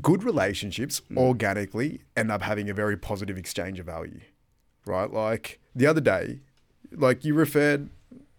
[0.02, 1.18] good relationships mm.
[1.18, 4.22] organically end up having a very positive exchange of value,
[4.86, 5.12] right?
[5.12, 6.40] Like the other day,
[6.92, 7.90] like you referred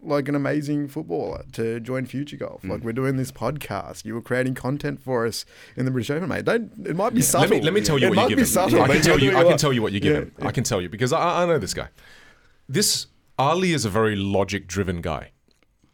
[0.00, 2.62] like an amazing footballer to join Future Golf.
[2.62, 2.70] Mm.
[2.70, 4.04] Like we're doing this podcast.
[4.04, 5.44] You were creating content for us
[5.76, 6.44] in the British Open, mate.
[6.44, 7.50] Don't it might be Let subtle.
[7.50, 8.52] me, let me tell you it what might you be give him.
[8.52, 8.82] subtle.
[8.82, 9.36] I can tell you.
[9.36, 10.32] I can tell you what you give Yeah, him.
[10.42, 11.88] I can tell you because I, I know this guy.
[12.68, 13.06] This
[13.38, 15.30] Ali is a very logic-driven guy.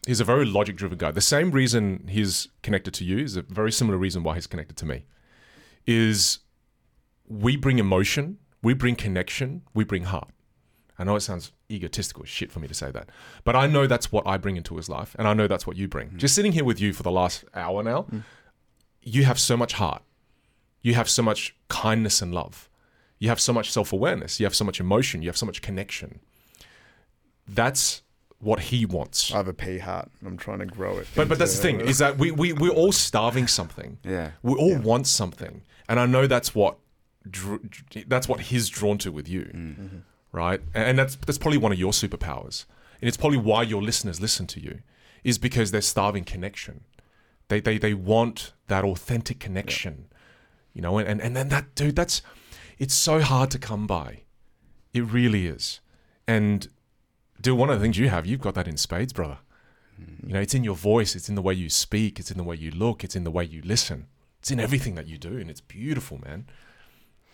[0.07, 1.11] He's a very logic-driven guy.
[1.11, 4.76] The same reason he's connected to you is a very similar reason why he's connected
[4.78, 5.05] to me.
[5.87, 6.39] Is
[7.26, 10.28] we bring emotion, we bring connection, we bring heart.
[10.99, 13.09] I know it sounds egotistical shit for me to say that,
[13.45, 15.76] but I know that's what I bring into his life, and I know that's what
[15.76, 16.11] you bring.
[16.11, 16.16] Mm.
[16.18, 18.22] Just sitting here with you for the last hour now, mm.
[19.01, 20.03] you have so much heart.
[20.83, 22.68] You have so much kindness and love.
[23.18, 24.41] You have so much self awareness.
[24.41, 25.22] You have so much emotion.
[25.22, 26.20] You have so much connection.
[27.47, 28.03] That's
[28.43, 29.32] what he wants.
[29.32, 30.11] I have a pea heart.
[30.20, 31.07] and I'm trying to grow it.
[31.14, 33.99] But but that's the thing is that we we we're all starving something.
[34.05, 34.32] Yeah.
[34.43, 36.78] We all want something, and I know that's what
[37.30, 39.99] dr- dr- that's what he's drawn to with you, mm-hmm.
[40.32, 40.61] right?
[40.74, 42.66] And that's that's probably one of your superpowers,
[43.01, 44.80] and it's probably why your listeners listen to you,
[45.22, 46.82] is because they're starving connection.
[47.47, 50.07] They they they want that authentic connection,
[50.72, 52.22] you know, and and and then that dude, that's
[52.76, 54.22] it's so hard to come by.
[54.93, 55.80] It really is,
[56.26, 56.66] and.
[57.43, 59.38] Dude, one of the things you have, you've got that in spades, brother.
[60.26, 62.43] You know, it's in your voice, it's in the way you speak, it's in the
[62.43, 64.07] way you look, it's in the way you listen.
[64.40, 66.47] It's in everything that you do, and it's beautiful, man.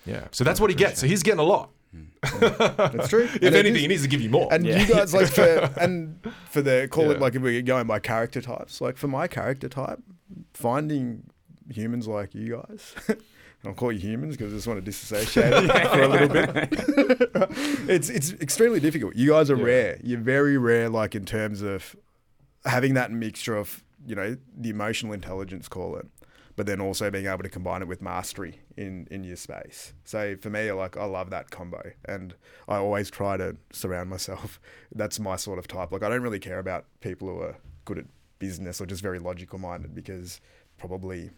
[0.05, 0.29] Yeah.
[0.33, 1.01] So that's what he gets.
[1.01, 1.71] So he's getting a lot.
[1.95, 2.05] Hmm.
[2.41, 3.25] That's true.
[3.35, 4.49] If And anything, is- he needs to give you more.
[4.53, 6.19] And you guys like for and
[6.51, 9.69] for the call it like if we're going by character types, like for my character
[9.69, 10.01] type,
[10.53, 11.23] finding
[11.71, 12.95] humans like you guys.
[13.65, 15.53] I'll call you humans because I just want to disassociate
[15.91, 16.69] for a little bit.
[17.89, 19.17] it's it's extremely difficult.
[19.17, 19.99] You guys are rare.
[20.03, 21.97] You're very rare, like in terms of
[22.65, 26.07] having that mixture of you know the emotional intelligence, call it,
[26.55, 29.93] but then also being able to combine it with mastery in in your space.
[30.05, 32.35] So for me, like I love that combo, and
[32.69, 34.61] I always try to surround myself.
[34.95, 35.91] That's my sort of type.
[35.91, 38.07] Like I don't really care about people who are good at
[38.39, 40.41] business or just very logical minded because
[40.79, 41.31] probably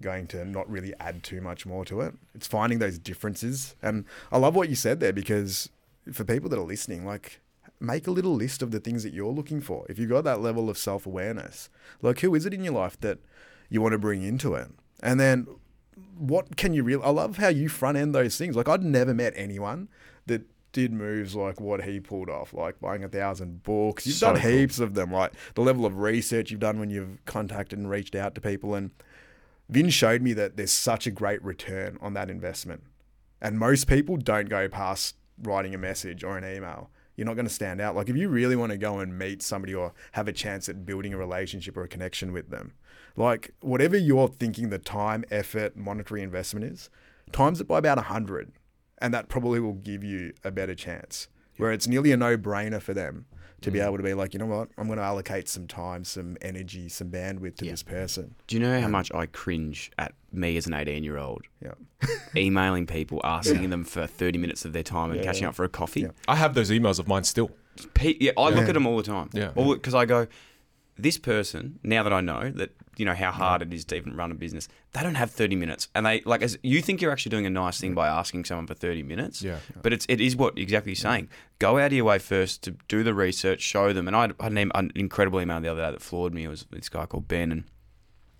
[0.00, 2.14] going to not really add too much more to it.
[2.34, 3.74] It's finding those differences.
[3.82, 5.70] And I love what you said there because
[6.12, 7.40] for people that are listening, like
[7.80, 9.86] make a little list of the things that you're looking for.
[9.88, 11.68] If you've got that level of self awareness,
[12.02, 13.18] like who is it in your life that
[13.68, 14.68] you want to bring into it?
[15.02, 15.46] And then
[16.16, 18.56] what can you real I love how you front end those things.
[18.56, 19.88] Like I'd never met anyone
[20.26, 20.42] that
[20.72, 24.06] did moves like what he pulled off, like buying a thousand books.
[24.06, 24.50] You've So done cool.
[24.50, 28.14] heaps of them, like the level of research you've done when you've contacted and reached
[28.14, 28.74] out to people.
[28.74, 28.90] And
[29.72, 32.82] Vinh showed me that there's such a great return on that investment.
[33.40, 36.90] And most people don't go past writing a message or an email.
[37.16, 37.94] You're not going to stand out.
[37.94, 40.84] Like if you really want to go and meet somebody or have a chance at
[40.84, 42.72] building a relationship or a connection with them,
[43.16, 46.90] like whatever you're thinking the time, effort, monetary investment is,
[47.32, 48.52] times it by about 100
[48.98, 51.28] and that probably will give you a better chance.
[51.56, 53.26] Where it's nearly a no-brainer for them
[53.64, 53.86] to be mm.
[53.86, 56.88] able to be like, you know what, I'm going to allocate some time, some energy,
[56.88, 58.34] some bandwidth to this person.
[58.46, 61.72] Do you know how much I cringe at me as an 18 year old Yeah.
[62.36, 65.48] emailing people, asking them for 30 minutes of their time and Yeah, catching yeah.
[65.48, 66.06] up for a coffee?
[66.28, 67.50] I have those emails of mine still.
[67.94, 69.30] Pe- yeah, I look at them all the time.
[69.32, 69.50] Yeah.
[69.54, 70.26] Because I go,
[70.98, 74.16] this person, now that I know that, you know, how hard it is to even
[74.16, 75.88] run a business, they don't have 30 minutes.
[75.94, 78.66] And they, like, as you think you're actually doing a nice thing by asking someone
[78.66, 79.42] for 30 minutes.
[79.42, 79.58] Yeah.
[79.82, 81.28] But it's, it is what exactly you're saying.
[81.58, 84.06] Go out of your way first to do the research, show them.
[84.06, 86.44] And I had, an, incredible email the other day that floored me.
[86.44, 87.64] It was this guy called Ben, and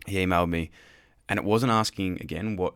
[0.07, 0.71] he emailed me,
[1.29, 2.75] and it wasn't asking, again, what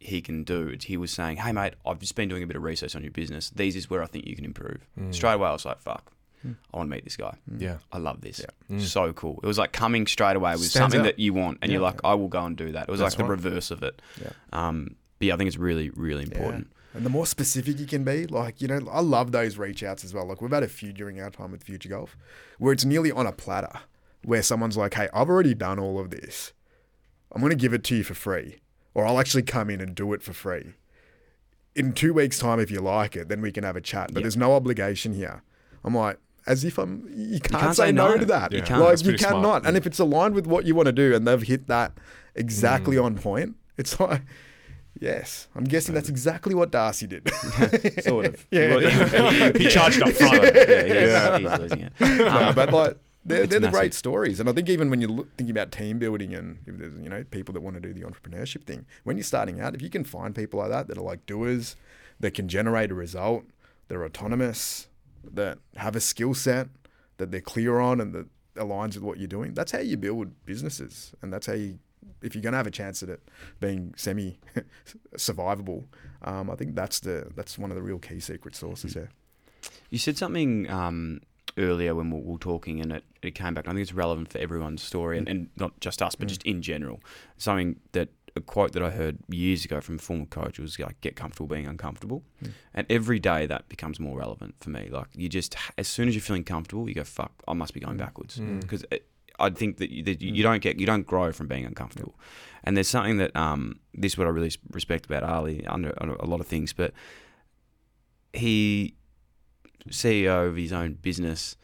[0.00, 0.76] he can do.
[0.80, 3.10] He was saying, "Hey mate, I've just been doing a bit of research on your
[3.10, 3.50] business.
[3.50, 5.14] These is where I think you can improve." Mm.
[5.14, 6.12] Straight away, I was like, "Fuck,
[6.44, 7.36] I want to meet this guy.
[7.58, 7.78] Yeah.
[7.92, 8.40] I love this.
[8.78, 9.40] So cool.
[9.42, 11.04] It was like coming straight away with Stands something out.
[11.04, 12.88] that you want, and you're like, I will go and do that.
[12.88, 13.42] It was That's like the right.
[13.44, 14.00] reverse of it.
[14.22, 14.30] Yeah.
[14.52, 16.70] Um, but yeah, I think it's really, really important.
[16.94, 20.04] And the more specific you can be, like, you know, I love those reach outs
[20.04, 20.26] as well.
[20.26, 22.16] Like, we've had a few during our time with Future Golf
[22.58, 23.80] where it's nearly on a platter
[24.24, 26.52] where someone's like, hey, I've already done all of this.
[27.32, 28.60] I'm going to give it to you for free,
[28.94, 30.72] or I'll actually come in and do it for free.
[31.74, 34.08] In two weeks' time, if you like it, then we can have a chat.
[34.12, 34.22] But Yeah.
[34.24, 35.42] there's no obligation here.
[35.84, 36.18] I'm like,
[36.48, 38.16] as if I'm, you can't, can't say, say no, no.
[38.18, 38.50] to that.
[38.52, 38.80] You can't.
[38.80, 39.34] Like, you pretty smart.
[39.34, 39.66] cannot.
[39.66, 41.92] And if it's aligned with what you want to do and they've hit that
[42.34, 43.04] exactly Mm.
[43.04, 44.22] on point, it's like,
[45.00, 47.30] yes, I'm guessing that's exactly what Darcy did.
[48.02, 48.46] Sort of.
[48.50, 48.74] Yeah.
[48.76, 50.42] Well, He charged up front.
[50.42, 51.92] yeah, he's, he's losing it.
[52.00, 55.50] no, but like they're, they're the great stories, and I think even when you're thinking
[55.50, 58.64] about team building and if there's you know people that want to do the entrepreneurship
[58.64, 61.26] thing, when you're starting out, if you can find people like that that are like
[61.26, 61.76] doers,
[62.20, 63.44] that can generate a result,
[63.88, 64.87] they're autonomous,
[65.32, 66.68] that have a skill set
[67.18, 70.32] that they're clear on and that aligns with what you're doing, that's how you build
[70.44, 71.78] businesses, and that's how you.
[72.20, 73.28] If you're going to have a chance at it
[73.60, 74.38] being semi
[75.16, 75.84] survivable,
[76.22, 79.10] um, I think that's the that's one of the real key secret sources there.
[79.90, 81.20] You said something um,
[81.56, 83.68] earlier when we were talking, and it, it came back.
[83.68, 86.62] I think it's relevant for everyone's story, and, and not just us, but just in
[86.62, 87.00] general.
[87.36, 88.08] Something that
[88.38, 91.46] a quote that I heard years ago from a former coach was like, "Get comfortable
[91.46, 92.50] being uncomfortable," hmm.
[92.74, 94.88] and every day that becomes more relevant for me.
[94.90, 97.80] Like you just, as soon as you're feeling comfortable, you go, "Fuck, I must be
[97.80, 98.04] going hmm.
[98.04, 98.60] backwards," hmm.
[98.60, 98.84] because.
[99.40, 102.18] I think that you, that you don't get you don't grow from being uncomfortable,
[102.64, 106.16] and there's something that um this is what I really respect about Ali under, under
[106.16, 106.92] a lot of things, but
[108.32, 108.96] he
[109.90, 111.56] CEO of his own business.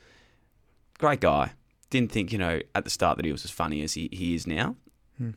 [0.99, 1.53] Great guy.
[1.91, 4.35] Didn't think, you know, at the start that he was as funny as he, he
[4.35, 4.77] is now.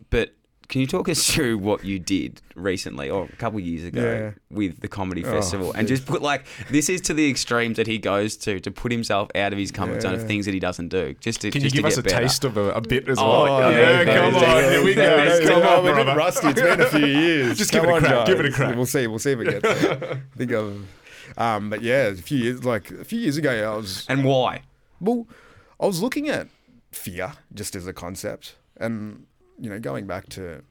[0.09, 0.35] But
[0.69, 4.01] can you talk us through what you did recently or a couple of years ago
[4.03, 4.31] Yeah.
[4.55, 7.87] with the comedy Oh, festival and just put like this is to the extremes that
[7.87, 10.59] he goes to to put himself out of his comfort zone of things that he
[10.59, 11.13] doesn't do.
[11.21, 12.19] Just to Can you just to give us a better.
[12.21, 13.71] taste of a, a bit as Oh, well?
[13.71, 14.63] yeah, yeah, come on.
[14.63, 15.01] Here we go.
[15.01, 15.47] There.
[15.47, 16.47] Come on, we're a bit rusty.
[16.49, 17.57] It's been a few years.
[17.57, 18.75] Just give Come it a on, crack, give it a crack.
[18.75, 19.07] We'll see.
[19.07, 19.81] We'll see if it gets.
[19.81, 20.21] there.
[20.35, 20.85] I think of.
[21.37, 24.63] Um, but yeah, a few years, like a few years ago, I was And why?
[24.99, 25.27] well,
[25.79, 26.47] I was looking at
[26.91, 29.25] fear just as a concept, and
[29.59, 30.63] you know, going back to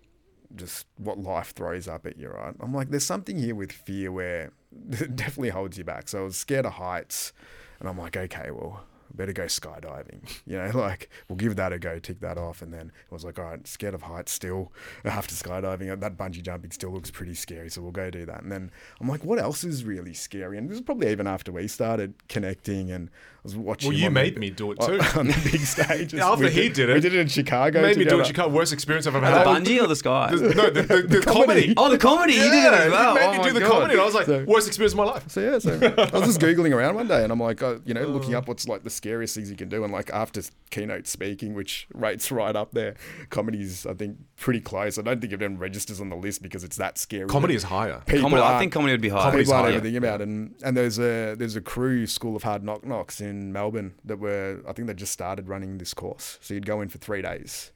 [0.55, 2.55] just what life throws up at you, right?
[2.61, 4.53] I'm like, there's something here with fear where
[4.91, 6.09] it definitely holds you back.
[6.09, 7.33] So I was scared of heights,
[7.81, 8.85] and I'm like, okay, well,
[9.15, 10.21] better go skydiving.
[10.47, 13.25] You know, like we'll give that a go, tick that off, and then I was
[13.25, 14.73] like, all right, scared of heights still.
[15.05, 18.43] After skydiving, that bungee jumping still looks pretty scary, so we'll go do that.
[18.43, 18.71] And then
[19.01, 20.57] I'm like, what else is really scary?
[20.57, 23.11] And this is probably even after we started connecting, and
[23.47, 23.91] was watching.
[23.91, 25.01] Well, you on the- made me do it too.
[25.19, 26.15] on the big stage.
[26.15, 27.83] After he did it, we did it in Chicago.
[27.83, 28.27] Made me do it it.
[28.27, 28.53] Chicago.
[28.55, 29.45] Worst experience I've ever had.
[29.45, 29.65] The had.
[29.65, 30.31] bungee or the sky?
[30.35, 31.75] The- no, the, the, the, comedy.
[31.77, 32.35] Oh, the comedy!
[32.35, 33.15] you did it as well.
[33.15, 33.71] You made Oh me do the God.
[33.73, 35.31] comedy, and I was like, So- worst experience of my life.
[35.31, 37.95] So yeah, so I was just googling around one day, and I'm like, uh, you
[37.95, 41.07] know, looking up what's like the scariest things you can do, and like after keynote
[41.07, 42.95] speaking, which rates right up there,
[43.31, 44.99] comedy's I think pretty close.
[44.99, 47.27] I don't think it even registers on the list because it's that scary.
[47.29, 48.03] Comedy is higher.
[48.07, 49.37] people Comedy, I think comedy would be higher.
[49.37, 49.73] people aren't higher.
[49.73, 50.21] even thinking about.
[50.21, 54.19] And, and there's a there's a crew school of hard knock knocks in Melbourne that
[54.19, 56.39] were I think they just started running this course.
[56.41, 57.73] So you'd go in for three days.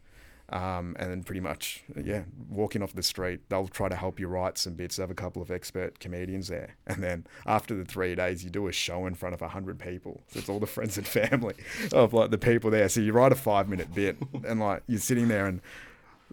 [0.53, 4.27] Um, and then pretty much, yeah, walking off the street, they'll try to help you
[4.27, 4.97] write some bits.
[4.97, 6.75] They have a couple of expert comedians there.
[6.89, 10.23] And then after the three days, you do a show in front of 100 people.
[10.33, 11.55] So it's all the friends and family
[11.93, 12.89] of like the people there.
[12.89, 15.61] So you write a five minute bit and like you're sitting there and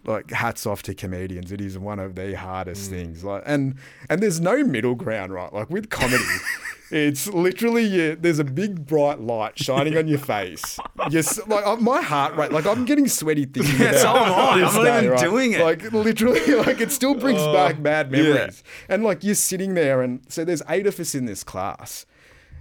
[0.04, 1.52] like hats off to comedians.
[1.52, 2.34] It is one of the Mm.
[2.34, 3.24] hardest things.
[3.24, 3.74] Like and
[4.08, 5.52] and there's no middle ground, right?
[5.52, 6.24] Like with comedy.
[6.90, 10.78] It's literally yeah, there's a big bright light shining on your face.
[11.10, 14.32] Yes, like uh, my heart rate, like I'm getting sweaty thinking Yeah, about so am
[14.32, 14.52] I.
[14.52, 15.20] I'm not day, even right?
[15.20, 15.60] doing it.
[15.60, 18.64] Like literally, like it still brings Oh, back bad memories.
[18.88, 22.06] And like you're sitting there, and so there's eight of us in this class,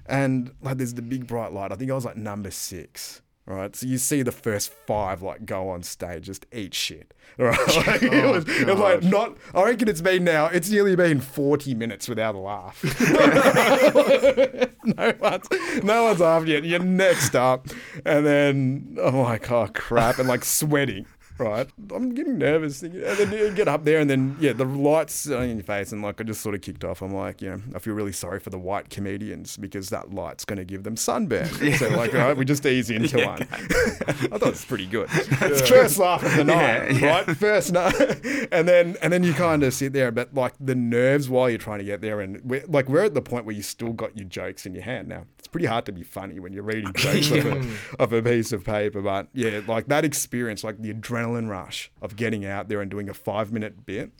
[0.06, 1.72] and like there's the big bright light.
[1.72, 3.22] I think I was like number six.
[3.50, 7.14] Right, so you see the first five like go on stage, just eat shit.
[7.40, 9.38] Right, oh, like, it, was, it was like not.
[9.54, 10.48] I reckon it's been now.
[10.48, 12.84] It's nearly been forty minutes without a laugh.
[14.84, 15.48] no one's,
[15.84, 16.62] no one's after you.
[16.62, 17.68] You're next up,
[18.06, 21.06] and then oh my god, crap, and like sweating.
[21.40, 22.82] Right, I'm getting nervous.
[22.82, 25.92] Thinking, and then you get up there, and then yeah, the lights on your face,
[25.92, 27.02] and like I just sort of kicked off.
[27.02, 30.46] I'm like, you know, I feel really sorry for the white comedians because that light's
[30.46, 31.48] going to give them sunburn.
[31.76, 33.42] So like, all right, we just ease into one.
[33.52, 35.10] I thought it was pretty good.
[35.48, 37.08] It's First laugh of the night, Yeah, yeah.
[37.26, 37.38] right?
[37.38, 37.94] First night,
[38.52, 41.60] and then and then you kind of sit there, but like the nerves while you're
[41.60, 44.18] trying to get there, and we're, like we're at the point where you still got
[44.18, 45.26] your jokes in your hand now.
[45.48, 48.52] It's pretty hard to be funny when you're reading jokes off, a, off a piece
[48.52, 52.82] of paper, but yeah, like that experience, like the adrenaline rush of getting out there
[52.82, 54.12] and doing a five minute bit.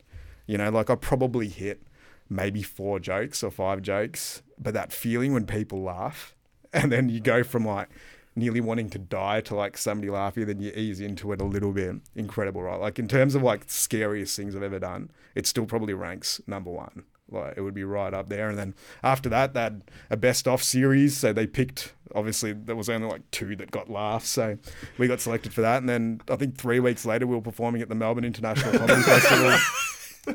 [0.46, 1.82] You know, like I probably hit
[2.30, 6.34] maybe four jokes or five jokes, but that feeling when people laugh,
[6.72, 7.90] and then you go from like
[8.34, 11.74] nearly wanting to die to like somebody laughing, then you ease into it a little
[11.74, 11.98] bit.
[12.16, 12.80] Incredible, right?
[12.80, 16.72] Like in terms of like scariest things I've ever done, it still probably ranks number
[16.72, 17.04] one.
[17.30, 18.50] Like it would be right up there.
[18.50, 18.74] And then
[19.04, 21.18] after that, they had a best off series.
[21.18, 24.30] So they picked, obviously, there was only like two that got laughs.
[24.30, 24.58] So
[24.98, 25.78] we got selected for that.
[25.80, 29.02] And then I think three weeks later, we were performing at the Melbourne International Comedy
[29.02, 29.58] Festival.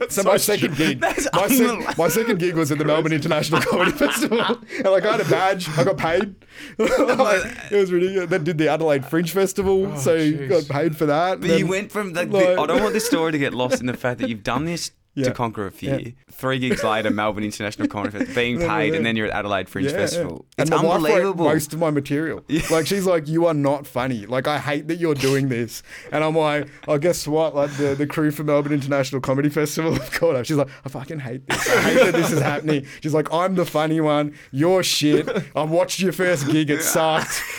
[0.09, 1.95] So, my second gig, That's my, sec- unbelievable.
[1.99, 5.29] my second gig was at the Melbourne International Comedy Festival, and like I had a
[5.29, 6.35] badge, I got paid.
[6.79, 8.31] Like, it was ridiculous.
[8.31, 10.49] Then did the Adelaide Fringe Festival, oh, so jeez.
[10.49, 11.41] got paid for that.
[11.41, 13.53] But Then- you went from the, the- like- I don't want this story to get
[13.53, 15.25] lost in the fact that you've done this Yeah.
[15.27, 15.99] to conquer a fear.
[16.01, 16.11] Yeah.
[16.31, 19.35] Three gigs later, Melbourne International Comedy Festival, being Then we're paid, and then you're at
[19.35, 20.47] Adelaide Fringe Yeah, Festival.
[20.57, 20.63] yeah.
[20.63, 21.45] It's and my wife unbelievable.
[21.45, 22.43] most of my material.
[22.71, 24.25] Like she's like, "You are not funny.
[24.25, 27.55] Like I hate that you're doing this." And I'm like, "Oh, guess what?
[27.55, 30.45] Like the, the crew for Melbourne International Comedy Festival have called her.
[30.45, 31.69] She's like, "I fucking hate this.
[31.69, 34.35] I hate that this is happening." She's like, "I'm the funny one.
[34.53, 35.29] You're shit.
[35.55, 36.71] I watched your first gig.
[36.71, 37.43] It sucked."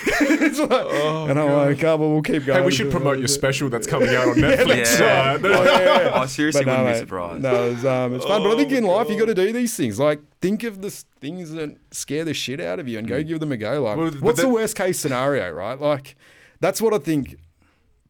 [0.43, 0.72] It's like-
[1.30, 3.86] and I'm like, "Oh, well, we'll keep going." Hey, we should promote your special that's
[3.88, 4.99] coming out on Netflix.
[4.99, 5.38] Yeah.
[5.43, 6.20] Uh, Oh, yeah, yeah.
[6.22, 7.43] I seriously But wouldn't be surprised.
[7.44, 8.41] No, it's, um, it's fun.
[8.44, 10.00] But I think in life, you got to do these things.
[10.00, 13.39] Like, think of the things that scare the shit out of you and go give
[13.39, 13.84] them a go.
[13.84, 15.80] Like, Well, what's the worst case scenario, right?
[15.80, 16.16] Like,
[16.60, 17.36] that's what I think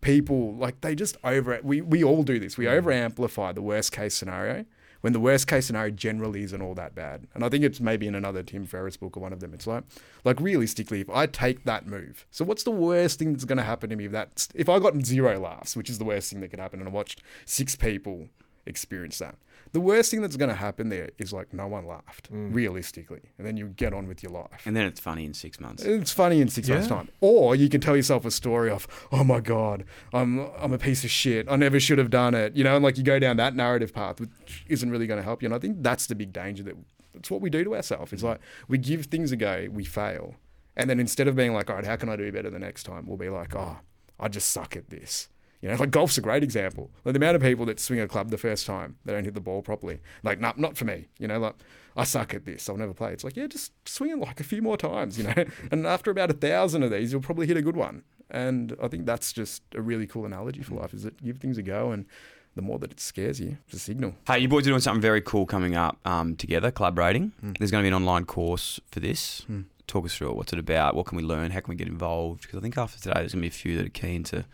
[0.02, 2.58] people, like, they just over, we, we all do this.
[2.58, 4.66] We over amplify the worst case scenario
[5.02, 7.28] when the worst case scenario generally isn't all that bad.
[7.34, 9.54] And I think it's maybe in another Tim Ferriss book or one of them.
[9.54, 9.84] It's like,
[10.24, 13.66] like realistically, if I take that move, so what's the worst thing that's going to
[13.66, 16.40] happen to me if that's, if I got zero laughs, which is the worst thing
[16.40, 18.30] that could happen, and I watched six people
[18.66, 19.36] experience that.
[19.72, 22.54] The worst thing that's going to happen there is like no one laughed, mm.
[22.54, 23.22] realistically.
[23.38, 24.62] And then you get on with your life.
[24.66, 25.84] and then it's funny in six months.
[25.84, 27.10] It's funny in six months' time.
[27.22, 29.84] Or you can tell yourself a story of, oh my God,
[30.14, 31.48] I'm I'm a piece of shit.
[31.50, 32.56] I never should have done it.
[32.56, 35.24] You know, and like you go down that narrative path, which isn't really going to
[35.24, 35.48] help you.
[35.48, 36.76] And I think that's the big danger that
[37.16, 38.14] it's what we do to ourselves.
[38.14, 38.28] It's mm.
[38.30, 40.36] like we give things a go, we fail.
[40.76, 42.84] And then instead of being like, all right, how can I do better the next
[42.84, 43.06] time?
[43.08, 43.78] We'll be like, oh,
[44.20, 45.30] I just suck at this.
[45.64, 46.92] You know, like golf's a great example.
[47.06, 49.34] Like the amount of people that swing a club the first time, they don't hit
[49.34, 50.02] the ball properly.
[50.22, 51.08] Like, nah, not for me.
[51.20, 51.56] You know, like
[51.96, 52.68] I suck at this.
[52.68, 53.14] I'll never play.
[53.14, 55.18] It's like, yeah, just swing it like a few more times.
[55.18, 58.04] You know, and after about a thousand of these, you'll probably hit a good one.
[58.30, 60.94] And I think that's just a really cool analogy for life.
[60.94, 62.08] Is that give things a go, and
[62.56, 64.16] the more that it scares you, it's a signal.
[64.28, 67.32] Hey, you boys are doing something very cool coming up um, together, collaborating.
[67.40, 67.54] Hmm.
[67.58, 69.46] There's going to be an online course for this.
[69.88, 70.36] Talk us through it.
[70.36, 70.94] What's it about?
[70.94, 71.52] What can we learn?
[71.52, 72.42] How can we get involved?
[72.42, 74.46] Because I think after today, there's going to be a few that are keen to,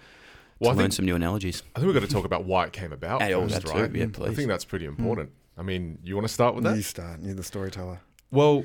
[0.60, 1.64] to Well, I learn think- some new analogies.
[1.76, 3.66] I think we've got to talk about why it came about Hey, oh, first, that
[3.66, 3.80] too.
[3.80, 3.96] right?
[3.96, 4.92] Yeah, I think that's pretty hmm.
[4.92, 5.32] important.
[5.58, 6.76] I mean, you want to start with that?
[6.76, 7.22] You start.
[7.22, 8.00] You're the storyteller.
[8.32, 8.64] Well,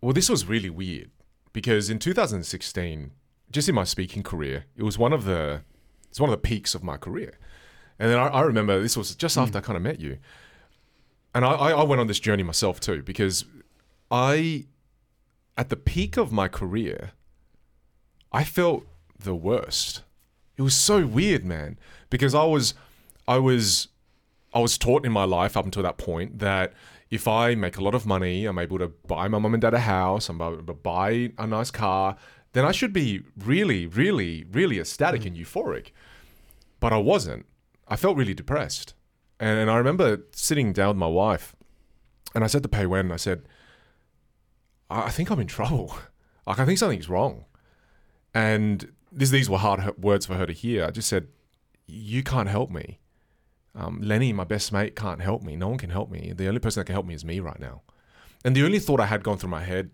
[0.00, 1.10] well, this was really weird
[1.52, 3.10] because in 2016,
[3.50, 5.62] just in my speaking career, it was one of the
[6.08, 7.38] it's one of the peaks of my career.
[7.98, 9.42] And then I, I remember this was just hmm.
[9.42, 10.18] after I kind of met you,
[11.34, 13.44] and I, I I went on this journey myself too because
[14.10, 14.66] I,
[15.56, 17.12] at the peak of my career,
[18.32, 18.84] I felt
[19.18, 20.02] the worst.
[20.60, 21.78] It was so weird, man,
[22.10, 22.74] because I was,
[23.26, 23.88] I was,
[24.52, 26.74] I was taught in my life up until that point that
[27.08, 29.72] if I make a lot of money, I'm able to buy my mum and dad
[29.72, 32.14] a house, I'm able to buy a nice car,
[32.52, 35.28] then I should be really, really, really ecstatic mm.
[35.28, 35.92] and euphoric.
[36.78, 37.46] But I wasn't.
[37.88, 38.92] I felt really depressed.
[39.38, 41.56] And, and I remember sitting down with my wife
[42.34, 43.48] and I said to Pei Wen, I said,
[44.90, 45.96] I, I think I'm in trouble.
[46.46, 47.44] Like, I think something's wrong.
[48.34, 50.84] And this, these were hard words for her to hear.
[50.84, 51.28] I just said,
[51.86, 53.00] you can't help me.
[53.74, 55.56] Um, Lenny, my best mate, can't help me.
[55.56, 56.32] No one can help me.
[56.34, 57.82] The only person that can help me is me right now.
[58.44, 59.90] And the only thought I had gone through my head,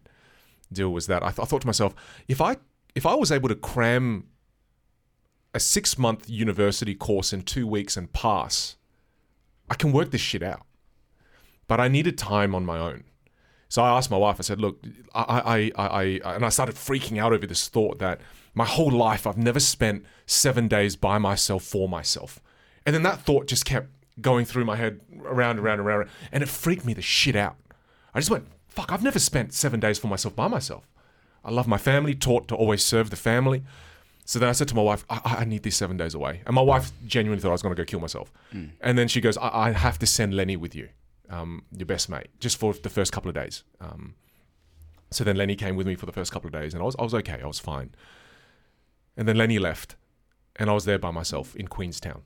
[0.73, 1.95] deal was that I, th- I thought to myself,
[2.29, 2.57] if I
[2.95, 4.29] if I was able to cram
[5.53, 8.77] a six month university course in two weeks and pass,
[9.69, 10.67] I can work this shit out.
[11.69, 13.05] But I needed time on my own.
[13.69, 14.79] So I asked my wife, I said, look,
[15.15, 15.87] I, I, I,
[16.25, 18.21] I, and I started freaking out over this thought that
[18.55, 22.41] my whole life I've never spent seven days by myself for myself.
[22.85, 23.89] And then that thought just kept
[24.21, 26.09] going through my head around and around and around.
[26.33, 27.57] And it freaked me the shit out.
[28.15, 30.89] I just went, fuck, I've never spent seven days for myself by myself.
[31.45, 33.63] I love my family, taught to always serve the family.
[34.25, 36.43] So then I said to my wife, I, I need these seven days away.
[36.47, 38.33] And my wife genuinely thought I was going to go kill myself.
[38.53, 38.71] Mm.
[38.81, 40.89] And then she goes, I, I, have to send Lenny with you,
[41.31, 43.65] um, your best mate, just for the first couple of days.
[43.81, 44.15] Um,
[45.11, 46.97] so then Lenny came with me for the first couple of days and I was,
[46.99, 47.41] I was okay.
[47.43, 47.95] I was fine.
[49.17, 49.97] And then Lenny left
[50.57, 52.23] and I was there by myself in Queenstown.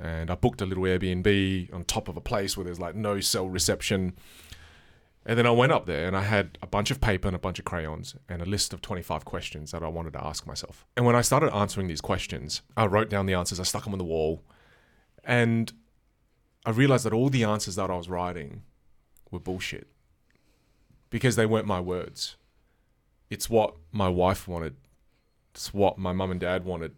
[0.00, 3.20] And I booked a little Airbnb on top of a place where there's like no
[3.20, 4.14] cell reception.
[5.24, 7.40] And then I went up there and I had a bunch of paper and a
[7.40, 10.86] bunch of crayons and a list of 25 questions that I wanted to ask myself.
[10.96, 13.92] And when I started answering these questions, I wrote down the answers, I stuck them
[13.92, 14.42] on the wall,
[15.24, 15.72] and
[16.64, 18.62] I realized that all the answers that I was writing
[19.30, 19.88] were bullshit
[21.10, 22.36] because they weren't my words.
[23.30, 24.76] It's what my wife wanted,
[25.54, 26.94] it's what my mum and dad wanted,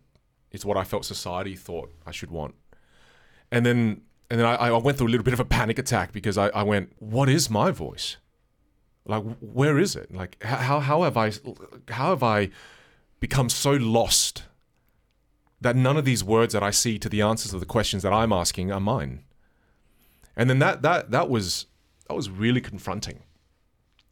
[0.50, 2.54] it's what I felt society thought I should want.
[3.50, 6.12] And then and then I, I went through a little bit of a panic attack
[6.12, 8.16] because I, I went, what is my voice?
[9.06, 10.14] Like, where is it?
[10.14, 11.32] Like, how, how have I,
[11.90, 12.50] how have I
[13.20, 14.44] become so lost
[15.60, 18.12] that none of these words that I see to the answers of the questions that
[18.12, 19.24] I'm asking are mine?
[20.36, 21.66] And then that, that, that was,
[22.08, 23.22] that was really confronting.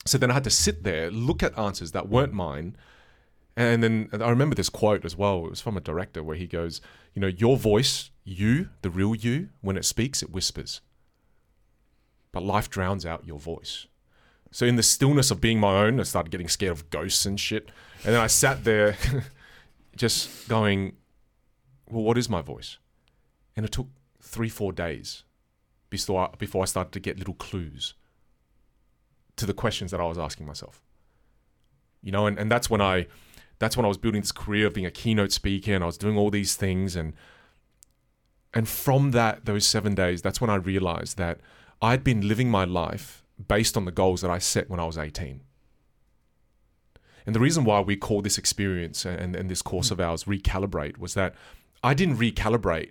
[0.04, 2.76] So then I had to sit there, look at answers that weren't mine.
[3.56, 5.44] And then I remember this quote as well.
[5.46, 6.80] It was from a director where he goes,
[7.14, 10.80] you know, your voice you, the real you, when it speaks, it whispers.
[12.32, 13.86] But life drowns out your voice.
[14.50, 17.38] So in the stillness of being my own, I started getting scared of ghosts and
[17.38, 17.70] shit.
[18.04, 18.96] And then I sat there
[19.96, 20.96] just going,
[21.90, 22.78] well, what is my voice?
[23.56, 23.88] And it took
[24.20, 25.24] three, four days
[25.92, 27.94] before I, before I started to get little clues
[29.36, 30.82] to the questions that I was asking myself.
[32.02, 33.06] You know, and, and that's when I
[33.58, 35.96] that's when I was building this career of being a keynote speaker and I was
[35.96, 37.12] doing all these things and
[38.54, 41.40] and from that, those seven days, that's when I realized that
[41.80, 44.98] I'd been living my life based on the goals that I set when I was
[44.98, 45.40] 18.
[47.24, 50.98] And the reason why we call this experience and, and this course of ours recalibrate
[50.98, 51.34] was that
[51.82, 52.90] I didn't recalibrate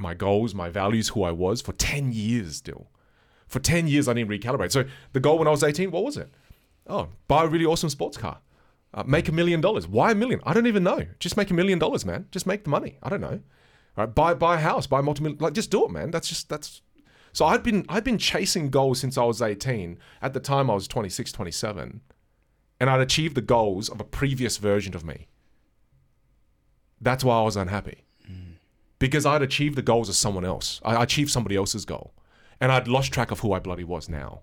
[0.00, 2.88] my goals, my values, who I was for 10 years still.
[3.46, 4.72] For 10 years, I didn't recalibrate.
[4.72, 6.30] So the goal when I was 18, what was it?
[6.86, 8.38] Oh, buy a really awesome sports car.
[8.92, 9.86] Uh, make a million dollars.
[9.86, 10.40] Why a million?
[10.44, 11.06] I don't even know.
[11.20, 12.26] Just make a million dollars, man.
[12.32, 12.98] Just make the money.
[13.02, 13.40] I don't know.
[13.96, 14.12] Right?
[14.12, 16.10] Buy buy a house, buy a multi like just do it, man.
[16.10, 16.80] That's just that's
[17.32, 19.98] so I'd been I'd been chasing goals since I was 18.
[20.20, 22.00] At the time I was 26, 27.
[22.80, 25.28] And I'd achieved the goals of a previous version of me.
[27.00, 28.04] That's why I was unhappy.
[29.00, 30.80] Because I'd achieved the goals of someone else.
[30.84, 32.14] I achieved somebody else's goal.
[32.60, 34.42] And I'd lost track of who I bloody was now.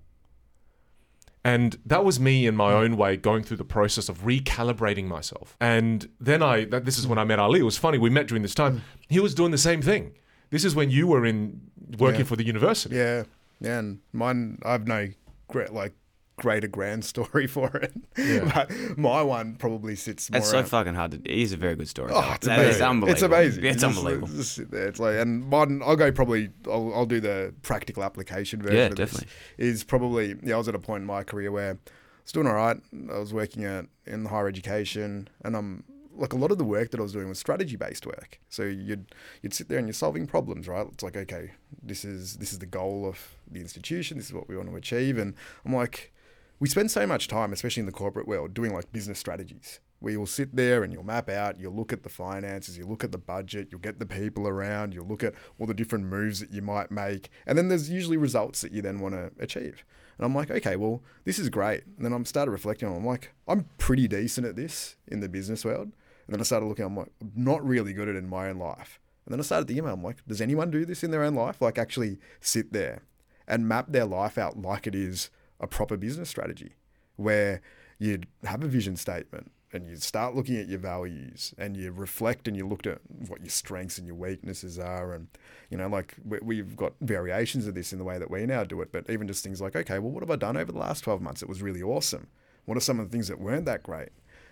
[1.44, 5.56] And that was me in my own way going through the process of recalibrating myself.
[5.62, 7.60] And then I, that, this is when I met Ali.
[7.62, 8.82] It was funny, we met during this time.
[9.08, 10.14] He was doing the same thing.
[10.50, 11.62] This is when you were in
[11.98, 12.26] working Yeah.
[12.26, 12.96] for the university.
[12.96, 13.24] Yeah,
[13.62, 15.10] yeah, and mine, I've no
[15.48, 15.94] great like
[16.38, 17.94] greater grand story for it.
[18.18, 18.52] Yeah.
[18.54, 20.40] but my one probably sits more.
[20.40, 21.12] It's so fucking hard.
[21.12, 22.12] To, it is a very good story.
[22.14, 22.82] Oh, it's amazing.
[22.84, 23.12] unbelievable.
[23.14, 23.66] It's amazing.
[23.66, 24.28] It's Just- unbelievable.
[24.28, 24.88] just sit there.
[24.88, 26.50] It's like, and mine, I'll go probably.
[26.66, 28.78] I'll, I'll do the practical application version.
[28.78, 29.28] Yeah, definitely.
[29.58, 30.36] Is probably.
[30.44, 31.78] Yeah, I was at a point in my career where I
[32.24, 32.78] was doing all right.
[33.14, 35.84] I was working at in higher education, and I'm
[36.16, 38.40] like a lot of the work that I was doing was strategy based work.
[38.50, 39.06] So you'd
[39.42, 40.88] you'd sit there and you're solving problems, right?
[40.92, 44.18] It's like okay, this is this is the goal of the institution.
[44.18, 45.34] This is what we want to achieve, and
[45.66, 46.12] I'm like,
[46.60, 49.80] we spend so much time, especially in the corporate world, doing like business strategies.
[50.00, 53.04] Where you'll sit there and you'll map out, you'll look at the finances, you look
[53.04, 56.40] at the budget, you'll get the people around, you'll look at all the different moves
[56.40, 59.84] that you might make, and then there's usually results that you then want to achieve.
[60.18, 61.84] And I'm like, okay, well, this is great.
[61.96, 62.96] And then I'm started reflecting on.
[62.96, 65.92] I'm like, I'm pretty decent at this in the business world.
[66.28, 68.50] And then I started looking, I'm like, I'm not really good at it in my
[68.50, 69.00] own life.
[69.26, 71.62] And then I started thinking, I'm like, does anyone do this in their own life?
[71.62, 73.04] Like actually sit there
[73.48, 75.30] and map their life out like it is
[75.60, 76.74] a proper business strategy
[77.16, 77.62] where
[78.00, 82.48] you'd have a vision statement and you start looking at your values and you reflect
[82.48, 85.28] and you looked at what your strengths and your weaknesses are and
[85.70, 88.64] you know like we- we've got variations of this in the way that we now
[88.64, 90.78] do it but even just things like okay well what have i done over the
[90.78, 92.28] last 12 months it was really awesome
[92.66, 94.10] what are some of the things that weren't that great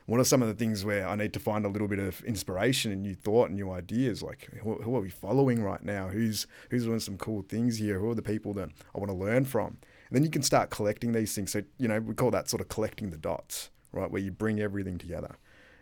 [0.07, 2.23] what are some of the things where I need to find a little bit of
[2.25, 4.21] inspiration and new thought and new ideas?
[4.21, 6.09] Like, who, who are we following right now?
[6.09, 7.97] Who's who's doing some cool things here?
[7.97, 9.77] Who are the people that I want to learn from?
[10.09, 11.51] And then you can start collecting these things.
[11.51, 14.09] So you know, we call that sort of collecting the dots, right?
[14.09, 15.35] Where you bring everything together.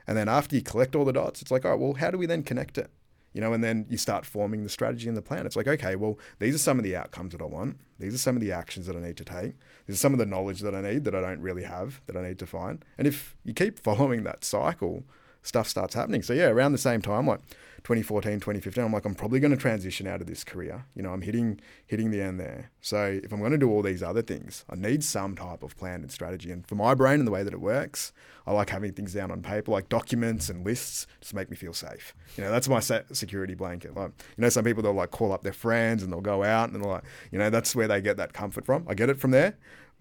[0.07, 2.17] And then after you collect all the dots, it's like, all right, well, how do
[2.17, 2.89] we then connect it?
[3.33, 5.45] You know, and then you start forming the strategy and the plan.
[5.45, 7.79] It's like, okay, well, these are some of the outcomes that I want.
[7.99, 9.55] These are some of the actions that I need to take.
[9.87, 12.15] These are some of the knowledge that I need that I don't really have that
[12.15, 12.85] I need to find.
[12.97, 15.03] And if you keep following that cycle,
[15.41, 16.21] stuff starts happening.
[16.21, 17.39] So yeah, around the same time, like
[17.83, 20.85] 2014, 2015, I'm like, I'm probably going to transition out of this career.
[20.95, 22.71] You know, I'm hitting hitting the end there.
[22.79, 25.75] So if I'm going to do all these other things, I need some type of
[25.75, 26.51] plan and strategy.
[26.51, 28.13] And for my brain and the way that it works,
[28.47, 31.73] I like having things down on paper, like documents and lists, just make me feel
[31.73, 32.13] safe.
[32.37, 33.95] You know, that's my security blanket.
[33.95, 36.69] Like, you know, some people they'll like call up their friends and they'll go out
[36.69, 38.85] and they're like, you know, that's where they get that comfort from.
[38.87, 39.57] I get it from there.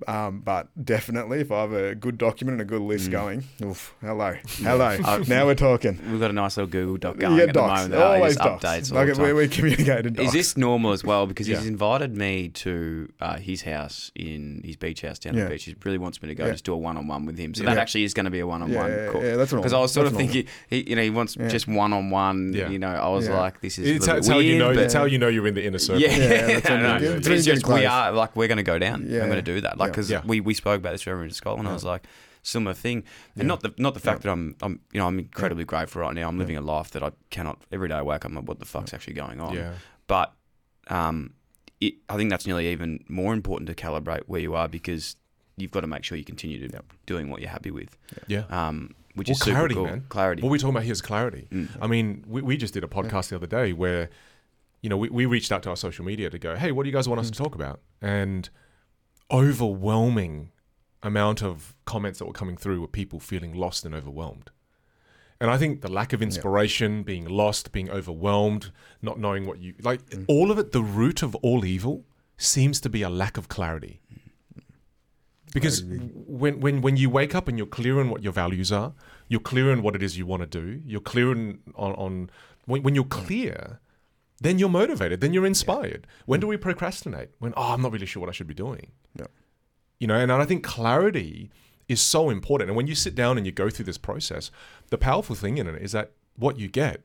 [0.06, 3.12] Um, but definitely, if I have a good document and a good list mm.
[3.12, 4.98] going, oof, hello, hello.
[5.12, 5.98] Uh, now we're talking.
[6.10, 7.82] We've got a nice little Google Doc going yeah, at docs.
[7.82, 8.02] the moment.
[8.02, 8.64] Always docs.
[8.64, 8.92] updates.
[8.92, 10.18] Like we, we communicated.
[10.18, 11.26] Is this normal as well?
[11.26, 11.56] Because yeah.
[11.56, 15.44] he's invited me to uh, his house in his beach house down yeah.
[15.44, 15.64] the beach.
[15.64, 17.54] He really wants me to go just do a one on one with him.
[17.54, 18.90] So that actually is going to be a one on one.
[18.90, 21.66] Yeah, that's Because I was sort that's of thinking, he, you know, he wants just
[21.68, 22.52] one on one.
[22.52, 24.70] You know, I was like, this is it's, it's how you know.
[24.70, 26.02] It's how you know you're in the inner circle.
[26.02, 29.02] Yeah, it's just we are like we're going to go down.
[29.02, 29.78] I'm going to do that.
[29.78, 31.68] Like because we we spoke about this when we were in Scotland.
[31.68, 32.06] I was like,
[32.42, 33.04] similar thing,
[33.34, 33.48] and yeah.
[33.48, 34.30] not the not the fact yeah.
[34.30, 36.28] that I'm I'm you know I'm incredibly grateful right now.
[36.28, 38.30] I'm living a life that I cannot every day I wake up.
[38.30, 39.54] I'm like, what the fuck's actually going on?
[39.54, 39.74] Yeah.
[40.06, 40.32] But
[40.88, 41.34] um,
[41.80, 45.16] it, I think that's nearly even more important to calibrate where you are because
[45.56, 47.96] you've got to make sure you continue to doing what you're happy with.
[48.26, 48.44] Yeah.
[48.50, 49.84] Um, which well, is clarity, cool.
[49.84, 50.04] man.
[50.08, 50.42] Clarity.
[50.42, 51.46] What we're talking about here is clarity.
[51.50, 51.68] Mm.
[51.80, 54.08] I mean, we, we just did a podcast the other day where,
[54.80, 56.88] you know, we, we reached out to our social media to go, hey, what do
[56.88, 57.32] you guys want us mm.
[57.32, 57.80] to talk about?
[58.00, 58.48] And
[59.32, 60.50] overwhelming
[61.02, 64.50] amount of comments that were coming through were people feeling lost and overwhelmed.
[65.40, 67.02] And I think the lack of inspiration, yeah.
[67.02, 70.24] being lost, being overwhelmed, not knowing what you like, mm.
[70.28, 72.04] all of it, the root of all evil
[72.36, 74.00] seems to be a lack of clarity.
[75.52, 78.94] Because when, when, when you wake up and you're clear on what your values are,
[79.28, 82.30] you're clear on what it is you want to do, you're clear on, on, on
[82.66, 83.80] when, when you're clear,
[84.42, 86.06] then you're motivated, then you're inspired.
[86.06, 86.22] Yeah.
[86.26, 87.30] When do we procrastinate?
[87.38, 88.92] When, oh, I'm not really sure what I should be doing.
[89.18, 89.26] Yeah.
[89.98, 91.50] You know, and I think clarity
[91.88, 92.70] is so important.
[92.70, 94.50] And when you sit down and you go through this process,
[94.90, 97.02] the powerful thing in it is that what you get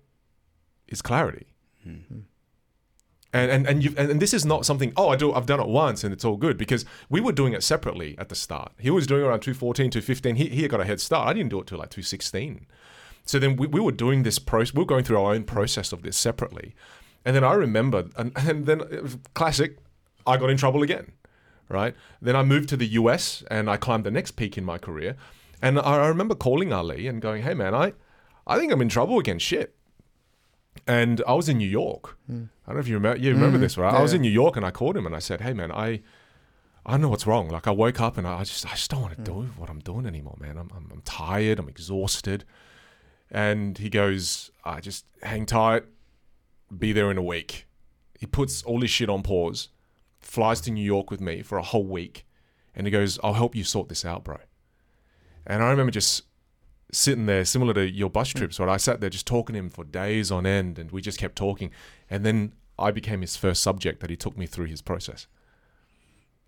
[0.88, 1.48] is clarity.
[1.88, 2.20] Mm-hmm.
[3.34, 4.94] And and and, you and this is not something.
[4.96, 5.34] Oh, I do.
[5.34, 8.30] I've done it once and it's all good because we were doing it separately at
[8.30, 8.72] the start.
[8.80, 10.36] He was doing it around 214, 215.
[10.38, 11.28] He he got a head start.
[11.28, 12.66] I didn't do it till like 216.
[13.26, 14.74] So then we, we were doing this process.
[14.74, 16.74] We were going through our own process of this separately.
[17.28, 18.82] And then I remember, and, and then
[19.34, 19.78] classic,
[20.26, 21.12] I got in trouble again
[21.70, 21.96] right?
[22.22, 25.16] Then I moved to the US and I climbed the next peak in my career.
[25.62, 27.94] And I remember calling Ali and going, hey, man, I,
[28.46, 29.40] I think I'm in trouble again.
[29.40, 29.76] Shit.
[30.86, 32.18] And I was in New York.
[32.32, 32.50] Mm.
[32.66, 33.62] I don't know if you remember, you remember mm.
[33.62, 33.92] this, right?
[33.92, 34.00] Yeah.
[34.00, 36.02] I was in New York and I called him and I said, hey, man, I,
[36.86, 37.50] I know what's wrong.
[37.50, 39.26] Like I woke up and I just, I just don't want to mm.
[39.26, 40.58] do what I'm doing anymore, man.
[40.58, 41.58] I'm, I'm, I'm tired.
[41.58, 42.46] I'm exhausted.
[43.32, 45.84] And he goes, I just hang tight,
[46.76, 47.68] be there in a week.
[48.20, 49.70] He puts all his shit on pause
[50.28, 52.26] flies to New York with me for a whole week.
[52.76, 54.38] And he goes, I'll help you sort this out, bro.
[55.46, 56.24] And I remember just
[56.92, 58.40] sitting there, similar to your bus hmm.
[58.40, 58.70] trips, right?
[58.70, 61.36] I sat there just talking to him for days on end and we just kept
[61.36, 61.72] talking.
[62.10, 65.28] And then I became his first subject that he took me through his process.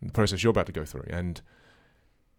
[0.02, 1.06] The process you're about to go through.
[1.10, 1.41] And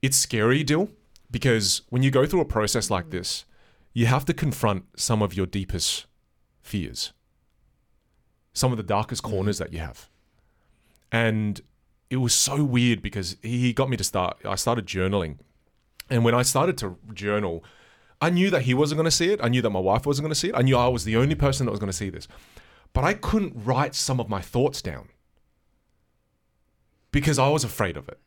[0.01, 0.91] it's scary, Dyl,
[1.31, 3.45] because when you go through a process like this,
[3.93, 6.07] you have to confront some of your deepest
[6.63, 7.13] fears,
[8.61, 9.31] some of the darkest hmm.
[9.33, 10.09] corners that you have
[11.13, 11.61] and
[12.09, 14.39] it was so weird because he got me to start.
[14.45, 15.39] I started journaling,
[16.09, 17.65] and when I started to journal,
[18.21, 19.41] I knew that he wasn't going to see it.
[19.43, 20.55] I knew that my wife wasn't going to see it.
[20.57, 22.27] I knew I was the only person that was going to see this,
[22.93, 25.09] but I couldn't write some of my thoughts down
[27.13, 28.19] because I was afraid of it.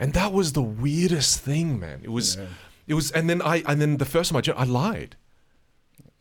[0.00, 2.02] And that was the weirdest thing, man.
[2.04, 2.46] It was, yeah.
[2.86, 5.16] it was, and then I, and then the first time I, I lied.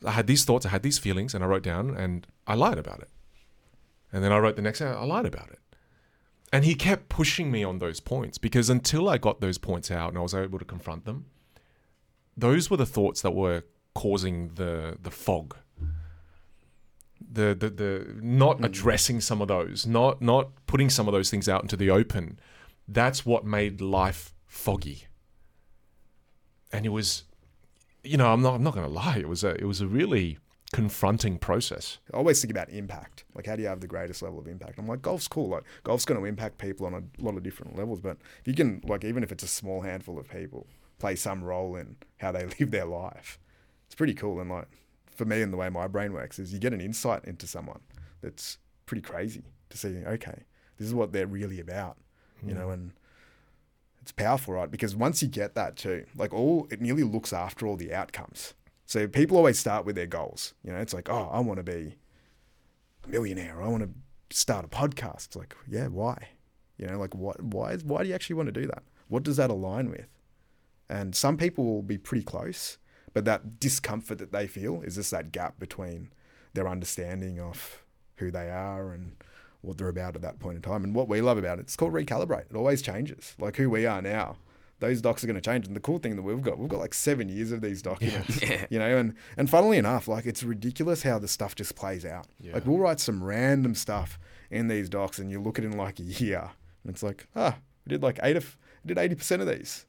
[0.04, 2.80] I had these thoughts, I had these feelings, and I wrote down, and I lied
[2.80, 3.10] about it.
[4.12, 5.60] And then I wrote the next day, I lied about it.
[6.52, 10.10] And he kept pushing me on those points because until I got those points out
[10.10, 11.26] and I was able to confront them,
[12.38, 13.64] those were the thoughts that were
[13.94, 15.58] causing the the fog.
[17.20, 18.64] The the the not hmm.
[18.64, 22.40] addressing some of those, not not putting some of those things out into the open.
[22.88, 25.08] That's what made life foggy.
[26.72, 27.24] And it was
[28.04, 30.38] you know, I'm not I'm not gonna lie, it was a it was a really
[30.74, 32.00] confronting process.
[32.14, 33.24] I always think about impact.
[33.34, 34.80] Like, how do you have the greatest level of impact?
[34.80, 35.50] I'm like, golf's cool.
[35.50, 38.02] Like, golf's going to impact people on a lot of different levels.
[38.02, 40.68] But if you can, like, even if it's a small handful of people,
[41.00, 43.40] play some role in how they live their life.
[43.86, 44.40] It's pretty cool.
[44.40, 44.68] And like
[45.16, 47.82] for me and the way my brain works is you get an insight into someone
[48.22, 50.44] that's pretty crazy to see, okay,
[50.78, 51.98] this is what they're really about,
[52.46, 52.74] you know, hmm.
[52.74, 52.92] and
[54.02, 54.70] it's powerful, right?
[54.70, 58.54] Because once you get that too, like all it nearly looks after all the outcomes.
[58.88, 60.54] So people always start with their goals.
[60.64, 61.98] You know, it's like, oh, I want to be
[63.04, 63.62] a millionaire.
[63.62, 65.28] I want to start a podcast.
[65.28, 66.30] It's like, yeah, why?
[66.78, 67.42] You know, like what?
[67.44, 67.76] Why?
[67.76, 68.84] Why do you actually want to do that?
[69.10, 70.08] What does that align with?
[70.90, 72.78] And some people will be pretty close,
[73.14, 76.14] but that discomfort that they feel is just that gap between
[76.54, 77.84] their understanding of
[78.16, 79.18] who they are and
[79.62, 80.86] what they're about at that point in time.
[80.86, 82.50] And what we love about it, it's called recalibrate.
[82.50, 83.36] It always changes.
[83.38, 84.38] Like who we are now,
[84.80, 85.68] those docs are going to change.
[85.68, 88.42] And the cool thing that we've got, we've got like seven years of these documents.
[88.42, 88.66] Yeah.
[88.70, 92.28] You know, and and funnily enough, like it's ridiculous how the stuff just plays out.
[92.54, 94.20] Like we'll write some random stuff
[94.52, 96.52] in these docs, and you look at it in like a year,
[96.84, 99.86] and it's like, ah, we did like eight of, did eighty percent of these.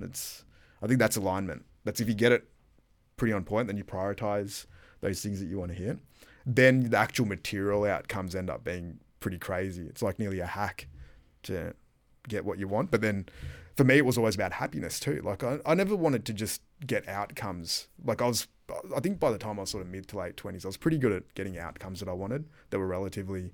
[0.00, 0.44] It's,
[0.82, 1.64] I think that's alignment.
[1.84, 2.48] That's if you get it
[3.16, 4.66] pretty on point, then you prioritize
[5.00, 5.98] those things that you want to hit.
[6.46, 9.86] Then the actual material outcomes end up being pretty crazy.
[9.86, 10.88] It's like nearly a hack
[11.44, 11.74] to
[12.28, 12.90] get what you want.
[12.90, 13.26] But then
[13.76, 15.20] for me, it was always about happiness too.
[15.24, 17.88] Like I, I never wanted to just get outcomes.
[18.04, 18.46] Like I was,
[18.94, 20.76] I think by the time I was sort of mid to late twenties, I was
[20.76, 23.52] pretty good at getting outcomes that I wanted that were relatively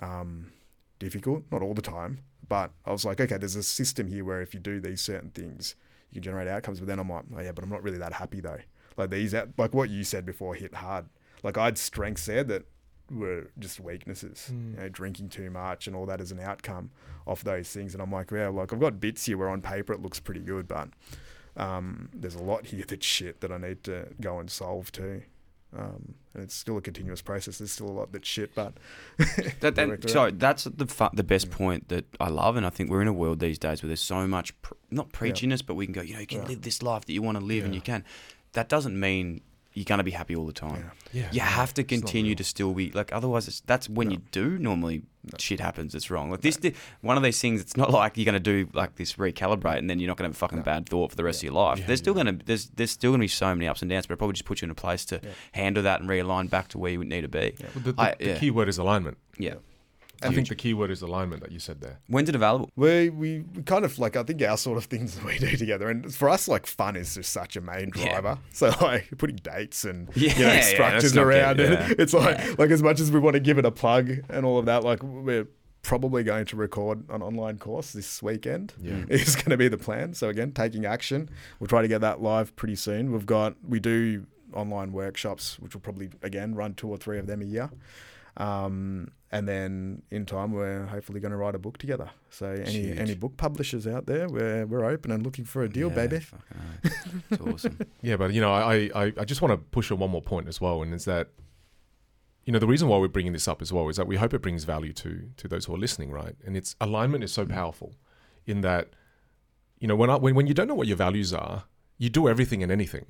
[0.00, 0.52] um,
[0.98, 1.44] difficult.
[1.50, 4.54] Not all the time, but I was like, okay, there's a system here where if
[4.54, 5.74] you do these certain things,
[6.10, 6.80] you can generate outcomes.
[6.80, 8.60] But then I'm like, oh yeah, but I'm not really that happy though.
[8.96, 11.06] Like these, like what you said before, hit hard.
[11.42, 12.64] Like I had strengths there that
[13.10, 14.50] were just weaknesses.
[14.52, 14.70] Mm.
[14.74, 16.90] You know, drinking too much and all that as an outcome
[17.26, 17.94] of those things.
[17.94, 20.40] And I'm like, yeah, like I've got bits here where on paper it looks pretty
[20.40, 20.88] good, but
[21.56, 25.22] um, there's a lot here that's shit that I need to go and solve too.
[25.76, 27.58] Um, and it's still a continuous process.
[27.58, 28.74] There's still a lot that's shit, but
[29.18, 32.66] That, We'll that, work so that's the fu- the best point that I love, and
[32.66, 35.64] I think we're in a world these days where there's so much pr- not preachiness,
[35.64, 36.48] but we can go, you know, you can Yeah.
[36.48, 38.04] live this life that you want to live, and you can.
[38.54, 40.90] That doesn't mean you're gonna be happy all the time.
[41.12, 41.28] Yeah.
[41.32, 43.12] You have to continue to still be like.
[43.12, 45.02] Otherwise, it's, that's when you do normally
[45.38, 45.94] shit happens.
[45.94, 46.30] It's wrong.
[46.30, 47.60] Like this, thi- one of these things.
[47.60, 50.34] It's not like you're gonna do like this recalibrate, and then you're not gonna have
[50.34, 51.86] a fucking bad thought for the rest of your life.
[51.86, 54.16] there's still gonna there's there's still gonna be so many ups and downs, but it
[54.16, 55.20] probably just puts you in a place to
[55.52, 57.54] handle that and realign back to where you would need to be.
[57.74, 58.38] The, the, I- the yeah.
[58.38, 59.18] key word is alignment.
[59.38, 59.54] Yeah.
[60.22, 61.98] I think the key word is alignment that you said there.
[62.08, 62.70] When's it available?
[62.76, 65.56] we, we we kind of like I think our sort of things that we do
[65.56, 68.20] together, and for us, like fun is just such a main Yeah.
[68.20, 68.38] driver.
[68.52, 71.78] So like putting dates and Yeah, you know, structures let's around get- it.
[71.80, 71.94] yeah.
[71.98, 74.58] It's like like as much as we want to give it a plug and all
[74.58, 75.46] of that, like we're
[75.82, 78.74] probably going to record an online course this weekend.
[78.78, 79.04] Yeah.
[79.08, 80.12] is going to be the plan.
[80.12, 81.30] So again, taking action.
[81.58, 83.12] We'll try to get that live pretty soon.
[83.12, 87.26] We've got we do online workshops, which will probably again run two or three of
[87.26, 87.70] them a year.
[88.36, 92.10] Um, and then in time, we're hopefully going to write a book together.
[92.30, 92.98] So any Huge.
[92.98, 96.20] any book publishers out there, we're we're open and looking for a deal, Yeah, baby.
[97.30, 97.78] It's awesome.
[98.02, 100.48] Yeah, but you know, I, I, I just want to push on one more point
[100.48, 101.28] as well, and is that,
[102.44, 104.34] you know, the reason why we're bringing this up as well is that we hope
[104.34, 106.34] it brings value to to those who are listening, right?
[106.44, 107.94] And it's alignment is so powerful,
[108.46, 108.88] in that,
[109.78, 111.64] you know, when I, when when you don't know what your values are,
[111.98, 113.06] you do everything and anything,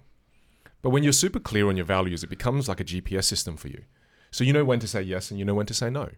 [0.83, 3.69] but when you're super clear on your values, it becomes like a GPS system for
[3.69, 3.85] you,
[4.31, 6.11] so you know when to say yes and you know when to say no,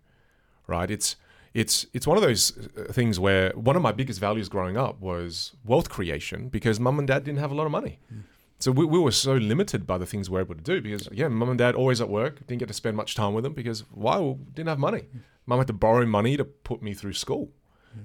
[0.66, 0.90] right?
[0.90, 1.16] It's
[1.54, 5.00] it's it's one of those uh, things where one of my biggest values growing up
[5.00, 7.98] was wealth creation because mum and dad didn't have a lot of money.
[8.08, 8.20] Hmm.
[8.58, 11.08] So we, we were so limited by the things we were able to do because
[11.12, 13.54] yeah, mum and dad always at work, didn't get to spend much time with them
[13.54, 14.18] because why?
[14.18, 15.00] Well, didn't have money.
[15.00, 15.18] Hmm.
[15.46, 17.50] Mum had to borrow money to put me through school.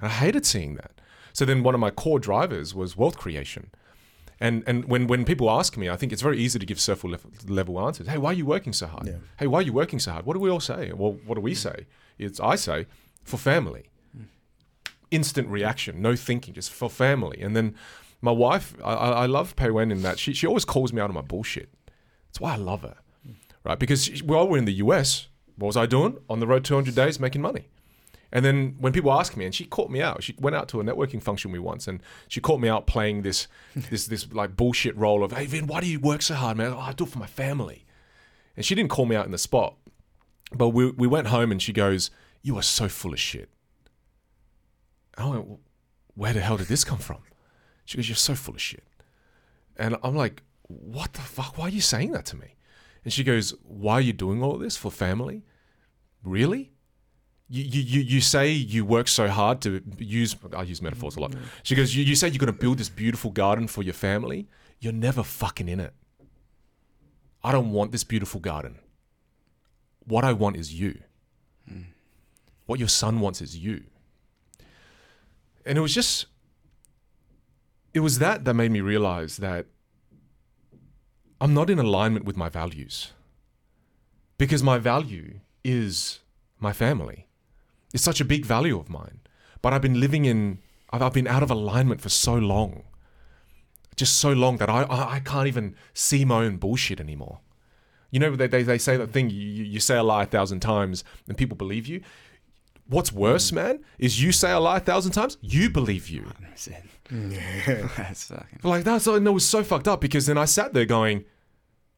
[0.02, 1.00] And I hated seeing that.
[1.34, 3.70] So then one of my core drivers was wealth creation.
[4.40, 7.10] And and when, when people ask me, I think it's very easy to give surface
[7.12, 8.08] level, level answers.
[8.08, 9.08] Hey, why are you working so hard?
[9.08, 9.16] Yeah.
[9.40, 10.26] Hey, why are you working so hard?
[10.26, 10.92] What do we all say?
[10.94, 11.88] Well, what do we say?
[12.18, 12.86] It's I say
[13.24, 13.86] for family.
[15.10, 17.40] Instant reaction, no thinking, just for family.
[17.42, 17.76] And then
[18.22, 21.10] my wife, I, I love Pei Wen in that she she always calls me out
[21.10, 21.70] on my bullshit.
[22.28, 22.98] That's why I love her,
[23.64, 23.80] right?
[23.80, 26.94] Because she, while we're in the US, what was I doing on the road 200
[26.94, 27.70] days making money?
[28.32, 30.22] And then when people ask me, and she caught me out.
[30.22, 33.22] She went out to a networking function we once, and she caught me out playing
[33.22, 36.58] this, this, this like bullshit role of, "Hey Vinh, why do you work so hard,
[36.58, 36.74] man?
[36.74, 37.86] Oh, I do it for my family."
[38.56, 39.76] And she didn't call me out in the spot,
[40.52, 43.50] but we we went home, and she goes, "You are so full of shit."
[45.18, 45.60] I went,
[46.16, 47.20] "Where the hell did this come from?"
[47.86, 48.84] She goes, "You're so full of shit,"
[49.78, 51.58] and I'm like, "What the fuck?
[51.58, 52.56] Why are you saying that to me?"
[53.06, 55.46] And she goes, "Why are you doing all this for family?
[56.24, 56.74] Really?"
[57.50, 61.32] You, you, you say you work so hard to use I use metaphors a lot.
[61.32, 61.44] Mm-hmm.
[61.64, 64.48] She goes, you, you say you're gonna build this beautiful garden for your family.
[64.80, 65.94] You're never fucking in it.
[67.44, 68.80] I don't want this beautiful garden.
[70.06, 71.00] What I want is you.
[71.72, 71.86] Mm.
[72.66, 73.84] What your son wants is you.
[75.66, 76.26] And it was just
[77.94, 79.68] it was that that made me realize that
[81.40, 83.14] I'm not in alignment with my values
[84.38, 86.20] because my value is
[86.60, 87.27] my family.
[87.94, 89.22] It's such a big value of mine,
[89.62, 90.60] but I've been living in,
[90.92, 92.84] I've, I've been out of alignment for so long,
[93.96, 97.40] just so long that I, I, I can't even see my own bullshit anymore.
[98.12, 100.60] You know, they, they, they say that thing, you, you say a lie a thousand
[100.62, 102.02] times and people believe you.
[102.88, 106.26] What's worse, man, is you say a lie a thousand times, you believe you.
[107.98, 108.60] That's fucking.
[108.64, 111.26] Like that's I it was so fucked up because then I sat there going,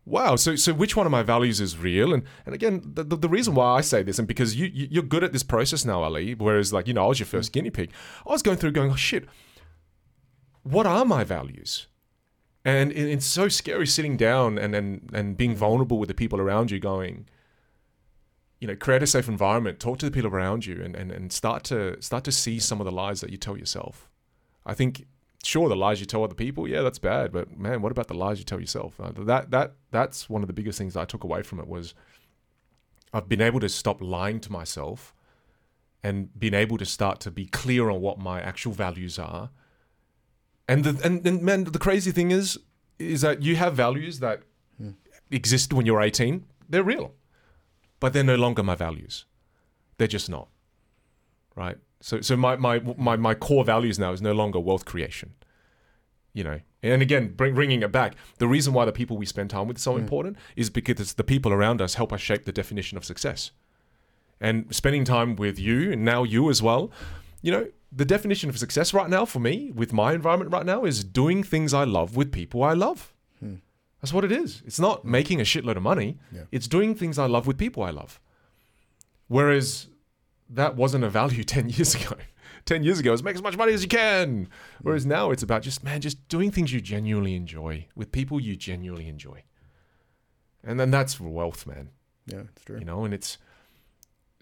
[0.10, 3.16] "Wow, so so which one of my values is real?" And and again, the, the,
[3.16, 5.86] the reason why I say this, and because you, you you're good at this process
[5.86, 6.34] now, Ali.
[6.34, 7.92] Whereas like you know I was your first guinea pig.
[8.28, 9.26] I was going through going, "Oh shit,
[10.64, 11.88] what are my values?"
[12.66, 16.42] And it, it's so scary sitting down and and and being vulnerable with the people
[16.42, 17.28] around you, going,
[18.60, 21.32] you know, create a safe environment, talk to the people around you, and and and
[21.32, 24.10] start to start to see some of the lies that you tell yourself.
[24.66, 25.06] I think
[25.44, 28.14] sure the lies you tell other people, yeah, that's bad, but man, what about the
[28.14, 29.00] lies you tell yourself?
[29.00, 31.94] Uh, that that that's one of the biggest things I took away from it was
[33.14, 35.14] I've been able to stop lying to myself
[36.04, 39.50] and been able to start to be clear on what my actual values are.
[40.68, 42.60] And the and, and man, the crazy thing is
[43.00, 44.44] is that you have values that
[45.32, 46.46] exist when you're 18.
[46.68, 47.14] They're real.
[48.00, 49.26] But they're no longer my values.
[49.98, 50.48] They're just not.
[51.56, 51.78] Right?
[52.02, 55.34] So so my my my, my core values now is no longer wealth creation.
[56.34, 59.50] You know, and again, bring, bringing it back, the reason why the people we spend
[59.50, 60.00] time with is so mm.
[60.00, 63.52] important is because it's the people around us help us shape the definition of success.
[64.40, 66.92] And spending time with you and now you as well,
[67.42, 70.86] you know, the definition of success right now for me with my environment right now
[70.86, 73.14] is doing things I love with people I love.
[73.40, 73.56] Hmm.
[74.02, 74.62] That's what it is.
[74.66, 75.12] It's not hmm.
[75.12, 76.20] making a shitload of money.
[76.32, 76.44] Yeah.
[76.52, 78.22] It's doing things I love with people I love.
[79.28, 79.88] Whereas
[80.50, 82.16] that wasn't a value 10 years ago.
[82.66, 84.46] 10 years ago, it was make as much money as you can.
[84.46, 84.52] Hmm.
[84.82, 88.56] Whereas now it's about just, man, just doing things you genuinely enjoy with people you
[88.56, 89.44] genuinely enjoy.
[90.64, 91.90] And then that's wealth, man.
[92.26, 92.80] Yeah, it's true.
[92.80, 93.38] You know, and it's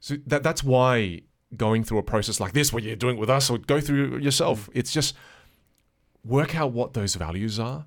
[0.01, 1.21] so that that's why
[1.55, 4.17] going through a process like this, where you're doing it with us or go through
[4.17, 4.71] yourself, hmm.
[4.79, 5.15] it's just
[6.25, 7.85] work out what those values are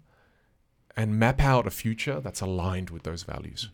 [0.96, 3.70] and map out a future that's aligned with those values.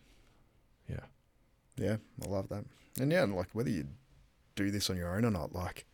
[0.87, 0.93] Hmm.
[0.93, 1.85] Yeah.
[1.85, 2.65] Yeah, I love that.
[2.99, 3.87] And yeah, and like whether you
[4.57, 5.85] do this on your own or not, like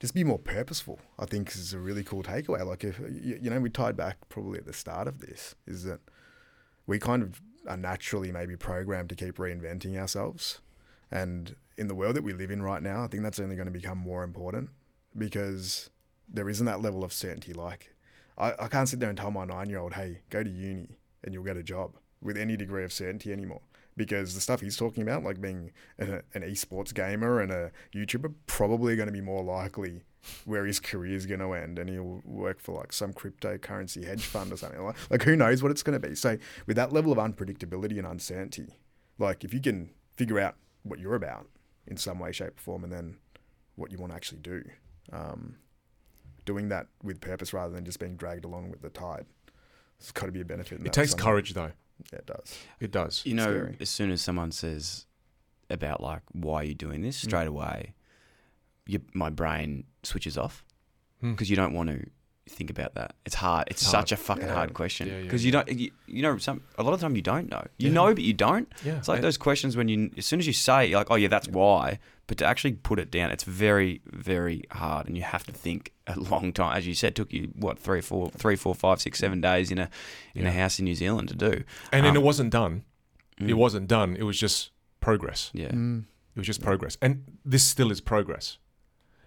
[0.00, 0.98] just be more purposeful.
[1.18, 2.66] I think is a really cool takeaway.
[2.66, 6.00] Like if you, know, we tied back probably at the start of this is that
[6.86, 10.60] we kind of are naturally maybe programmed to keep reinventing ourselves,
[11.10, 13.66] and in the world that we live in right now, I think that's only going
[13.66, 14.70] to become more important
[15.16, 15.90] because
[16.28, 17.52] there isn't that level of certainty.
[17.52, 17.94] Like
[18.38, 20.98] I, I can't sit there and tell my nine year old, hey, go to uni
[21.22, 23.60] and you'll get a job with any degree of certainty anymore.
[23.96, 28.34] Because the stuff he's talking about, like being an, an esports gamer and a YouTuber,
[28.46, 30.02] probably going to be more likely
[30.44, 34.24] where his career is going to end, and he'll work for like some cryptocurrency hedge
[34.24, 34.82] fund or something.
[34.82, 36.14] Like, like who knows what it's going to be?
[36.14, 38.78] So with that level of unpredictability and uncertainty,
[39.18, 41.46] like if you can figure out what you're about
[41.86, 43.18] in some way, shape, or form, and then
[43.76, 44.64] what you want to actually do,
[45.12, 45.56] um,
[46.44, 49.26] doing that with purpose rather than just being dragged along with the tide.
[49.98, 50.80] It's got to be a benefit.
[50.80, 51.72] in It takes courage, though.
[52.12, 52.58] Yeah, it does.
[52.80, 53.22] It does.
[53.24, 53.76] You know, Scary.
[53.80, 55.06] as soon as someone says
[55.70, 57.24] about like why are you doing this, Mm.
[57.24, 57.94] straight away,
[58.86, 60.64] you, my brain switches off
[61.20, 61.30] Hmm.
[61.32, 62.04] because you don't want to
[62.48, 63.14] think about that.
[63.24, 63.68] It's hard.
[63.70, 64.12] It's, It's such hard.
[64.12, 64.54] a fucking Yeah.
[64.54, 65.68] hard question Yeah, yeah, because you don't.
[65.68, 67.64] You, you know, some a lot of the time you don't know.
[67.78, 67.94] You Yeah.
[67.94, 68.70] know, but you don't.
[68.84, 68.98] Yeah.
[68.98, 71.10] It's like And- those questions when you, as soon as you say, it, you're like,
[71.10, 71.98] oh yeah, that's why.
[72.26, 75.92] But to actually put it down, it's very, very hard, and you have to think
[76.06, 76.76] a long time.
[76.76, 79.70] As you said, it took you what three, four, three, four, five, six, seven days
[79.70, 79.90] in a
[80.34, 81.64] in a house in New Zealand to do.
[81.92, 82.84] And then Um, it wasn't done.
[83.38, 83.54] It Mm.
[83.54, 84.16] wasn't done.
[84.16, 84.70] It was just
[85.00, 85.50] progress.
[85.52, 85.66] Yeah.
[85.74, 86.96] It was just progress.
[87.02, 88.58] And this still is progress.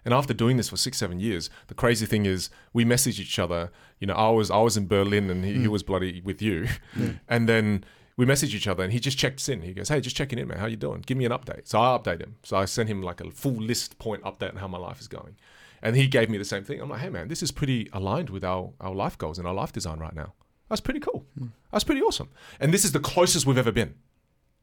[0.04, 3.38] And after doing this for six, seven years, the crazy thing is we message each
[3.38, 3.70] other.
[4.00, 6.66] You know, I was I was in Berlin and he, he was bloody with you.
[7.28, 7.84] and then
[8.18, 9.62] we message each other and he just checked in.
[9.62, 10.58] He goes, Hey, just checking in, man.
[10.58, 11.02] How you doing?
[11.06, 11.68] Give me an update.
[11.68, 12.34] So I update him.
[12.42, 15.06] So I sent him like a full list point update on how my life is
[15.06, 15.36] going.
[15.80, 16.80] And he gave me the same thing.
[16.80, 19.54] I'm like, hey man, this is pretty aligned with our, our life goals and our
[19.54, 20.34] life design right now.
[20.68, 21.24] That's pretty cool.
[21.38, 21.46] Hmm.
[21.70, 22.28] That's pretty awesome.
[22.58, 23.94] And this is the closest we've ever been.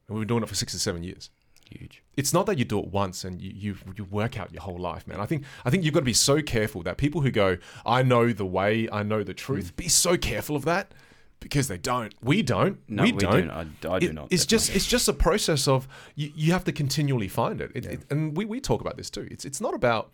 [0.06, 1.30] And we've been doing it for six or seven years
[1.70, 2.02] Huge.
[2.16, 4.78] it's not that you do it once and you, you you work out your whole
[4.78, 5.18] life, man.
[5.18, 7.56] I think I think you've got to be so careful that people who go,
[7.86, 9.76] I know the way, I know the truth, hmm.
[9.76, 10.92] be so careful of that
[11.40, 12.14] because they don't.
[12.22, 12.78] We don't.
[12.88, 13.46] No, we, we don't.
[13.48, 13.50] don't.
[13.90, 16.64] I- I do It- not, It's just it's just a process of you, you have
[16.64, 17.70] to continually find it.
[17.74, 19.28] It- it- and we, we talk about this too.
[19.30, 20.12] It's it's not about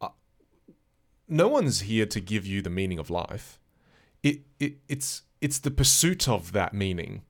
[0.00, 0.08] uh,
[1.28, 3.58] no one's here to give you the meaning of life.
[4.22, 7.22] It, it it's it's the pursuit of that meaning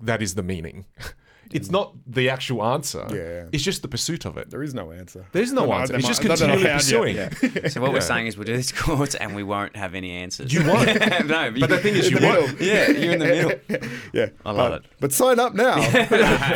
[0.00, 0.84] that is the meaning.
[1.52, 3.06] It's not the actual answer.
[3.10, 3.48] Yeah.
[3.52, 4.50] It's just the pursuit of it.
[4.50, 5.26] There is no answer.
[5.32, 5.92] There's no No, answer.
[5.92, 7.16] there It's just might- not that I continually pursuing.
[7.16, 10.10] yet, So what we're saying is we'll do this course and we won't have any
[10.12, 10.52] answers.
[10.52, 10.86] You won't.
[11.26, 12.60] no, But the thing is, you won't.
[12.60, 13.52] Yeah, you're in the middle.
[14.12, 14.90] Yeah, I love but, it.
[15.00, 15.80] But sign up now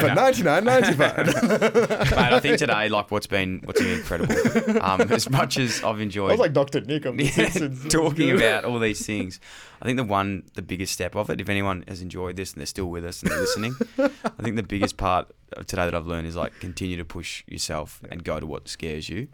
[0.01, 1.27] for ninety nine ninety five.
[1.27, 4.35] Mate, I think today, like, what's been what's been incredible.
[4.83, 7.31] Um, as much as I've enjoyed, I enjoyed was like Doctor Nick on The Yeah,
[7.31, 7.81] Simpsons.
[7.81, 9.41] It was talking about all these things.
[9.81, 12.61] I think the one, the biggest step of it, if anyone has enjoyed this and
[12.61, 15.94] they're still with us and they're listening, I think the biggest part of today that
[15.94, 19.28] I've learned is like continue to push yourself and go to what scares you,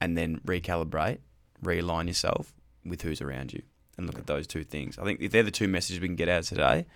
[0.00, 1.18] and then recalibrate,
[1.64, 2.52] realign yourself
[2.84, 3.62] with who's around you,
[3.96, 4.98] and look at those two things.
[4.98, 6.86] I think if they're the two messages we can get out of today,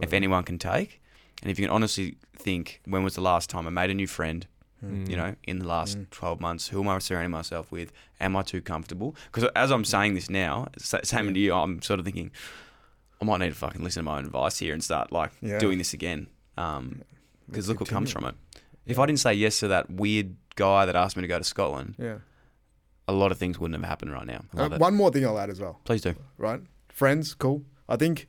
[0.00, 1.00] if anyone can take,
[1.42, 4.06] and if you can honestly think, when was the last time I made a new
[4.06, 4.46] friend?
[4.84, 5.08] Mm.
[5.08, 7.92] You know, in the last 12 months, who am I surrounding myself with?
[8.20, 9.14] Am I too comfortable?
[9.32, 12.30] Because as I'm saying this now, sa- same to you, I'm sort of thinking,
[13.20, 15.58] I might need to fucking listen to my own advice here and start like Yeah.
[15.58, 16.26] doing this again.
[16.56, 17.02] Um,
[17.46, 18.34] because Let's look what comes from it.
[18.86, 21.44] If I didn't say yes to that weird guy that asked me to go to
[21.44, 22.18] Scotland, Yeah.
[23.06, 24.44] a lot of things wouldn't have happened right now.
[24.56, 25.80] Uh, one more thing I'll add as well.
[25.84, 26.14] Please do.
[26.38, 27.62] Right, friends, cool.
[27.88, 28.26] I think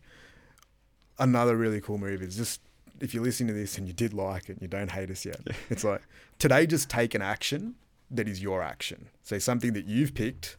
[1.19, 2.61] another really cool move is just
[3.03, 5.25] if you're listening to this and you did like it and you don't hate us
[5.25, 6.01] yet, it's like
[6.39, 7.75] today just take an action
[8.09, 9.09] that is your action.
[9.21, 10.57] Say something that you've picked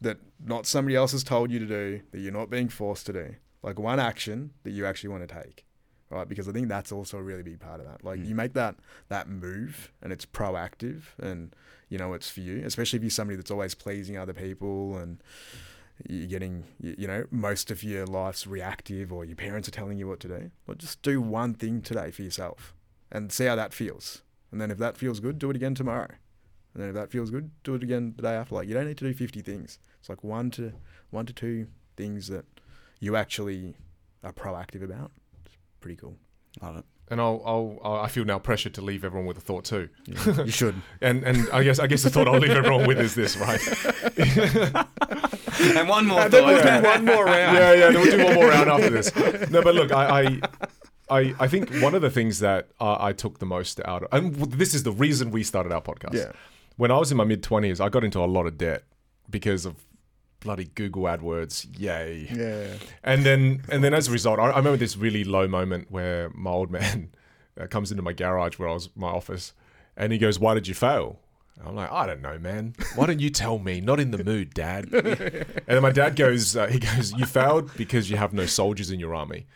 [0.00, 3.12] that not somebody else has told you to do, that you're not being forced to
[3.12, 3.34] do.
[3.62, 5.66] Like one action that you actually want to take.
[6.10, 6.28] Right?
[6.28, 8.04] Because I think that's also a really big part of that.
[8.04, 8.38] Like you mm.
[8.38, 8.76] make that
[9.08, 11.54] that move and it's proactive and
[11.88, 15.22] you know it's for you, especially if you're somebody that's always pleasing other people and
[16.08, 20.08] you're getting you know most of your life's reactive or your parents are telling you
[20.08, 22.74] what to do well just do one thing today for yourself
[23.12, 24.22] and see how that feels.
[24.52, 26.08] And then if that feels good do it again tomorrow.
[26.74, 28.54] And then if that feels good do it again the day after.
[28.54, 29.78] Like you don't need to do 50 things.
[29.98, 30.72] It's like one to
[31.10, 31.66] one to two
[31.96, 32.44] things that
[33.00, 33.74] you actually
[34.22, 35.10] are proactive about.
[35.44, 36.16] It's pretty cool.
[36.62, 36.84] Love it.
[37.10, 37.42] And I'll,
[37.82, 39.88] I'll, I feel now pressured to leave everyone with a thought too.
[40.06, 43.14] you should And and I guess I guess the thought I'll leave everyone with is
[43.16, 43.60] this, right?
[45.60, 46.82] And one more and then we'll thought.
[46.82, 47.90] do one more round yeah, yeah.
[47.90, 49.14] Then we'll do one more round after this.
[49.50, 50.40] No, but look, I,
[51.10, 54.04] I, I, I think one of the things that uh, I took the most out
[54.04, 56.14] of, and this is the reason we started our podcast.
[56.14, 56.32] Yeah.
[56.76, 58.84] When I was in my mid twenties, I got into a lot of debt
[59.28, 59.74] because of
[60.40, 61.66] bloody Google AdWords.
[61.78, 62.28] Yay.
[62.32, 65.90] yeah And then, and then as a result, I, I remember this really low moment
[65.90, 67.10] where my old man
[67.60, 69.52] uh, comes into my garage where I was my office,
[69.96, 71.20] and he goes, "Why did you fail?"
[71.58, 72.74] And I'm like, "I don't know, man.
[72.94, 73.80] Why don't you tell me?
[73.80, 77.70] Not in the mood, Dad." and then my dad goes, uh, "He goes, you failed
[77.76, 79.46] because you have no soldiers in your army."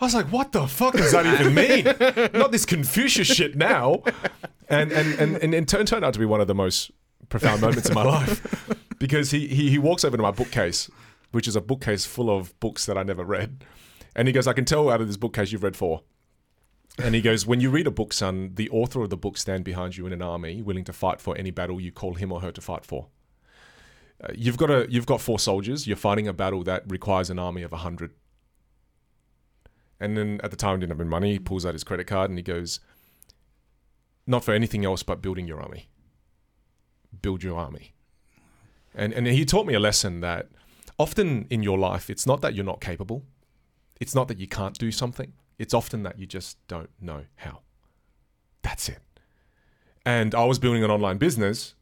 [0.00, 1.84] I was like, "What the fuck does that even mean?
[2.32, 4.02] Not this Confucius shit now."
[4.68, 6.90] And and and and turned turned out to be one of the most
[7.28, 10.90] profound moments in my life because he, he he walks over to my bookcase,
[11.30, 13.64] which is a bookcase full of books that I never read,
[14.14, 16.02] and he goes, "I can tell out of this bookcase you've read four.
[16.98, 19.64] And he goes, When you read a book, son, the author of the book stand
[19.64, 22.40] behind you in an army, willing to fight for any battle you call him or
[22.40, 23.08] her to fight for.
[24.22, 25.86] Uh, you've got a you've got four soldiers.
[25.86, 28.12] You're fighting a battle that requires an army of a hundred.
[29.98, 31.32] And then at the time, didn't have any money.
[31.32, 32.80] He pulls out his credit card and he goes,
[34.26, 35.88] "Not for anything else but building your army.
[37.20, 37.94] Build your army."
[38.94, 40.48] And and he taught me a lesson that
[40.98, 43.24] often in your life, it's not that you're not capable.
[44.00, 45.32] It's not that you can't do something.
[45.58, 47.60] It's often that you just don't know how.
[48.62, 49.00] That's it.
[50.04, 51.74] And I was building an online business.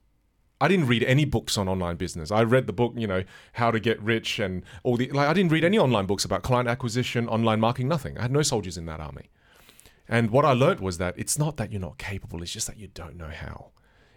[0.60, 2.30] I didn't read any books on online business.
[2.30, 3.24] I read the book, you know,
[3.54, 6.42] How to Get Rich and all the like I didn't read any online books about
[6.42, 8.18] client acquisition, online marketing, nothing.
[8.18, 9.30] I had no soldiers in that army.
[10.06, 12.76] And what I learned was that it's not that you're not capable, it's just that
[12.76, 13.70] you don't know how.